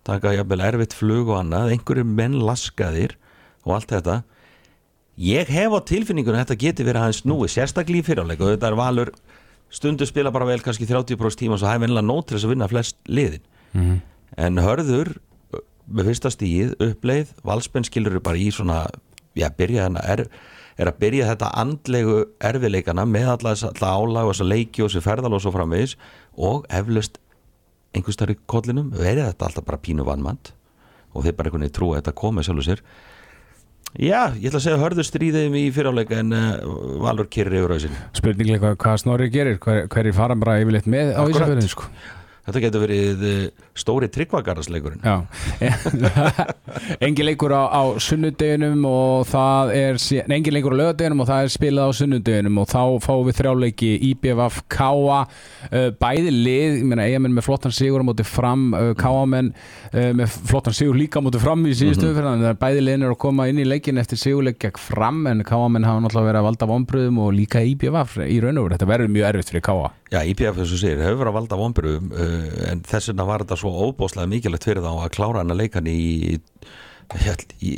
taka 0.07 0.35
jafnvel 0.37 0.63
erfitt 0.63 0.95
flug 0.95 1.33
og 1.33 1.41
annað 1.41 1.75
einhverju 1.75 2.07
menn 2.07 2.39
laskaðir 2.47 3.17
og 3.67 3.77
allt 3.77 3.95
þetta. 3.97 4.21
Ég 5.19 5.49
hef 5.51 5.75
á 5.75 5.81
tilfinningunum 5.89 6.39
að 6.39 6.45
þetta 6.45 6.61
geti 6.63 6.87
verið 6.87 7.03
aðeins 7.03 7.23
núi 7.27 7.49
sérstaklega 7.51 8.05
í 8.05 8.07
fyrirleik. 8.07 8.43
Og 8.45 8.53
þetta 8.53 8.71
er 8.71 8.79
valur 8.79 9.13
stundu 9.73 10.07
spila 10.07 10.31
bara 10.35 10.47
vel 10.47 10.61
kannski 10.63 10.87
30% 10.87 11.41
tíma 11.43 11.59
svo 11.59 11.71
er 11.71 11.81
vennilega 11.83 12.07
nót 12.07 12.29
til 12.29 12.37
þess 12.37 12.47
að 12.47 12.53
vinna 12.55 12.69
flest 12.71 12.99
liðin. 13.11 13.47
En 14.37 14.61
hörður 14.63 15.17
með 15.87 16.11
fyrsta 16.11 16.31
stíð, 16.35 16.75
uppleið 16.83 17.33
valspenn 17.47 17.87
skilur 17.87 18.19
bara 18.21 18.39
í 18.39 18.51
svona 18.55 18.85
já, 19.39 19.49
byrja 19.55 19.87
hana, 19.87 20.03
er, 20.03 20.27
er 20.77 20.91
að 20.91 20.99
byrja 21.01 21.31
þetta 21.33 21.53
andlegu 21.63 22.19
erfiðleikana 22.45 23.07
með 23.09 23.31
alla 23.35 23.55
álag 23.97 24.29
og 24.29 24.35
þess 24.35 24.45
að 24.45 24.53
leiki 24.53 24.85
og 24.85 24.91
þessi 24.91 25.05
ferðal 25.07 25.35
og 25.37 25.43
svo 25.45 25.53
framvegis 25.55 25.97
og 26.37 26.67
eflaust 26.69 27.21
einhvers 27.97 28.21
þar 28.21 28.35
í 28.35 28.39
kollinum 28.51 28.93
verið 28.95 29.31
þetta 29.31 29.49
alltaf 29.49 29.67
bara 29.67 29.81
pínu 29.83 30.07
vannmand 30.07 30.53
og 31.17 31.25
þeir 31.25 31.37
bara 31.37 31.49
einhvern 31.51 31.65
veginn 31.65 31.77
trúa 31.79 31.97
að 31.97 32.03
þetta 32.03 32.19
komið 32.21 32.49
sjálfur 32.49 32.69
sér 32.71 32.83
Já, 33.97 34.35
ég 34.37 34.51
ætla 34.51 34.59
að 34.59 34.65
segja 34.67 34.81
hörður 34.83 35.07
stríðið 35.09 35.55
í 35.57 35.63
fyriráleika 35.73 36.19
en 36.21 36.35
uh, 36.37 36.49
Valur 37.01 37.29
kyrri 37.33 37.63
yfir 37.63 37.73
auðsinn 37.73 37.95
Spurninglega 38.19 38.61
hvað, 38.61 38.75
hvað 38.83 38.97
Snorri 39.01 39.29
gerir 39.33 39.61
hver, 39.63 39.87
hverjir 39.93 40.17
fara 40.17 40.37
bara 40.37 40.59
yfirleitt 40.61 40.89
með 40.91 41.15
á. 41.17 41.23
Ísafjörðin 41.25 41.71
sko. 41.73 41.87
Þetta 42.47 42.63
getur 42.63 42.83
verið 42.85 43.23
uh, 43.27 43.39
stóri 43.75 44.09
tryggvagarðsleikurinn 44.15 45.03
Engin 47.07 47.27
leikur 47.27 47.51
á, 47.51 47.67
á 47.75 47.83
sunnudeginum 48.03 48.85
og 48.87 49.27
það 49.31 49.73
er 49.75 49.99
nei, 50.29 50.37
engin 50.39 50.55
leikur 50.55 50.77
á 50.79 50.81
lögadeginum 50.81 51.25
og 51.25 51.31
það 51.31 51.43
er 51.43 51.53
spilað 51.57 51.91
á 51.91 51.93
sunnudeginum 51.99 52.61
og 52.63 52.69
þá 52.71 52.83
fáum 53.03 53.25
við 53.27 53.41
þrjáleiki 53.41 53.91
IBF 54.13 54.61
Káa 54.71 55.19
uh, 55.25 55.89
bæði 55.99 56.35
lið, 56.35 56.79
ég 56.79 56.87
meina 56.87 57.09
eigamenn 57.09 57.35
með 57.35 57.49
flottan 57.49 57.75
sigur 57.75 58.07
á 58.07 58.09
móti 58.09 58.27
fram, 58.27 58.69
uh, 58.79 58.93
Káamenn 58.99 59.51
uh, 59.51 60.13
með 60.21 60.39
flottan 60.53 60.77
sigur 60.77 60.99
líka 60.99 61.19
á 61.19 61.27
móti 61.27 61.43
fram 61.43 61.67
í 61.67 61.75
síðustu 61.75 62.13
mm 62.13 62.23
-hmm. 62.23 62.61
bæði 62.63 62.87
liðin 62.87 63.09
er 63.09 63.17
að 63.17 63.23
koma 63.27 63.49
inn 63.51 63.59
í 63.59 63.67
leikin 63.67 63.99
eftir 63.99 64.23
sigurleik 64.23 64.63
gegn 64.63 64.79
fram 64.79 65.27
en 65.27 65.43
Káamenn 65.43 65.89
hafa 65.89 66.05
náttúrulega 66.05 66.31
verið 66.31 66.41
að 66.41 66.49
valda 66.51 66.71
vonbröðum 66.71 67.23
og 67.27 67.35
líka 67.35 67.67
IBF 67.67 68.19
í 68.23 68.41
raun 68.41 68.59
og 68.59 68.69
veru, 68.69 68.77
þetta 68.77 68.93
verður 68.95 69.15
mjög 69.19 69.31
erfitt 69.33 69.51
fyrir 69.51 69.67
Káa 69.67 69.91
Já, 70.07 70.21
IPF 70.23 70.61
og 70.63 70.69
segir, 70.71 71.01
hefur 71.03 71.19
verið 71.19 71.33
að 71.33 71.37
valda 71.37 71.57
vonbyrðum 71.59 72.13
uh, 72.15 72.51
en 72.71 72.83
þess 72.87 73.11
vegna 73.11 73.25
var 73.27 73.43
þetta 73.43 73.57
svo 73.59 73.73
óbóðslega 73.89 74.31
mikilvægt 74.31 74.69
fyrir 74.69 74.85
þá 74.85 74.93
að 74.93 75.15
klára 75.17 75.41
hann 75.43 75.51
að 75.51 75.63
leikan 75.65 75.89
í, 75.91 76.37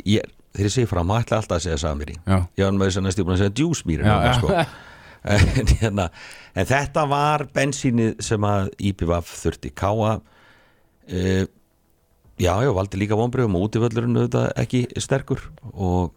ég 0.05 0.27
segi 0.59 0.85
frá, 0.89 1.01
maður 1.01 1.25
ætla 1.25 1.39
alltaf 1.39 1.57
að 1.57 1.65
segja 1.65 1.79
samir 1.81 2.13
í 2.13 2.19
Já. 2.19 2.37
ég 2.59 2.67
var 2.67 2.77
með 2.77 2.91
þess 2.91 3.01
að 3.01 3.07
næstu 3.07 3.25
búin 3.25 3.35
að 3.35 3.41
segja 3.41 3.55
djúsmýri 3.57 4.13
sko. 4.37 4.59
en, 5.33 5.73
hérna, 5.81 6.07
en 6.53 6.69
þetta 6.69 7.07
var 7.09 7.47
bensínið 7.55 8.21
sem 8.29 8.45
að 8.51 8.71
IPF 8.91 9.33
þurfti 9.41 9.73
káa 9.73 10.13
uh, 10.19 11.43
já, 12.39 12.53
já, 12.53 12.71
valdi 12.77 13.01
líka 13.01 13.17
vonbyrðum 13.17 13.57
og 13.57 13.67
útivöllurinn 13.71 14.21
auðvitað 14.21 14.49
ekki 14.67 14.85
sterkur 15.01 15.47
og 15.73 16.13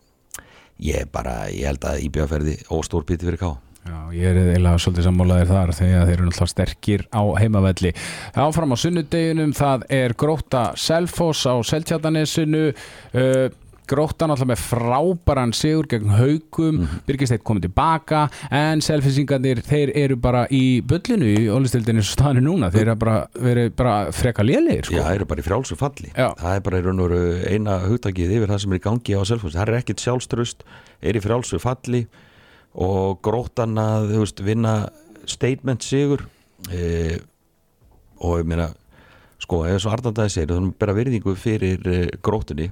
ég 0.83 1.09
bara, 1.13 1.47
ég 1.49 1.73
held 1.73 1.89
að 1.89 2.05
IPF 2.05 2.33
verði 2.37 2.61
óstór 2.69 3.09
píti 3.09 3.29
fyrir 3.31 3.41
káa 3.41 3.57
Já, 3.83 3.97
ég 4.15 4.29
er 4.31 4.37
eiginlega 4.39 4.79
svolítið 4.79 5.07
sammálaðir 5.09 5.49
þar 5.51 5.73
þegar 5.75 6.05
þeir 6.07 6.15
eru 6.15 6.27
náttúrulega 6.29 6.53
sterkir 6.53 7.03
á 7.11 7.23
heimavelli. 7.41 7.91
Áfram 8.39 8.75
á 8.75 8.77
sunnudeginum, 8.79 9.57
það 9.59 9.89
er 9.99 10.15
Gróta 10.15 10.63
Selfoss 10.79 11.49
á 11.51 11.55
Seltjarnanesinu, 11.67 12.69
uh, 12.71 13.49
Gróta 13.91 14.29
náttúrulega 14.31 14.53
með 14.53 14.63
frábæran 14.63 15.55
sigur 15.59 15.91
gegn 15.91 16.15
haugum, 16.15 16.79
mm 16.79 16.87
-hmm. 16.87 17.03
Birgisteit 17.11 17.43
komið 17.43 17.67
tilbaka, 17.67 18.29
en 18.55 18.81
Selfissingarnir, 18.81 19.65
þeir 19.67 19.91
eru 19.99 20.17
bara 20.17 20.47
í 20.47 20.81
bullinu 20.81 21.27
í 21.27 21.51
ólistildinu 21.51 22.07
staðinu 22.07 22.47
núna, 22.47 22.71
þeir 22.71 22.87
eru 22.87 22.97
bara 22.97 23.27
bara 23.77 24.13
freka 24.13 24.43
lélegir, 24.43 24.85
sko. 24.85 24.95
Já, 24.95 25.03
það 25.03 25.15
eru 25.15 25.27
bara 25.27 25.41
í 25.41 25.45
frjálsu 25.45 25.77
falli 25.77 26.13
Já. 26.17 26.35
Það 26.39 26.55
er 26.55 26.61
bara 26.61 26.79
í 26.79 26.83
raun 26.83 27.01
og 27.01 27.11
veru 27.11 27.43
eina 27.51 27.79
hugtakið 27.81 28.31
yfir 28.31 28.49
það 28.49 28.59
sem 28.59 28.73
er 28.73 28.79
í 28.79 28.87
gangi 28.87 29.19
á 29.19 29.23
Selfoss 29.27 29.57
Það 29.57 29.69
er 29.69 29.75
ekkit 29.75 30.01
sjálfströst, 30.01 30.63
er 31.03 31.17
í 31.17 31.21
frjálsu 31.21 31.59
falli 31.59 32.07
og 32.75 33.21
grótan 33.25 33.77
að 33.81 34.15
veist, 34.17 34.41
vinna 34.45 34.77
statement 35.29 35.85
sigur 35.85 36.25
e, 36.73 37.19
og 38.23 38.41
ég 38.41 38.49
meina 38.49 38.71
sko, 39.43 39.65
eða 39.67 39.83
svo 39.83 39.93
Arnaldæði 39.93 40.33
segir 40.33 40.55
þannig 40.55 40.73
að 40.73 40.79
bera 40.81 40.97
virðingu 40.97 41.35
fyrir 41.39 41.85
e, 41.85 41.99
grótunni 42.25 42.71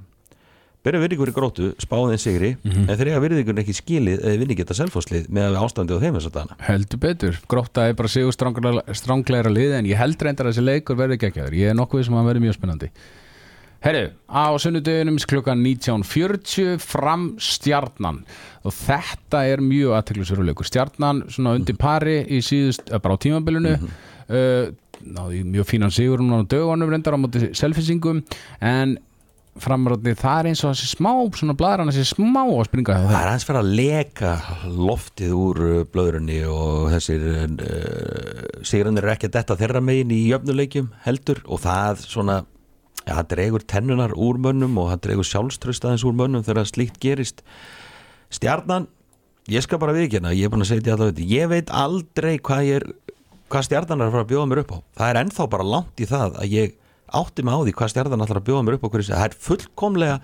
bera 0.81 0.97
virðingu 0.97 1.27
fyrir 1.27 1.35
grótu, 1.37 1.69
spáðin 1.83 2.21
sigri 2.21 2.55
en 2.65 2.89
þeir 2.89 3.11
eiga 3.11 3.21
virðingun 3.21 3.61
ekki 3.61 3.75
skilið 3.77 4.23
eða 4.25 4.41
vinni 4.41 4.57
geta 4.57 4.77
Selfosslið 4.77 5.27
með 5.29 5.59
ástandi 5.61 5.93
á 5.93 6.01
þeim 6.01 6.17
þess 6.17 6.31
að 6.31 6.37
dana 6.39 6.57
Heldur 6.65 7.01
betur, 7.03 7.41
gróta 7.51 7.85
er 7.85 7.97
bara 7.99 8.09
sigur 8.09 8.33
strángleira 8.33 9.53
lið 9.53 9.77
en 9.77 9.91
ég 9.91 10.01
held 10.01 10.17
reyndar 10.25 10.49
að 10.49 10.55
þessi 10.55 10.65
leikur 10.65 10.97
verði 10.97 11.19
geggjaður, 11.21 11.59
ég 11.59 11.69
er 11.69 11.77
nokkuð 11.77 12.07
sem 12.07 12.17
að 12.17 12.31
verði 12.31 12.47
mjög 12.47 12.57
spennandi 12.57 12.89
Herru, 13.81 14.11
á 14.29 14.45
sunnudeginum 14.61 15.15
klukkan 15.25 15.63
19.40 15.65 16.77
fram 16.85 17.31
stjarnan. 17.41 18.19
Og 18.61 18.75
þetta 18.77 19.41
er 19.49 19.63
mjög 19.65 19.95
aðteklisveruleikur 19.97 20.67
stjarnan 20.69 21.23
svona 21.33 21.55
undir 21.57 21.79
pari 21.81 22.19
í 22.29 22.43
síðust, 22.45 22.91
eh, 22.91 23.01
bara 23.01 23.17
á 23.17 23.23
tímabilinu. 23.23 23.73
Uh, 24.31 24.69
náði 25.01 25.41
mjög 25.43 25.65
fínan 25.65 25.91
sigur 25.91 26.21
núna 26.21 26.45
á 26.45 26.47
dögunum 26.47 26.91
reyndar 26.93 27.17
á 27.17 27.19
móti 27.19 27.49
selfisingum 27.57 28.21
en 28.61 28.93
framröndi 29.59 30.13
það 30.15 30.37
er 30.39 30.49
eins 30.51 30.61
og 30.63 30.71
þessi 30.71 30.91
smá 30.93 31.11
svona 31.35 31.55
bladrann 31.57 31.89
þessi 31.91 32.13
smá 32.13 32.45
að 32.45 32.69
springa 32.69 32.95
Það 33.01 33.17
er 33.17 33.31
aðeins 33.31 33.47
fyrir 33.49 33.59
að 33.59 33.73
leka 33.81 34.31
loftið 34.91 35.33
úr 35.35 35.61
uh, 35.65 35.81
blöðrunni 35.91 36.39
og 36.47 36.93
þessir 36.93 37.27
uh, 37.49 38.63
sigranir 38.63 39.09
er 39.09 39.15
ekki 39.17 39.27
að 39.27 39.35
detta 39.41 39.59
þeirra 39.59 39.83
megin 39.83 40.15
í 40.15 40.23
jöfnuleikjum 40.29 40.93
heldur. 41.03 41.41
Og 41.49 41.65
það 41.65 42.05
svona 42.05 42.43
ja, 43.05 43.15
það 43.17 43.29
dregur 43.35 43.65
tennunar 43.67 44.15
úr 44.15 44.39
mönnum 44.41 44.77
og 44.81 44.91
það 44.93 45.03
dregur 45.07 45.29
sjálfströst 45.29 45.85
aðeins 45.85 46.05
úr 46.07 46.17
mönnum 46.17 46.45
þegar 46.45 46.69
slíkt 46.69 46.99
gerist. 47.03 47.41
Stjarnan, 48.31 48.87
ég 49.51 49.65
skal 49.65 49.81
bara 49.81 49.95
viðkjöna 49.95 50.35
ég 50.37 50.47
er 50.47 50.53
búin 50.53 50.63
að 50.63 50.71
segja 50.71 50.85
þetta 50.85 50.97
allavega, 50.99 51.31
ég 51.31 51.49
veit 51.51 51.73
aldrei 51.73 52.35
hvað 52.39 52.75
er 52.77 52.87
hvað 53.51 53.67
stjarnan 53.67 53.99
er 53.99 54.07
að 54.07 54.15
fara 54.15 54.25
að 54.25 54.31
bjóða 54.31 54.47
mér 54.47 54.61
upp 54.63 54.71
á. 54.71 54.77
Það 54.99 55.09
er 55.09 55.19
ennþá 55.21 55.49
bara 55.51 55.67
langt 55.67 55.99
í 56.01 56.07
það 56.07 56.37
að 56.39 56.55
ég 56.55 56.77
átti 57.11 57.43
mig 57.43 57.57
á 57.57 57.59
því 57.59 57.73
hvað 57.75 57.91
stjarnan 57.91 58.23
ætlar 58.23 58.39
að 58.39 58.47
bjóða 58.47 58.63
mér 58.67 58.77
upp 58.77 58.87
á 58.87 58.91
hverju 58.93 59.09
það 59.09 59.25
er 59.25 59.37
fullkomlega 59.47 60.15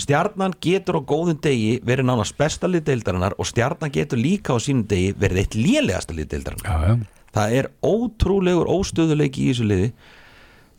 stjarnan 0.00 0.56
getur 0.64 0.98
á 0.98 1.02
góðum 1.06 1.38
degi 1.44 1.74
verið 1.86 2.08
nánast 2.08 2.36
besta 2.38 2.70
lið 2.70 2.86
deildarinnar 2.88 3.36
og 3.38 3.48
stjarnan 3.50 3.92
getur 3.94 4.18
líka 4.18 4.56
á 4.56 4.58
sínum 4.58 4.86
degi 4.90 5.12
verið 5.18 5.44
eitt 5.44 5.58
lélegasta 5.58 6.16
lið 6.16 6.30
deildarinnar. 6.32 6.66
Já, 6.66 6.88
já. 6.88 7.28
það 7.36 7.56
er 7.60 7.70
ótrúlegur 7.84 8.70
óstöðuleiki 8.74 9.44
í 9.44 9.52
þessu 9.52 9.68
liði 9.68 9.90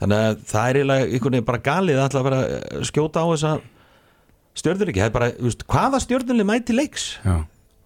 þannig 0.02 0.22
að 0.26 0.38
það 0.52 0.70
er 0.70 0.80
eiginlega 0.82 1.08
einhvern 1.10 1.36
veginn 1.38 1.50
bara 1.50 1.64
galið 1.70 2.00
að 2.04 2.18
að 2.20 2.26
vera 2.30 2.40
skjóta 2.90 3.24
á 3.24 3.28
þessa 3.32 3.52
stjörnuleiki, 4.56 5.02
það 5.04 5.10
er 5.10 5.16
bara, 5.16 5.30
þú 5.36 5.50
veist, 5.50 5.66
hvaða 5.72 6.00
stjörnuleiki 6.06 6.50
mæti 6.52 6.76
leiks? 6.78 7.10
já. 7.26 7.36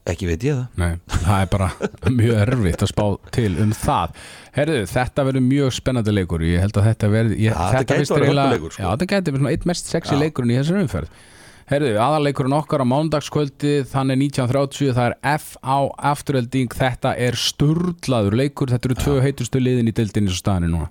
Ekki 0.10 0.26
veit 0.26 0.41
ég 0.47 0.55
það 0.55 0.78
Nei, 0.80 0.93
það 1.22 1.41
er 1.43 1.49
bara 1.51 1.66
mjög 2.20 2.38
erfitt 2.41 2.82
að 2.86 2.89
spá 2.89 3.03
til 3.36 3.49
um 3.62 3.74
það 3.78 4.14
Herðu, 4.55 4.78
þetta 4.89 5.26
verður 5.28 5.43
mjög 5.45 5.74
spennandi 5.76 6.14
leikur 6.16 6.45
Ég 6.47 6.64
held 6.64 6.80
að 6.80 6.88
þetta 6.88 7.10
verður 7.14 7.36
Ja, 7.43 7.57
þetta 7.76 7.97
orðið 7.99 8.24
eiginlega- 8.24 8.55
sko. 8.72 8.72
Já, 8.80 8.88
þetta 8.95 9.07
gæti 9.12 9.34
verið 9.36 9.43
svona 9.43 9.51
eitt 9.53 9.68
mest 9.70 9.91
sexy 9.91 10.16
Já. 10.16 10.22
leikurinn 10.24 10.53
í 10.55 10.57
þessari 10.57 10.82
umferð 10.88 11.20
Herðu, 11.70 11.91
aðaleikurinn 12.07 12.55
okkar 12.57 12.82
á 12.82 12.86
mánudagskvöldi 12.89 13.74
Þannig 13.91 14.22
1930, 14.24 14.95
það 14.97 15.12
er 15.12 15.18
F.A. 15.36 15.78
afturölding 16.16 16.74
Þetta 16.80 17.14
er 17.28 17.38
sturlaður 17.43 18.39
leikur 18.39 18.74
Þetta 18.74 18.89
eru 18.89 18.97
tvö 19.03 19.20
heitustu 19.28 19.62
liðin 19.62 19.91
í 19.91 19.93
dildinni 19.99 20.34
svo 20.34 20.41
staðinni 20.41 20.72
núna 20.74 20.89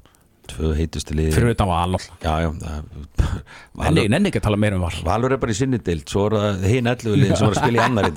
Tvö 0.49 0.71
heitustu 0.79 1.15
liði 1.17 1.33
Fyrir 1.37 1.51
þetta 1.53 1.67
var 1.69 1.83
alveg 1.87 2.05
Já, 2.25 2.33
já 2.45 2.49
það- 2.63 2.93
Nenni, 3.19 3.43
Valur, 3.83 4.09
nenni 4.15 4.31
ekki 4.31 4.41
að 4.41 4.47
tala 4.49 4.61
meira 4.61 4.79
um 4.79 4.85
val 4.87 5.01
Valur 5.07 5.35
er 5.37 5.41
bara 5.43 5.55
í 5.55 5.59
sinni 5.59 5.81
deild 5.85 6.09
Svo 6.09 6.25
er 6.29 6.37
það 6.39 6.65
hinn 6.73 6.89
11 6.93 7.19
liðin 7.19 7.37
sem 7.39 7.49
var 7.51 7.57
að 7.57 7.61
spila 7.63 7.81
í 7.81 7.85
annari 7.85 8.13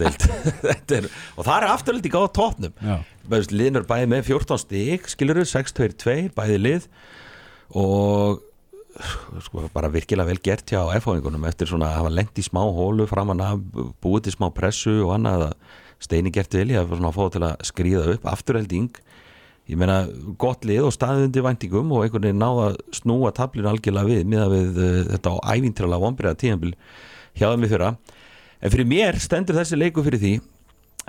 er, 0.99 1.09
Og 1.35 1.43
það 1.47 1.55
er 1.57 1.67
afturhaldi 1.71 2.13
gáða 2.13 2.31
tópnum 2.37 2.77
Já. 2.87 2.95
Liðin 3.51 3.81
er 3.81 3.89
bæði 3.89 4.11
með 4.13 4.29
14 4.31 4.63
stík 4.63 5.11
Skilur 5.11 5.41
6-2-2, 5.43 6.15
bæði 6.37 6.57
lið. 6.61 6.87
Og 7.77 8.41
sko, 9.45 9.67
bara 9.73 9.91
virkilega 9.91 10.27
vel 10.27 10.41
gert 10.43 10.71
hjá 10.71 10.81
F-hóingunum 10.99 11.45
eftir 11.47 11.69
svona 11.69 11.91
að 11.91 11.99
hafa 12.01 12.11
lent 12.17 12.41
í 12.41 12.43
smá 12.45 12.61
hólu 12.75 13.05
framan 13.09 13.43
af, 13.45 13.61
búið 14.03 14.25
til 14.27 14.35
smá 14.35 14.49
pressu 14.55 14.97
og 15.05 15.13
annað 15.15 15.45
að 15.49 15.53
steini 16.01 16.33
gert 16.33 16.57
ég 16.59 16.75
að 16.81 16.91
fá 17.15 17.23
til 17.31 17.43
að 17.47 17.63
skrýða 17.69 18.03
upp. 18.15 18.27
Afturhelding 18.33 18.89
ég 19.71 19.79
meina 19.79 20.01
gott 20.41 20.65
lið 20.67 20.89
og 20.89 20.95
staðið 20.95 21.29
undir 21.29 21.45
væntingum 21.45 21.91
og 21.95 22.05
einhvern 22.05 22.27
veginn 22.27 22.41
náða 22.41 22.71
snúa 22.95 23.31
tablinu 23.35 23.71
algjörlega 23.71 24.09
við 24.09 24.25
miða 24.27 24.47
við 24.51 24.79
uh, 24.81 24.95
þetta 25.13 25.31
á 25.31 25.35
ævintrala 25.55 25.99
vombriða 26.01 26.39
tíðanbíl 26.41 26.73
hjá 27.39 27.47
þeim 27.47 27.63
í 27.67 27.71
fyrra. 27.71 27.91
En 28.61 28.73
fyrir 28.73 28.89
mér 28.91 29.19
stendur 29.23 29.57
þessi 29.57 29.79
leiku 29.79 30.03
fyrir 30.05 30.21
því 30.21 30.33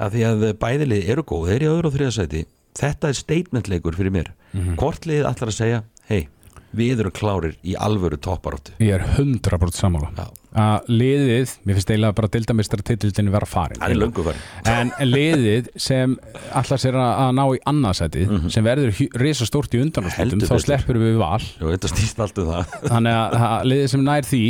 að 0.02 0.14
því 0.14 0.26
að 0.28 0.44
bæðilið 0.62 1.10
eru 1.12 1.24
góð 1.26 1.48
þeir 1.50 1.56
eru 1.56 1.66
í 1.66 1.72
öðru 1.72 1.90
og 1.90 1.96
þriðasæti 1.96 2.44
þetta 2.78 3.10
er 3.10 3.18
statement 3.18 3.68
leikur 3.68 3.98
fyrir 3.98 4.14
mér. 4.14 4.30
Hvort 4.80 5.08
liðið 5.08 5.28
ætlar 5.28 5.52
að 5.52 5.58
segja 5.58 5.82
hei, 6.08 6.22
við 6.72 7.02
erum 7.02 7.16
klárir 7.18 7.58
í 7.66 7.74
alvöru 7.76 8.20
topparóttu 8.20 8.78
Ég 8.80 8.96
er 8.96 9.04
100% 9.18 9.76
sammála. 9.76 10.12
Já. 10.16 10.41
Að 10.52 10.90
liðið, 10.92 11.52
mér 11.64 11.78
finnst 11.78 11.90
eiginlega 11.92 12.16
bara 12.18 12.28
dildamistara 12.34 12.84
titildinni 12.84 13.32
vera 13.32 13.48
farin 13.48 13.80
farin 13.80 14.42
en 14.68 14.92
liðið 15.08 15.70
sem 15.80 16.18
allar 16.52 16.82
sér 16.82 16.98
að 17.00 17.22
að 17.22 17.32
ná 17.38 17.42
í 17.56 17.62
annarsætið 17.72 18.34
sem 18.52 18.66
verður 18.66 19.00
risa 19.22 19.48
stórt 19.48 19.72
í 19.72 19.80
undanúrslutum 19.80 20.36
Heldur 20.42 20.52
þá 20.52 20.66
sleppur 20.66 21.00
við 21.00 21.16
val. 21.22 21.40
Jú, 21.40 21.72
um 21.72 22.64
þannig 22.84 23.16
að 23.16 23.36
það- 23.40 23.66
liðið 23.72 23.90
sem 23.94 24.04
nær 24.04 24.28
því 24.28 24.44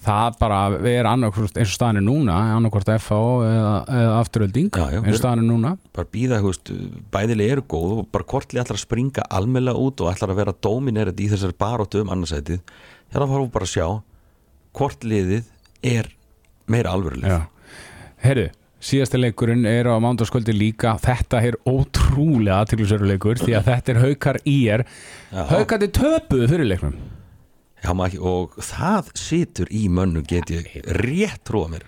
það 0.00 0.36
bara 0.40 0.58
er 0.88 1.04
annarkvort 1.08 1.58
eins 1.60 1.72
og 1.72 1.76
staðan 1.76 2.00
er 2.00 2.04
núna 2.06 2.36
annarkvort 2.56 2.88
FH 2.94 3.16
eða, 3.48 3.72
eða 4.00 4.12
afturölding 4.20 4.70
eins 4.80 5.12
og 5.12 5.18
staðan 5.20 5.42
er 5.42 5.48
núna. 5.48 5.72
Bara 5.96 6.08
býða, 6.12 6.38
veist, 6.44 6.70
bæðileg 7.12 7.50
eru 7.56 7.64
góð 7.68 7.96
og 7.98 8.06
bara 8.12 8.24
kortli 8.24 8.60
ætlar 8.62 8.78
að 8.78 8.84
springa 8.86 9.24
almennilega 9.28 9.76
út 9.76 10.00
og 10.00 10.12
ætlar 10.14 10.32
að 10.32 10.40
vera 10.40 10.56
dominerað 10.64 11.20
í 11.20 11.28
þessari 11.32 11.56
baróttu 11.60 12.00
um 12.04 12.12
annarsætið 12.16 12.60
hérna 13.12 13.28
fáum 13.28 13.44
við 13.44 13.52
bara 13.56 13.68
að 13.68 13.74
sjá 13.74 13.88
hvort 14.76 15.04
liðið 15.06 15.44
er 15.82 16.08
meira 16.70 16.92
alvöruleg 16.94 17.30
Já. 17.30 17.40
Herru, 18.20 18.48
síðasti 18.84 19.20
leikurinn 19.20 19.64
er 19.68 19.88
á 19.88 19.96
mándaskvöldi 20.00 20.52
líka. 20.52 20.92
Þetta 21.00 21.40
er 21.48 21.56
ótrúlega 21.68 22.58
aðtiklusöruleikur 22.64 23.40
því 23.40 23.54
að 23.56 23.70
þetta 23.70 23.94
er 23.94 24.00
haukar 24.04 24.38
í 24.44 24.58
er 24.72 24.84
Já. 25.32 25.42
haukandi 25.54 25.88
töpuðu 25.96 26.48
fyrir 26.52 26.68
leiknum. 26.68 26.94
Já, 27.80 27.94
og 28.20 28.58
það 28.60 29.08
situr 29.16 29.70
í 29.72 29.86
mönnu 29.88 30.20
get 30.28 30.50
ég 30.52 30.68
rétt 31.00 31.40
trúa 31.48 31.70
mér. 31.72 31.86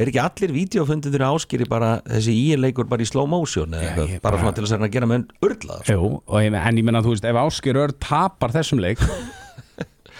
Er 0.00 0.08
ekki 0.08 0.20
allir 0.22 0.52
vídeofundir 0.52 1.24
áskýri 1.24 1.66
bara 1.68 1.98
þessi 2.04 2.32
íleikur 2.52 2.86
bara 2.88 3.04
í 3.04 3.08
slow 3.08 3.26
motion 3.28 3.72
eða 3.72 3.88
eitthvað, 3.88 4.20
bara 4.20 4.36
bara- 4.36 4.52
svona 4.52 4.54
til 4.56 4.84
að 4.86 4.92
gera 4.92 5.08
með 5.08 5.26
urlaðar 5.44 5.90
Jú, 5.92 6.22
og 6.26 6.36
ég, 6.40 6.52
en 6.54 6.76
ég 6.76 6.84
menna 6.84 7.02
þú 7.04 7.12
veist 7.16 7.24
ef 7.28 7.36
Áskir 7.36 7.76
Örn 7.80 7.96
tapar 8.00 8.52
þessum 8.54 8.80
leik 8.80 9.00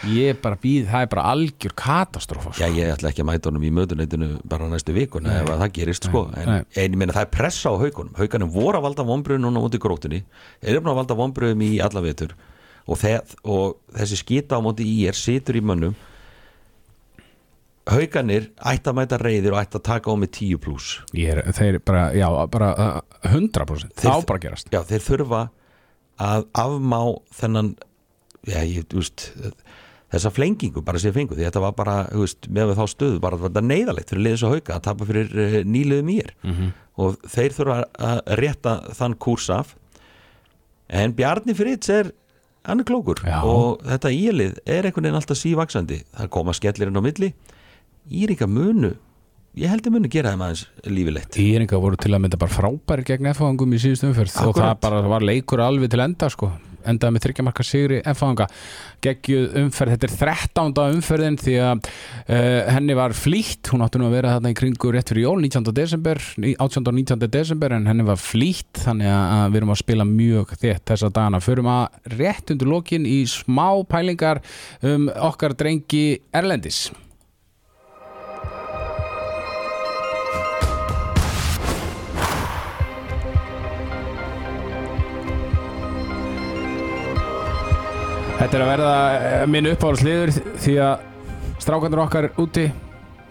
ég 0.08 0.38
bara 0.40 0.56
býð, 0.62 0.86
það 0.88 1.02
er 1.04 1.08
bara 1.12 1.24
algjör 1.34 1.74
katastrófa 1.76 2.52
Já, 2.56 2.66
ég 2.72 2.92
ætla 2.94 3.10
ekki 3.12 3.20
að 3.24 3.28
mæta 3.28 3.50
honum 3.50 3.64
í 3.68 3.72
mötuneitinu 3.76 4.28
bara 4.48 4.68
næstu 4.72 4.94
vikuna 4.96 5.40
ef 5.42 5.50
að 5.52 5.60
það 5.64 5.72
gerist 5.76 6.06
sko. 6.08 6.22
En, 6.40 6.48
nei. 6.48 6.60
en 6.80 6.94
ég 6.94 7.00
meina 7.02 7.12
það 7.16 7.26
er 7.26 7.32
pressa 7.34 7.72
á 7.72 7.74
haugunum 7.82 8.14
haugunum 8.16 8.52
voru 8.54 8.78
að 8.80 8.86
valda 8.88 9.04
vonbröðum 9.10 9.44
núna 9.44 9.64
út 9.66 9.76
í 9.76 9.82
grótunni 9.82 10.22
eru 10.62 10.80
búin 10.80 10.94
að 10.94 11.00
valda 11.02 11.18
vonbröðum 11.20 11.66
í 11.66 11.72
alla 11.84 12.00
vetur. 12.04 12.32
Og, 12.90 12.96
þe- 12.98 13.36
og 13.44 13.76
þessi 13.98 14.16
skita 14.22 14.56
á 14.56 14.64
móti 14.64 14.86
í 14.88 15.04
er 15.06 15.14
situr 15.14 15.58
í 15.60 15.62
mönnum. 15.62 15.92
Hauganir 17.90 18.48
ætti 18.70 18.90
að 18.90 18.96
mæta 18.98 19.18
reyðir 19.20 19.54
og 19.56 19.60
ætti 19.62 19.78
að 19.80 19.84
taka 19.88 20.12
á 20.12 20.14
með 20.20 20.30
10 20.36 20.58
pluss 20.62 20.90
er, 21.16 21.40
þeir 21.56 21.78
bara, 21.82 22.02
já, 22.14 22.26
bara 22.52 22.68
uh, 22.76 23.00
100% 23.26 23.94
Þeir- 23.98 24.12
þá 24.20 24.26
bara 24.28 24.42
gerast. 24.44 24.68
Já, 24.72 24.80
þeir 24.86 25.04
þurfa 25.06 25.40
að 26.20 26.44
afmá 26.60 27.00
þennan 27.40 27.70
já, 28.46 28.60
ég, 28.68 28.84
veist 28.92 29.30
þessa 30.10 30.32
flengingu 30.34 30.82
bara 30.86 31.00
sem 31.02 31.14
fengu 31.14 31.36
því 31.36 31.46
þetta 31.46 31.62
var 31.64 31.74
bara, 31.78 31.96
þú 32.10 32.24
veist, 32.24 32.48
með 32.50 32.72
þá 32.78 32.84
stöðu 32.90 33.20
bara 33.22 33.40
þetta 33.40 33.64
neyðalegt 33.66 34.12
fyrir 34.12 34.24
liðis 34.26 34.46
og 34.46 34.54
hauka 34.56 34.76
að 34.76 34.86
tapa 34.88 35.08
fyrir 35.08 35.34
uh, 35.34 35.58
nýliðum 35.66 36.08
mér 36.10 36.32
-hmm. 36.42 36.72
og 37.04 37.20
þeir 37.34 37.56
þurfa 37.58 37.76
að 38.10 38.22
rétta 38.42 38.78
þann 38.98 39.18
kúrs 39.18 39.50
af. 39.54 39.76
En 40.88 41.14
Bjarni 41.14 41.54
Fritz 41.54 41.88
er 41.88 42.10
hann 42.66 42.80
er 42.80 42.84
klókur. 42.84 43.22
Já. 43.24 43.42
og 43.44 43.84
þetta 43.86 44.10
ílið 44.10 44.58
er 44.66 44.84
einhvern 44.84 45.06
veginn 45.06 45.20
alltaf 45.20 45.38
sívaksandi 45.38 46.02
það 46.16 46.28
koma 46.30 46.52
skellirinn 46.52 46.98
á 46.98 47.02
milli. 47.02 47.32
Írika 48.10 48.46
munu 48.46 48.96
ég 49.54 49.70
held 49.70 49.86
að 49.86 49.94
munu 49.94 50.08
gera 50.10 50.32
þeim 50.34 50.42
aðeins 50.42 50.66
lífilegt. 50.86 51.38
Íringa 51.38 51.78
voru 51.78 51.96
til 51.96 52.14
að 52.14 52.22
mynda 52.22 52.38
bara 52.38 52.50
frábæri 52.50 53.06
gegn 53.06 53.30
F-fangum 53.32 53.72
í 53.74 53.78
síðustu 53.78 54.10
umferð. 54.10 54.36
Og 54.46 54.58
það 54.58 54.74
bara 54.82 55.00
var 55.02 55.22
leikur 55.22 55.62
alveg 55.62 55.90
til 55.90 56.02
enda 56.02 56.28
sko 56.30 56.50
endaði 56.88 57.16
með 57.16 57.24
þryggjamarka 57.26 57.66
sigri 57.66 58.00
F-fanga 58.12 58.46
geggjuð 59.04 59.58
umferð, 59.62 59.96
þetta 59.96 60.08
er 60.08 60.14
13. 60.20 60.80
umferðin 60.96 61.38
því 61.40 61.56
að 61.64 61.82
uh, 61.82 62.70
henni 62.76 62.96
var 62.98 63.16
flýtt, 63.16 63.72
hún 63.72 63.84
átti 63.84 64.00
nú 64.00 64.08
að 64.08 64.16
vera 64.18 64.36
þarna 64.36 64.54
í 64.54 64.58
kringu 64.60 64.94
rétt 64.94 65.12
fyrir 65.12 65.26
jól, 65.26 65.36
19. 65.42 65.74
desember 65.76 66.22
18. 66.38 66.86
og 66.86 66.96
19. 67.00 67.28
desember 67.32 67.76
en 67.76 67.90
henni 67.90 68.06
var 68.06 68.20
flýtt 68.20 68.84
þannig 68.84 69.12
að 69.12 69.44
við 69.50 69.60
erum 69.62 69.74
að 69.74 69.82
spila 69.82 70.08
mjög 70.08 70.56
þétt 70.60 70.86
þessa 70.94 71.12
dagana, 71.12 71.44
förum 71.44 71.70
að 71.72 72.16
rétt 72.16 72.54
undir 72.54 72.70
lokin 72.70 73.06
í 73.08 73.20
smá 73.30 73.68
pælingar 73.90 74.42
um 74.86 75.08
okkar 75.30 75.56
drengi 75.58 76.20
Erlendis 76.36 76.88
Þetta 88.40 88.56
er 88.56 88.62
að 88.64 88.70
verða 88.70 88.92
eh, 89.12 89.42
minn 89.52 89.66
uppáhaldsliður 89.68 90.30
því 90.64 90.74
að 90.80 91.02
strákandur 91.60 92.00
okkar 92.06 92.26
úti 92.40 92.62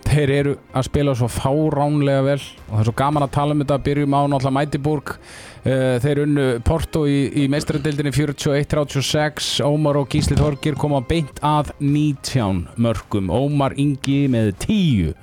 þeir 0.06 0.32
eru 0.36 0.52
að 0.70 0.84
spila 0.86 1.16
svo 1.18 1.30
fáránlega 1.34 2.26
vel 2.28 2.36
og 2.38 2.68
það 2.68 2.82
er 2.82 2.88
svo 2.92 2.94
gaman 3.00 3.26
að 3.26 3.32
tala 3.34 3.56
um 3.56 3.64
þetta. 3.64 3.78
Byrjum 3.88 4.14
á 4.14 4.22
náttúrulega 4.22 4.54
Mætiborg 4.54 5.14
uh, 5.16 5.96
þeir 6.04 6.22
unnu 6.28 6.46
Porto 6.66 7.02
í, 7.10 7.18
í 7.42 7.48
meistradildinni 7.50 8.14
41-36 8.14 9.48
Ómar 9.66 9.98
og 9.98 10.14
Gísli 10.14 10.38
Þorgir 10.38 10.78
koma 10.78 11.02
beint 11.10 11.42
að 11.42 11.72
19 11.82 12.62
mörgum 12.78 13.32
Ómar 13.34 13.74
Ingi 13.82 14.20
með 14.30 14.52
10 14.68 15.16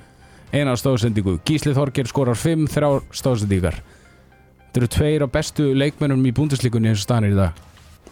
eina 0.51 0.75
stóðsendingu 0.79 1.37
Gísli 1.47 1.71
Þorgir 1.77 2.11
skorar 2.11 2.35
5 2.39 2.67
þrjár 2.75 3.07
stóðsendingar 3.15 3.79
Þetta 3.79 4.83
eru 4.83 4.91
tveir 4.97 5.23
af 5.23 5.33
bestu 5.39 5.71
leikmennum 5.79 6.27
í 6.27 6.35
búndislíkunni 6.35 6.91
eins 6.91 7.05
og 7.05 7.07
stanir 7.07 7.37
í 7.37 7.39
dag 7.39 7.63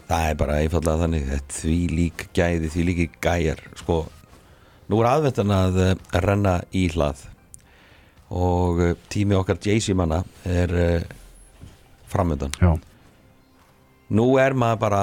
Það 0.06 0.26
er 0.30 0.36
bara 0.38 0.58
einfallega 0.62 1.02
þannig 1.02 1.30
því 1.50 1.78
lík 1.90 2.26
gæði, 2.38 2.72
því 2.74 2.84
líki 2.90 3.06
gæjar 3.24 3.62
sko, 3.80 4.04
nú 4.92 5.00
er 5.02 5.10
aðvendan 5.10 5.54
að 5.56 5.80
uh, 5.82 5.94
renna 6.22 6.60
í 6.78 6.86
hlað. 6.94 7.24
Og 8.36 8.82
uh, 8.82 8.92
tími 9.10 9.38
okkar 9.38 9.58
Jaycee 9.62 9.98
manna 9.98 10.22
er 10.46 10.76
uh, 10.78 11.08
framöndan 12.10 12.54
Já, 12.62 12.76
Nú 14.14 14.36
er 14.38 14.54
maður 14.54 14.82
bara 14.86 15.02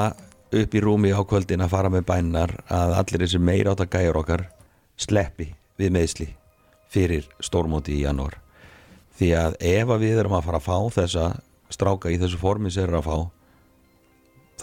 upp 0.52 0.74
í 0.76 0.82
rúmi 0.84 1.10
á 1.10 1.18
kvöldin 1.26 1.64
að 1.64 1.72
fara 1.72 1.90
með 1.90 2.06
bænar 2.06 2.52
að 2.70 2.94
allir 3.00 3.24
þessi 3.24 3.40
meira 3.42 3.72
átt 3.72 3.82
að 3.82 3.94
gæjar 3.96 4.18
okkar 4.20 4.44
sleppi 5.00 5.48
við 5.80 5.94
meðsli 5.96 6.28
fyrir 6.92 7.26
stórmóti 7.42 7.96
í 7.96 8.04
janúar. 8.04 8.36
Því 9.18 9.30
að 9.38 9.56
ef 9.58 9.90
að 9.90 10.04
við 10.04 10.20
erum 10.22 10.36
að 10.38 10.46
fara 10.46 10.60
að 10.60 10.68
fá 10.68 11.00
þessa 11.00 11.26
stráka 11.72 12.12
í 12.12 12.18
þessu 12.20 12.38
formi 12.38 12.70
sem 12.70 12.86
er 12.86 13.00
að 13.00 13.08
fá 13.08 13.16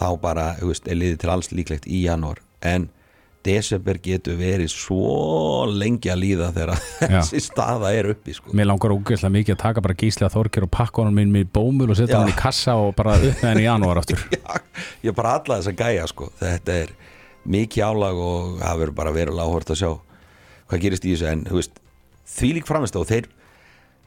þá 0.00 0.08
bara, 0.22 0.46
þú 0.60 0.72
veist, 0.72 0.88
er 0.88 0.98
liðið 0.98 1.20
til 1.22 1.30
alls 1.34 1.52
líklegt 1.52 1.86
í 1.90 2.02
janúar. 2.06 2.40
En 2.64 2.88
desember 3.46 3.96
getur 4.04 4.36
verið 4.36 4.68
svo 4.72 5.64
lengi 5.72 6.10
að 6.12 6.20
líða 6.20 6.50
þegar 6.52 6.82
þessi 7.14 7.40
staða 7.40 7.92
er 7.96 8.10
uppi 8.12 8.34
sko. 8.36 8.52
mér 8.56 8.68
langar 8.68 8.92
ógeðslega 8.92 9.32
mikið 9.38 9.54
að 9.54 9.62
taka 9.62 9.84
bara 9.86 9.96
gísli 10.02 10.26
að 10.26 10.34
Þorkir 10.34 10.66
og 10.66 10.72
pakka 10.76 11.00
honum 11.00 11.16
minn 11.16 11.32
með 11.32 11.48
bómul 11.56 11.88
og 11.88 11.96
setja 11.96 12.20
hann 12.20 12.28
í 12.28 12.36
kassa 12.36 12.76
og 12.76 12.92
bara 12.98 13.16
upp 13.16 13.40
með 13.40 13.48
hann 13.48 13.62
í 13.62 13.64
janúar 13.64 14.02
Já, 14.36 14.60
ég 15.08 15.16
bara 15.16 15.38
alla 15.38 15.56
þess 15.56 15.72
að 15.72 15.80
gæja 15.80 16.06
sko. 16.12 16.28
þetta 16.36 16.76
er 16.82 16.94
mikið 17.48 17.86
álag 17.88 18.20
og 18.20 18.60
það 18.60 18.80
verður 18.84 18.96
bara 19.00 19.16
verulega 19.16 19.48
áhört 19.48 19.72
að 19.72 19.80
sjá 19.80 19.90
hvað 20.70 20.84
gerist 20.84 21.06
í 21.08 21.14
þessu. 21.14 21.28
En 21.32 21.44
veist, 21.48 21.80
því 22.36 22.50
lík 22.58 22.68
framist 22.68 22.98
og 23.00 23.08
þeir 23.08 23.28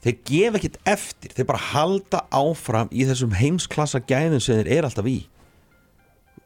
þeir 0.04 0.18
gefa 0.30 0.60
ekkert 0.60 0.78
eftir. 0.94 1.34
Þeir 1.34 1.50
bara 1.50 1.66
halda 1.74 2.22
áfram 2.30 2.92
í 2.94 3.08
þessum 3.10 3.34
heimsklassa 3.40 4.04
gæðum 4.06 4.44
sem 4.44 4.62
þeir 4.62 4.72
er 4.78 4.88
alltaf 4.88 5.10
í 5.10 5.24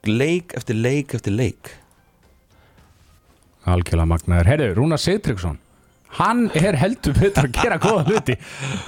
leik 0.05 0.53
eftir 0.57 0.77
leik 0.77 1.15
eftir 1.17 1.33
leik. 1.33 1.71
Algjörlega 3.67 4.07
magnaður. 4.07 4.51
Herru, 4.51 4.67
Rúnar 4.77 5.01
Sigtryggsson 5.01 5.57
Hann 6.17 6.47
er 6.55 6.77
heldur 6.79 7.13
betur 7.17 7.45
að 7.45 7.57
gera 7.57 7.77
góða 7.81 8.05
hluti. 8.07 8.37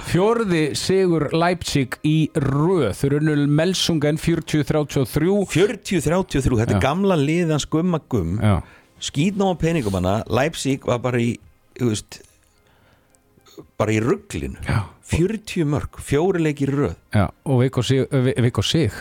Fjórði 0.08 0.62
sigur 0.78 1.28
Leipzig 1.36 1.98
í 2.06 2.30
röð. 2.32 2.94
Þurrunul 2.96 3.44
Melsungen 3.60 4.18
40-33 4.18 5.04
40-33, 5.52 6.40
þetta 6.40 6.74
Já. 6.74 6.78
er 6.78 6.82
gamla 6.82 7.18
liðan 7.20 7.62
skumma 7.62 8.00
gum. 8.10 8.38
Já, 8.40 8.62
skýtnáma 9.04 9.58
peningum 9.60 10.00
hana 10.00 10.20
Leipzig 10.32 10.88
var 10.88 11.02
bara 11.04 11.20
í 11.20 11.34
veist, 11.80 12.22
bara 13.80 13.94
í 13.94 14.00
rugglinu 14.02 14.60
Já. 14.66 14.82
40 15.10 15.64
mörg, 15.66 15.98
fjóri 16.06 16.38
leik 16.44 16.60
í 16.62 16.68
röð. 16.70 16.92
Já, 17.14 17.24
og 17.44 17.60
Viggo 17.64 17.82
Sig, 17.82 18.04
Vi- 18.10 18.34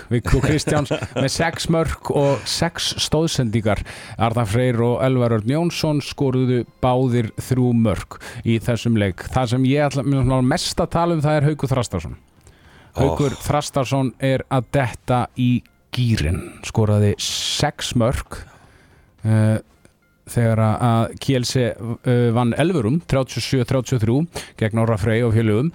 Viggo 0.09 0.39
Kristjáns 0.45 0.89
með 1.13 1.27
sex 1.33 1.67
mörg 1.69 2.09
og 2.17 2.41
sex 2.49 2.95
stóðsendingar 3.05 3.83
Arðan 4.17 4.49
Freyr 4.49 4.81
og 4.85 5.03
Elvar 5.05 5.35
Örn 5.37 5.53
Jónsson 5.53 6.01
skoruðu 6.01 6.63
báðir 6.81 7.29
þrjú 7.37 7.69
mörg 7.77 8.17
í 8.43 8.57
þessum 8.65 8.97
leik. 8.97 9.27
Það 9.29 9.51
sem 9.53 9.67
ég 9.69 9.85
ætla 9.91 10.41
mest 10.49 10.81
að 10.81 10.91
tala 10.97 11.17
um 11.17 11.21
það 11.25 11.37
er 11.41 11.47
Haukur 11.51 11.73
Þrastarsson. 11.75 12.17
Haukur 12.97 13.35
Þrastarsson 13.45 14.13
er 14.19 14.41
að 14.49 14.65
detta 14.75 15.21
í 15.39 15.51
gýrin 15.95 16.41
skoraði 16.67 17.13
sex 17.21 17.93
mörg 17.97 18.41
uh, 19.25 19.57
þegar 20.29 20.59
að 20.65 21.13
Kielse 21.21 21.69
uh, 21.77 22.27
vann 22.35 22.51
Elverum 22.61 22.99
37-33 23.09 24.19
gegn 24.59 24.81
Orra 24.83 24.97
Frey 25.01 25.23
og 25.25 25.33
félögum 25.37 25.71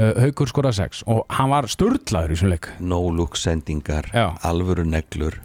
uh, 0.00 0.14
Haukur 0.24 0.48
skoraði 0.50 0.78
sex 0.80 1.04
og 1.06 1.22
hann 1.36 1.52
var 1.52 1.68
störtlaður 1.70 2.32
í 2.32 2.38
þessum 2.38 2.52
leik. 2.54 2.70
No 2.80 3.02
look 3.12 3.36
sendingar, 3.36 4.08
Já. 4.16 4.30
alvöru 4.48 4.86
neglur. 4.88 5.38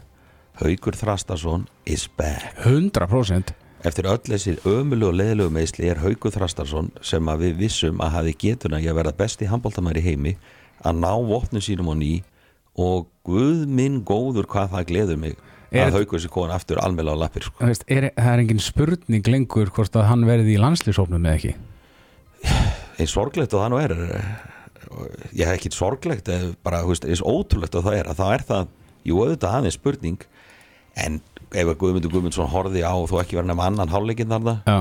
Haukur 0.62 0.96
Þrastarsson 0.96 1.66
is 1.84 2.06
back. 2.16 2.56
100% 2.64 3.52
eftir 3.86 4.06
öll 4.10 4.22
þessir 4.24 4.56
ömulu 4.66 5.10
og 5.12 5.18
leðilegu 5.20 5.52
meðsli 5.52 5.90
er 5.92 6.00
Haukur 6.02 6.32
Þrastarsson 6.34 6.88
sem 7.04 7.28
að 7.30 7.44
við 7.44 7.58
vissum 7.60 8.00
að 8.02 8.14
hafi 8.16 8.32
getuna 8.46 8.80
í 8.82 8.88
að 8.90 8.96
verða 9.02 9.12
besti 9.20 9.46
handbóltamæri 9.50 10.02
heimi 10.02 10.32
að 10.82 10.96
ná 11.04 11.12
vopnum 11.28 11.62
sínum 11.62 11.92
á 11.92 11.94
ný 12.00 12.14
og 12.80 13.06
guð 13.28 13.62
minn 13.68 14.00
góður 14.08 14.48
hvað 14.50 14.72
það 14.74 14.88
gleður 14.90 15.20
mig 15.22 15.36
Er- 15.70 15.90
að 15.90 16.00
Haukur 16.00 16.22
sér 16.22 16.32
komin 16.32 16.54
aftur 16.56 16.78
almela 16.80 17.12
á 17.14 17.16
lappir 17.20 17.42
sko. 17.46 17.58
Er, 17.60 18.10
það 18.16 18.32
er 18.32 18.42
engin 18.42 18.60
spurning 18.62 19.26
lengur 19.28 19.70
hvort 19.74 19.96
að 19.98 20.08
hann 20.08 20.26
verði 20.28 20.54
í 20.56 20.60
landslýsóknum 20.62 21.26
eða 21.26 21.38
ekki 21.40 21.54
eins 22.98 23.12
sorglegt 23.12 23.54
og 23.56 23.62
það 23.64 23.72
nú 23.74 23.80
er 23.82 23.96
eh, 23.96 24.34
ég 25.36 25.46
hef 25.48 25.56
ekkit 25.58 25.76
sorglegt 25.76 26.28
eh, 26.32 26.50
bara 26.64 26.82
þú 26.86 26.96
eins 26.98 27.24
ótrúlegt 27.24 27.78
og 27.78 27.86
það 27.86 27.98
er 28.00 28.10
að 28.12 28.20
það 28.22 28.34
er 28.36 28.44
það, 28.50 28.68
jú 29.06 29.22
auðvitað 29.22 29.56
aðeins 29.60 29.78
spurning 29.80 30.28
en 30.96 31.18
ef 31.52 31.66
að 31.72 31.78
Guðmundur 31.80 32.12
Guðmundsson 32.12 32.48
horfði 32.52 32.84
á 32.86 32.92
og 32.96 33.08
þú 33.10 33.20
ekki 33.22 33.36
verið 33.38 33.52
nema 33.52 33.66
annan 33.68 33.90
hálfleikinn 33.92 34.32
þarna 34.32 34.54
Já, 34.66 34.78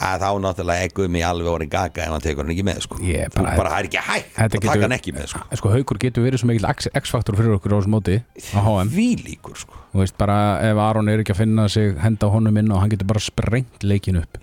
að 0.00 0.22
þá 0.22 0.28
náttúrulega 0.44 0.84
er 0.86 0.92
Guðmi 0.96 1.22
alveg 1.26 1.50
orðin 1.50 1.72
gaga 1.72 2.04
ef 2.06 2.12
hann 2.14 2.22
tekur 2.24 2.44
hann 2.44 2.52
ekki 2.54 2.64
með 2.64 2.78
sko. 2.86 2.98
Þú 3.00 3.34
bara- 3.34 3.56
bara 3.58 3.72
það 3.72 3.80
er 3.80 3.88
ekki 3.88 4.04
hægt 4.06 4.38
að 4.40 4.54
taka 4.64 4.84
hann 4.84 4.94
ekki 4.96 5.12
með 5.16 5.26
sko. 5.32 5.42
sko 5.60 5.72
Haukur 5.74 6.00
getur 6.00 6.24
verið 6.24 6.40
svo 6.40 6.48
mikil 6.48 6.68
X-faktor 7.02 7.36
fyrir 7.36 7.56
okkur 7.58 7.74
á 7.74 7.76
þessum 7.80 7.96
móti 7.96 8.16
á 8.56 8.60
HM 8.64 8.92
Því 8.94 9.08
líkur 9.26 9.58
sko. 9.60 9.74
Þú 9.92 10.02
veist 10.04 10.16
bara 10.20 10.38
ef 10.70 10.80
Aron 10.86 11.08
er 11.12 11.20
ekki 11.24 11.34
að 11.34 11.42
finna 11.42 11.68
sig 11.68 11.96
henda 12.00 12.30
honum 12.32 12.56
inn 12.62 12.72
og 12.72 12.80
hann 12.80 12.92
getur 12.94 13.10
bara 13.12 13.20
sprengt 13.20 13.84
leikin 13.84 14.20
upp 14.22 14.38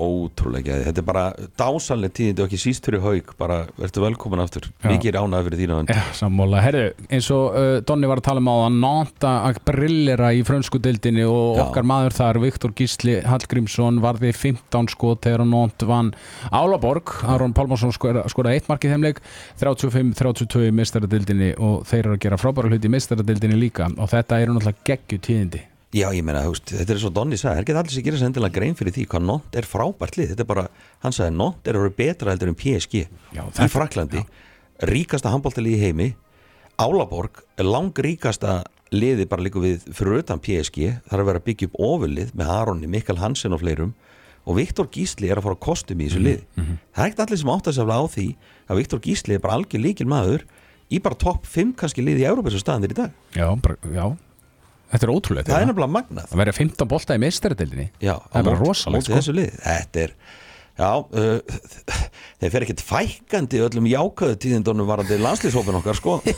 Ótrúlega, 0.00 0.76
þetta 0.86 1.00
er 1.02 1.06
bara 1.06 1.22
dásanlega 1.58 2.14
tíðindi 2.16 2.42
og 2.44 2.46
ekki 2.48 2.60
síst 2.62 2.86
fyrir 2.86 3.02
haug 3.04 3.32
bara 3.40 3.56
verður 3.76 4.04
velkomin 4.06 4.40
aftur, 4.44 4.68
mikið 4.86 5.16
ránaði 5.16 5.48
fyrir 5.48 5.60
þína 5.64 5.78
hönd. 5.80 5.90
Já, 5.92 6.02
sammála, 6.16 6.60
herru, 6.64 6.82
eins 7.10 7.28
og 7.34 7.56
uh, 7.58 7.72
Donni 7.86 8.08
var 8.10 8.22
að 8.22 8.26
tala 8.30 8.40
um 8.44 8.48
á 8.48 8.56
að 8.68 8.76
Nanta 8.80 9.32
að 9.48 9.60
brillera 9.68 10.30
í 10.36 10.44
frönsku 10.46 10.80
deildinni 10.82 11.24
og 11.28 11.58
Já. 11.58 11.64
okkar 11.66 11.88
maður 11.90 12.16
þar, 12.20 12.40
Viktor 12.46 12.74
Gísli 12.78 13.16
Hallgrímsson 13.26 14.00
varði 14.04 14.32
15 14.36 14.90
skot 14.94 15.24
þegar 15.26 15.44
Nant 15.50 15.86
vann 15.90 16.12
Álaborg. 16.54 17.16
Aron 17.28 17.52
Pálmarsson 17.56 17.92
skora- 17.96 18.24
skoraði 18.30 18.60
eitt 18.60 18.70
mark 18.70 18.86
í 18.86 18.92
þeim 18.92 19.04
leik. 19.08 19.20
35-32 19.60 20.68
í 20.70 20.74
mistaradeildinni 20.80 21.52
og 21.58 21.82
þeir 21.90 22.04
eru 22.06 22.16
að 22.16 22.22
gera 22.26 22.40
frábæra 22.40 22.70
hluti 22.72 22.88
í 22.88 22.94
mistaradeildinni 22.94 23.58
líka. 23.60 23.90
Og 23.98 24.08
þetta 24.12 24.40
eru 24.42 24.56
náttúrulega 24.56 24.86
geggju 24.92 25.20
tíðindi 25.28 25.64
Já, 25.90 26.06
ég 26.14 26.22
meina, 26.22 26.44
veist, 26.46 26.70
þetta 26.70 26.94
er 26.94 27.00
svo 27.02 27.10
Donni 27.10 27.34
sagði, 27.34 27.50
það 27.50 27.60
er 27.60 27.64
ekki 27.64 27.78
allir 27.80 27.94
sem 27.96 28.04
gera 28.06 28.18
sér 28.20 28.28
endilega 28.30 28.54
grein 28.54 28.76
fyrir 28.78 28.94
því 28.94 29.06
hvað 29.10 29.24
Nont 29.26 29.56
er 29.58 29.66
frábært 29.66 30.18
lið, 30.20 30.28
þetta 30.32 30.44
er 30.44 30.50
bara 30.52 30.66
hann 31.02 31.16
sagði, 31.16 31.36
Nont 31.40 31.66
er 31.66 31.78
að 31.78 31.86
vera 31.86 31.96
betra 31.98 32.34
heldur 32.34 32.52
en 32.52 32.58
PSG 32.60 33.00
Já, 33.34 33.42
í 33.42 33.70
Fraklandi, 33.72 34.22
ríkasta 34.86 35.32
handbóltalið 35.34 35.74
í 35.74 35.80
heimi 35.82 36.08
Álaborg 36.80 37.42
lang 37.60 37.90
ríkasta 37.92 38.62
liði 38.94 39.26
bara 39.28 39.44
líka 39.44 39.60
við 39.62 39.82
fyrir 39.94 40.22
utan 40.22 40.40
PSG, 40.42 40.86
er 41.10 41.20
að 41.20 41.28
vera 41.28 41.40
að 41.42 41.46
byggja 41.50 41.68
upp 41.68 41.76
ofurlið 41.90 42.30
með 42.38 42.52
Aronni, 42.54 42.88
Mikael 42.90 43.18
Hansen 43.20 43.54
og 43.54 43.60
fleirum. 43.62 43.92
Og 44.48 44.56
Viktor 44.56 44.88
Gísli 44.90 45.28
er 45.30 45.38
að 45.38 45.44
fara 45.46 45.58
kostum 45.60 46.00
í 46.00 46.08
þessu 46.08 46.22
lið. 46.24 46.40
það 46.56 47.04
er 47.04 47.10
ekkert 47.10 47.22
allir 47.26 47.38
sem 47.42 47.52
átt 47.52 47.68
að 47.68 47.76
sefla 47.76 47.98
á 48.00 48.04
því 48.08 48.26
að 48.66 48.76
Viktor 48.80 49.00
Gísli 49.04 49.36
er 49.36 49.42
bara 49.44 49.58
algjör 49.60 49.82
líkil 49.84 50.08
maður 50.08 50.46
í 50.90 50.98
bara 50.98 51.14
topp 51.14 51.44
5 51.46 51.74
kannski 51.76 52.02
liði 52.02 52.24
í 52.24 52.28
Európa 52.30 52.50
þetta 54.90 55.06
er 55.06 55.12
ótrúlega 55.14 55.50
það 55.50 55.62
er 55.62 55.70
nefnilega 55.70 55.94
magnað. 55.96 56.28
Að 56.30 56.42
vera 56.44 56.54
15 56.58 56.90
bolta 56.90 57.16
í 57.16 57.22
mistaradeildinni 57.22 57.88
Já, 58.02 58.14
Það 58.30 58.38
er 58.40 58.46
bara 58.50 58.60
rosalegt, 58.60 59.10
sko. 59.10 59.48
Þetta 59.64 60.06
er 60.06 60.14
Já, 60.80 60.96
uh, 60.96 61.40
þeir 62.40 62.52
fer 62.54 62.64
ekkert 62.64 62.82
fækandi 62.84 63.58
öllum 63.66 63.88
jákvæðu 63.90 64.36
tíðindunum 64.40 64.88
varandi 64.88 65.18
landslýshópin 65.20 65.76
okkar 65.80 65.98
sko. 65.98 66.14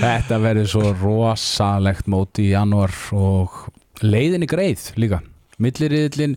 Þetta 0.00 0.38
verður 0.42 0.70
svo 0.72 0.90
rosalegt 0.98 2.08
móti 2.10 2.48
í 2.48 2.54
janúar 2.54 2.94
og 3.14 3.68
leiðinni 4.02 4.48
greið 4.50 4.88
líka. 4.98 5.20
Milliriðlin, 5.60 6.34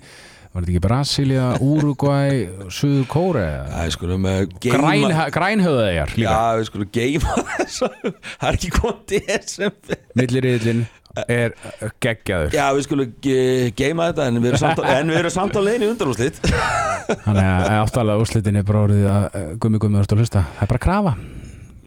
var 0.54 0.64
þetta 0.64 0.74
ekki 0.74 0.82
Brasilia, 0.86 1.46
Uruguay, 1.66 2.44
Suður 2.70 3.06
Kóre 3.10 3.46
Það 3.72 3.84
er 3.84 3.94
skulum 3.96 4.28
Græn, 4.28 4.58
geima 4.62 5.28
Grænhöðaðjar 5.34 6.14
líka. 6.18 6.34
Já, 6.34 6.58
við 6.60 6.68
skulum 6.70 6.92
geima 6.94 7.38
þess 7.58 7.80
Það 7.84 8.50
er 8.50 8.60
ekki 8.60 8.74
komið 8.78 9.16
desember. 9.30 10.04
Milliriðlin 10.20 10.84
er 11.30 11.54
geggjaður. 12.02 12.56
Já, 12.58 12.66
við 12.74 12.88
skulum 12.88 13.12
ge 13.22 13.38
geima 13.78 14.10
þetta 14.10 14.30
en 14.30 14.42
við 14.42 14.50
erum 14.54 14.64
samt 14.64 14.82
á, 14.82 14.84
en 14.96 15.14
við 15.14 15.20
erum 15.22 15.36
samt 15.36 15.58
á 15.58 15.62
leiðin 15.62 15.86
í 15.86 15.92
undanúslit 15.94 16.40
Þannig 16.44 17.46
að 17.46 17.78
áttalega 17.84 18.24
úrslitin 18.24 18.58
er 18.62 18.66
bara 18.68 18.84
orðið 18.88 19.08
að 19.12 19.26
eh, 19.38 19.48
gummi 19.62 19.82
gummi 19.82 20.00
verður 20.00 20.18
að 20.18 20.24
hlusta. 20.24 20.46
Það 20.58 20.66
er 20.66 20.72
bara 20.74 20.82
að 20.82 20.86
krafa 20.88 21.16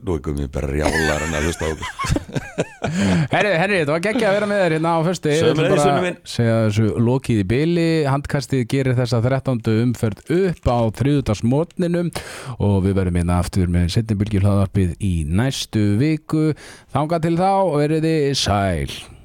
Nú 0.06 0.14
er 0.14 0.20
komið 0.22 0.50
bara 0.54 0.68
rjálar 0.70 1.24
en 1.26 1.32
að 1.34 1.48
hlusta 1.48 1.66
okkur 1.72 1.86
Herri, 3.34 3.50
herri, 3.58 3.80
þetta 3.80 3.94
var 3.96 4.02
geggja 4.04 4.28
að 4.28 4.36
vera 4.36 4.48
með 4.50 4.60
þér 4.62 4.74
hérna 4.76 4.92
á 4.94 4.98
fyrstu 5.06 5.32
Sömuleiðis, 5.40 5.80
Sunnu 5.82 6.04
minn. 6.04 6.18
segja 6.30 6.54
þessu 6.68 6.86
lokið 7.08 7.40
í 7.42 7.46
byli 7.50 7.86
handkastið 8.06 8.62
gerir 8.70 8.96
þessa 9.00 9.20
13. 9.24 9.64
umferð 9.82 10.22
upp 10.36 10.70
á 10.70 10.78
þriðutarsmórninum 11.00 12.12
og 12.62 12.78
við 12.86 12.96
verðum 13.00 13.20
hérna 13.20 13.40
aftur 13.42 13.72
með 13.72 13.90
setnibylgi 13.96 14.44
hlaðarpið 14.44 14.94
í 15.02 15.12
næstu 15.26 15.84
viku 16.00 16.52
þanga 16.94 17.20
til 17.26 17.34
þá 17.40 17.50
verið 17.74 18.06
þið 18.06 18.32
sæl 18.46 19.15